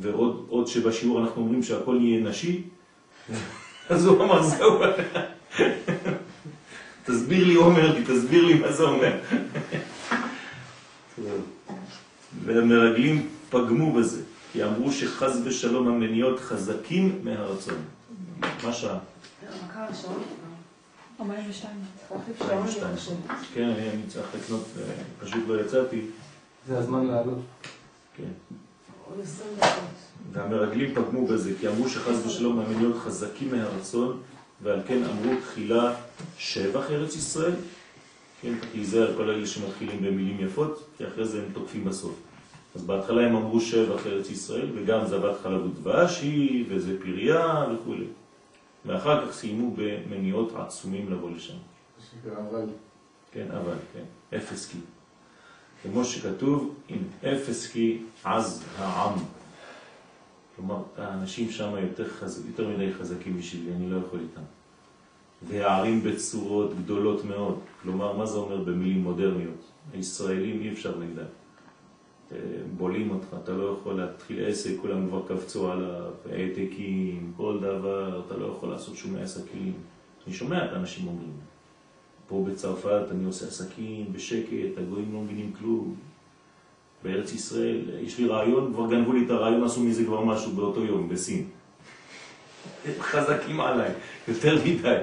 ועוד 0.00 0.46
עוד 0.48 0.66
שבשיעור 0.66 1.20
אנחנו 1.20 1.42
אומרים 1.42 1.62
שהכל 1.62 1.98
יהיה 2.00 2.20
נשי, 2.20 2.62
אז 3.90 4.06
הוא 4.06 4.24
אמר, 4.24 4.42
זהו, 4.42 4.78
תסביר 7.06 7.46
לי, 7.46 7.56
לי, 7.92 8.04
תסביר 8.04 8.44
לי 8.44 8.54
מה 8.54 8.72
זה 8.72 8.82
אומר. 8.82 9.18
והמרגלים 12.44 13.28
פגמו 13.50 13.92
בזה, 13.92 14.22
כי 14.52 14.64
אמרו 14.64 14.92
שחז 14.92 15.40
ושלום 15.44 15.88
המניות 15.88 16.40
חזקים 16.40 17.20
מהרצון. 17.22 17.74
מה 18.40 18.72
שעה? 18.72 18.98
מה 19.62 19.68
קרה 19.72 19.90
לשעון? 19.90 20.22
42. 21.20 21.76
צריך 22.08 22.12
להחליף 22.12 22.38
שעון, 22.38 22.50
אני 22.50 22.58
42. 22.60 22.96
חושבת. 22.96 23.16
כן, 23.54 23.68
אני 23.68 24.02
צריך 24.08 24.26
לקנות, 24.34 24.64
אה, 24.78 24.92
פשוט 25.20 25.40
לא 25.48 25.60
יצאתי. 25.60 26.00
זה 26.68 26.78
הזמן 26.78 27.06
לעלות. 27.06 27.38
כן. 28.16 28.54
עוד 29.08 29.20
20 29.20 29.48
דקות. 29.56 29.70
והמרגלים 30.32 30.94
פגמו 30.94 31.26
בזה, 31.26 31.52
כי 31.60 31.68
אמרו 31.68 31.88
שחז 31.88 32.26
ושלום 32.26 32.60
המניות 32.60 32.96
חזקים 32.98 33.50
מהרצון, 33.50 34.20
ועל 34.62 34.80
כן 34.86 35.02
אמרו 35.04 35.40
תחילה 35.40 35.94
שבח 36.38 36.90
ארץ 36.90 37.16
ישראל, 37.16 37.54
כן, 38.42 38.52
תיזהר 38.72 39.16
כל 39.16 39.30
אלה 39.30 39.46
שמתחילים 39.46 39.98
במילים 39.98 40.40
יפות, 40.40 40.84
כי 40.98 41.04
אחרי 41.06 41.24
זה 41.24 41.38
הם 41.38 41.52
תוקפים 41.52 41.84
בסוף. 41.84 42.14
אז 42.74 42.82
בהתחלה 42.82 43.26
הם 43.26 43.36
אמרו 43.36 43.60
שבח 43.60 44.06
ארץ 44.06 44.30
ישראל, 44.30 44.68
וגם 44.74 45.06
זבת 45.06 45.40
חלב 45.42 45.62
ודבש 45.64 46.20
היא, 46.20 46.64
וזה 46.68 47.00
פריה 47.00 47.66
וכו'. 47.74 47.94
ואחר 48.86 49.26
כך 49.26 49.32
סיימו 49.32 49.74
במניעות 49.76 50.52
עצומים 50.56 51.12
לבוא 51.12 51.30
לשם. 51.30 51.54
אבל 52.36 52.66
כן, 53.32 53.46
אבל, 53.50 53.74
כן, 53.92 54.36
אפס 54.36 54.66
כי. 54.66 54.78
כמו 55.82 56.04
שכתוב, 56.04 56.74
אם 56.90 56.98
אפס 57.24 57.66
כי 57.66 58.02
עז 58.24 58.64
העם. 58.78 59.18
כלומר, 60.56 60.82
האנשים 60.98 61.50
שם 61.50 61.74
יותר, 61.82 62.08
חז... 62.08 62.46
יותר 62.46 62.68
מדי 62.68 62.92
חזקים 62.92 63.38
בשבילי, 63.38 63.72
אני 63.72 63.90
לא 63.90 63.96
יכול 64.06 64.20
איתם. 64.20 64.42
והערים 65.42 66.02
בצורות 66.02 66.78
גדולות 66.78 67.24
מאוד. 67.24 67.58
כלומר, 67.82 68.16
מה 68.16 68.26
זה 68.26 68.38
אומר 68.38 68.56
במילים 68.56 69.02
מודרניות? 69.02 69.70
הישראלים 69.92 70.62
אי 70.62 70.72
אפשר 70.72 70.98
נגדם. 70.98 71.24
בולים 72.76 73.10
אותך, 73.10 73.26
אתה 73.42 73.52
לא 73.52 73.76
יכול 73.78 73.94
להתחיל 73.94 74.44
עסק, 74.46 74.70
כולם 74.80 75.08
כבר 75.08 75.22
קפצו 75.28 75.72
עליו, 75.72 76.10
העתקים, 76.32 77.32
כל 77.36 77.58
דבר, 77.58 78.22
אתה 78.26 78.36
לא 78.36 78.46
יכול 78.46 78.68
לעשות 78.68 78.96
שום 78.96 79.16
עסקים. 79.16 79.72
אני 80.26 80.34
שומע 80.34 80.64
את 80.64 80.72
האנשים 80.72 81.06
אומרים. 81.06 81.32
פה 82.28 82.44
בצרפת 82.48 83.02
אני 83.10 83.24
עושה 83.24 83.46
עסקים 83.46 84.12
בשקט, 84.12 84.78
הגויים 84.78 85.12
לא 85.12 85.20
מבינים 85.20 85.52
כלום. 85.58 85.94
בארץ 87.04 87.32
ישראל, 87.32 87.80
יש 88.00 88.18
לי 88.18 88.26
רעיון, 88.26 88.72
כבר 88.74 88.90
גנבו 88.90 89.12
לי 89.12 89.24
את 89.24 89.30
הרעיון, 89.30 89.64
עשו 89.64 89.80
מזה 89.80 90.04
כבר 90.04 90.24
משהו 90.24 90.52
באותו 90.52 90.84
יום, 90.84 91.08
בסין. 91.08 91.44
חזקים 92.98 93.60
עליי, 93.60 93.90
יותר 94.28 94.58
מדי. 94.64 94.98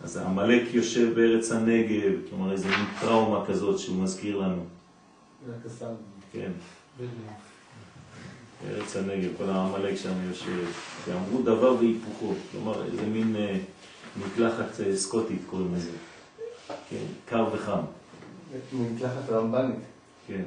אז 0.00 0.16
העמלק 0.16 0.62
יושב 0.74 1.14
בארץ 1.14 1.52
הנגב, 1.52 2.12
כלומר 2.30 2.48
מין 2.48 2.86
טראומה 3.00 3.46
כזאת 3.46 3.78
שהוא 3.78 4.02
מזכיר 4.02 4.36
לנו. 4.36 4.64
כן, 6.32 6.52
בארץ 8.64 8.96
הנגב, 8.96 9.30
כל 9.38 9.50
העמלק 9.50 9.96
שם 9.96 10.12
יושב. 10.28 10.66
ואמרו 11.08 11.42
דבר 11.42 11.74
והיפוכו, 11.74 12.34
כלומר 12.52 12.84
איזה 12.84 13.06
מין 13.06 13.36
אה, 13.36 13.58
מקלחת 14.26 14.80
אה, 14.80 14.96
סקוטית 14.96 15.42
קוראים 15.50 15.74
לזה. 15.74 15.90
כן, 16.90 17.04
קר 17.26 17.46
וחם. 17.52 17.80
מקלחת 18.72 19.30
רמב"נית. 19.30 19.76
כן. 20.26 20.42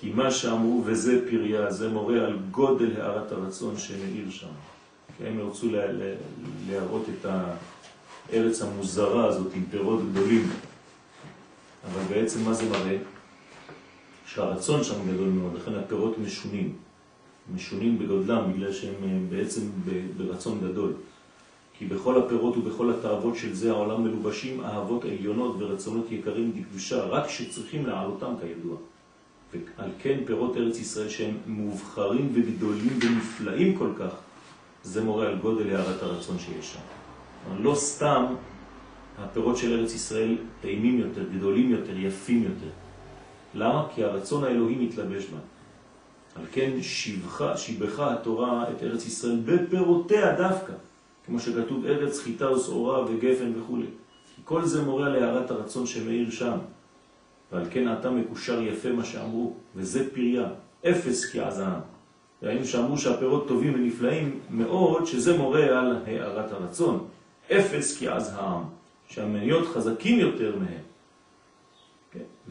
כי 0.00 0.12
מה 0.12 0.30
שאמרו 0.30 0.82
וזה 0.86 1.30
פריה, 1.30 1.70
זה 1.70 1.88
מורה 1.88 2.14
על 2.14 2.38
גודל 2.50 3.00
הערת 3.00 3.32
הרצון 3.32 3.78
שמאיר 3.78 4.30
שם. 4.30 4.46
הם 5.24 5.40
רצו 5.40 5.70
לה, 5.70 5.92
לה, 5.92 6.14
להראות 6.68 7.06
את 7.08 7.26
הארץ 8.30 8.62
המוזרה 8.62 9.26
הזאת 9.26 9.54
עם 9.54 9.64
פירות 9.70 10.10
גדולים. 10.10 10.50
אבל 11.84 12.02
בעצם 12.08 12.44
מה 12.44 12.54
זה 12.54 12.68
מראה? 12.70 12.96
שהרצון 14.34 14.84
שם 14.84 14.94
גדול 15.12 15.28
מאוד, 15.28 15.54
לכן 15.54 15.74
הפירות 15.74 16.18
משונים. 16.18 16.72
משונים 17.54 17.98
בגודלם 17.98 18.52
בגלל 18.52 18.72
שהם 18.72 18.94
אה, 19.02 19.18
בעצם 19.28 19.60
ברצון 20.16 20.60
גדול. 20.60 20.92
כי 21.78 21.86
בכל 21.86 22.22
הפירות 22.22 22.56
ובכל 22.56 22.90
התאוות 22.90 23.36
של 23.36 23.54
זה 23.54 23.70
העולם 23.70 24.04
מלובשים 24.04 24.64
אהבות 24.64 25.04
עליונות 25.04 25.56
ורצונות 25.58 26.12
יקרים 26.12 26.52
בקדושה, 26.52 27.04
רק 27.04 27.28
שצריכים 27.28 27.86
להעלותם 27.86 28.34
כידוע. 28.40 28.76
ועל 29.52 29.90
כן 29.98 30.18
פירות 30.26 30.56
ארץ 30.56 30.78
ישראל 30.78 31.08
שהם 31.08 31.36
מובחרים 31.46 32.28
וגדולים 32.34 32.98
ונפלאים 33.02 33.76
כל 33.76 33.90
כך, 33.98 34.12
זה 34.82 35.04
מורה 35.04 35.26
על 35.26 35.38
גודל 35.38 35.76
הערת 35.76 36.02
הרצון 36.02 36.38
שיש 36.38 36.72
שם. 36.72 36.80
לא 37.62 37.74
סתם 37.74 38.24
הפירות 39.18 39.56
של 39.56 39.80
ארץ 39.80 39.94
ישראל 39.94 40.36
טעימים 40.60 40.98
יותר, 40.98 41.24
גדולים 41.36 41.70
יותר, 41.70 41.98
יפים 41.98 42.42
יותר. 42.42 42.70
למה? 43.54 43.86
כי 43.94 44.04
הרצון 44.04 44.44
האלוהי 44.44 44.74
מתלבש 44.74 45.24
בה. 45.26 45.38
על 46.36 46.42
כן 46.52 46.82
שיבחה, 46.82 47.56
שיבחה 47.56 48.12
התורה 48.12 48.70
את 48.70 48.82
ארץ 48.82 49.06
ישראל 49.06 49.40
בפירותיה 49.44 50.36
דווקא, 50.36 50.72
כמו 51.26 51.40
שכתוב 51.40 51.86
ארץ 51.86 52.18
חיטה 52.18 52.52
ושעורה 52.52 53.04
וגפן 53.04 53.52
וכו'. 53.56 53.78
כל 54.44 54.64
זה 54.64 54.82
מורה 54.82 55.06
על 55.06 55.16
הערת 55.16 55.50
הרצון 55.50 55.86
שמאיר 55.86 56.30
שם. 56.30 56.58
ועל 57.52 57.64
כן 57.70 57.92
אתה 57.92 58.10
מקושר 58.10 58.62
יפה 58.62 58.92
מה 58.92 59.04
שאמרו, 59.04 59.54
וזה 59.76 60.10
פריה, 60.10 60.48
אפס 60.88 61.32
כי 61.32 61.40
עזעם. 61.40 61.80
ראינו 62.42 62.64
שאמרו 62.64 62.98
שהפירות 62.98 63.48
טובים 63.48 63.74
ונפלאים 63.74 64.40
מאוד, 64.50 65.06
שזה 65.06 65.38
מורה 65.38 65.64
על 65.64 65.96
הערת 66.06 66.52
הרצון. 66.52 67.06
אפס 67.52 67.98
כי 67.98 68.08
עז 68.08 68.32
העם, 68.34 68.62
שהמניות 69.08 69.68
חזקים 69.68 70.18
יותר 70.18 70.56
מהם. 70.56 70.89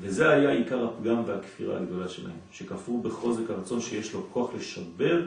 וזה 0.01 0.29
היה 0.29 0.49
עיקר 0.51 0.85
הפגם 0.85 1.23
והכפירה 1.25 1.77
הגדולה 1.77 2.07
שלהם, 2.09 2.37
שכפרו 2.51 3.01
בחוזק 3.01 3.49
הרצון 3.49 3.81
שיש 3.81 4.13
לו 4.13 4.25
כוח 4.33 4.49
לשבר 4.55 5.21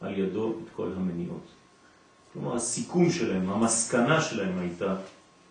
על 0.00 0.18
ידו 0.18 0.50
את 0.50 0.70
כל 0.76 0.88
המניעות. 0.96 1.46
כלומר, 2.32 2.56
הסיכום 2.56 3.10
שלהם, 3.10 3.50
המסקנה 3.50 4.20
שלהם 4.20 4.58
הייתה 4.58 4.96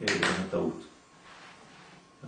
אה, 0.01 0.07
הטעות. 0.39 0.84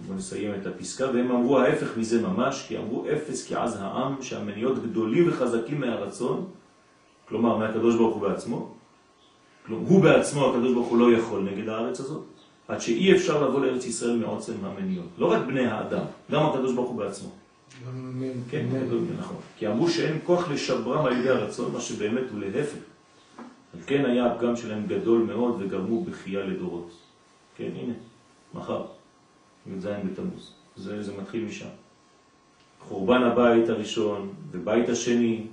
בואו 0.08 0.18
נסיים 0.18 0.54
את 0.62 0.66
הפסקה, 0.66 1.06
והם 1.14 1.32
אמרו 1.32 1.60
ההפך 1.60 1.98
מזה 1.98 2.22
ממש, 2.22 2.66
כי 2.68 2.78
אמרו 2.78 3.06
אפס 3.14 3.48
כי 3.48 3.56
עז 3.56 3.76
העם, 3.76 4.22
שהמניות 4.22 4.84
גדולים 4.84 5.30
וחזקים 5.30 5.80
מהרצון, 5.82 6.46
כלומר 7.28 7.58
מהקדוש 7.58 7.96
ברוך 7.96 8.16
הוא 8.16 8.22
בעצמו, 8.22 8.72
כלומר 9.66 9.90
הוא 9.90 10.04
בעצמו, 10.04 10.50
הקדוש 10.50 10.74
ברוך 10.74 10.88
הוא 10.88 10.98
לא 10.98 11.18
יכול 11.18 11.42
נגד 11.42 11.70
הארץ 11.70 12.00
הזאת, 12.00 12.39
עד 12.70 12.82
שאי 12.82 13.16
אפשר 13.16 13.48
לבוא 13.48 13.66
לארץ 13.66 13.86
ישראל 13.86 14.16
מעוצם 14.16 14.54
המניות. 14.64 15.08
לא 15.18 15.32
רק 15.32 15.42
בני 15.48 15.66
האדם, 15.66 16.06
גם 16.32 16.46
הקדוש 16.46 16.74
ברוך 16.74 16.90
הוא 16.90 16.98
בעצמו. 16.98 17.30
כן, 18.50 18.66
גדול, 18.74 19.02
נכון. 19.20 19.38
כי 19.58 19.68
אמרו 19.68 19.90
שאין 19.90 20.20
כוח 20.24 20.50
לשברם 20.50 21.06
על 21.06 21.18
ידי 21.18 21.30
הרצון, 21.30 21.72
מה 21.74 21.82
שבאמת 21.82 22.24
הוא 22.32 22.40
להפך. 22.40 22.78
על 23.74 23.80
כן 23.86 24.06
היה 24.06 24.26
הפגם 24.26 24.56
שלהם 24.56 24.86
גדול 24.88 25.22
מאוד 25.22 25.62
וגרמו 25.62 26.04
בכייה 26.04 26.46
לדורות. 26.46 26.92
כן, 27.58 27.70
הנה, 27.76 27.94
מחר, 28.54 28.86
י"ז 29.68 29.86
בתמוז. 29.86 30.54
זה, 30.76 31.04
זה 31.04 31.12
מתחיל 31.22 31.46
משם. 31.46 31.70
חורבן 32.80 33.24
הבית 33.24 33.70
הראשון 33.70 34.34
ובית 34.52 34.90
השני, 34.90 35.44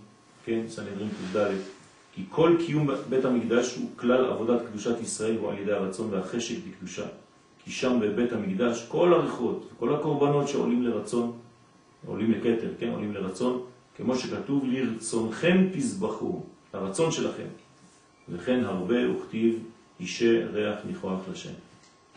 כן, 0.45 0.61
סנהדרין 0.69 1.09
ק"ד, 1.09 1.37
כי 2.17 2.23
כל 2.31 2.57
קיום 2.67 2.89
בית 3.09 3.25
המקדש 3.25 3.77
הוא 3.77 3.91
כלל 3.97 4.25
עבודת 4.25 4.61
קדושת 4.69 5.01
ישראל 5.01 5.37
הוא 5.37 5.51
על 5.51 5.59
ידי 5.59 5.73
הרצון 5.73 6.09
והחשק 6.11 6.57
בקדושה. 6.69 7.07
כי 7.64 7.71
שם 7.71 7.99
בבית 8.01 8.33
המקדש 8.33 8.87
כל 8.89 9.14
הריחות 9.14 9.69
וכל 9.73 9.95
הקורבנות 9.95 10.49
שעולים 10.49 10.83
לרצון, 10.83 11.39
עולים 12.07 12.33
לכתר, 12.33 12.71
כן, 12.79 12.91
עולים 12.91 13.14
לרצון, 13.14 13.62
כמו 13.97 14.17
שכתוב, 14.17 14.64
לרצונכם 14.67 15.69
תזבחו, 15.73 16.43
הרצון 16.73 17.12
שלכם. 17.12 17.47
וכן 18.29 18.64
הרבה 18.64 19.11
וכתיב 19.11 19.59
אישי 20.01 20.45
ריח 20.45 20.79
ניחוח 20.87 21.21
לשם. 21.33 21.53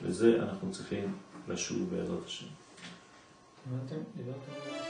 לזה 0.05 0.43
אנחנו 0.43 0.71
צריכים 0.71 1.13
לשוב 1.47 1.89
בעזרת 1.89 2.25
השם. 2.25 2.45
דיברתם 3.69 3.95
על 4.75 4.88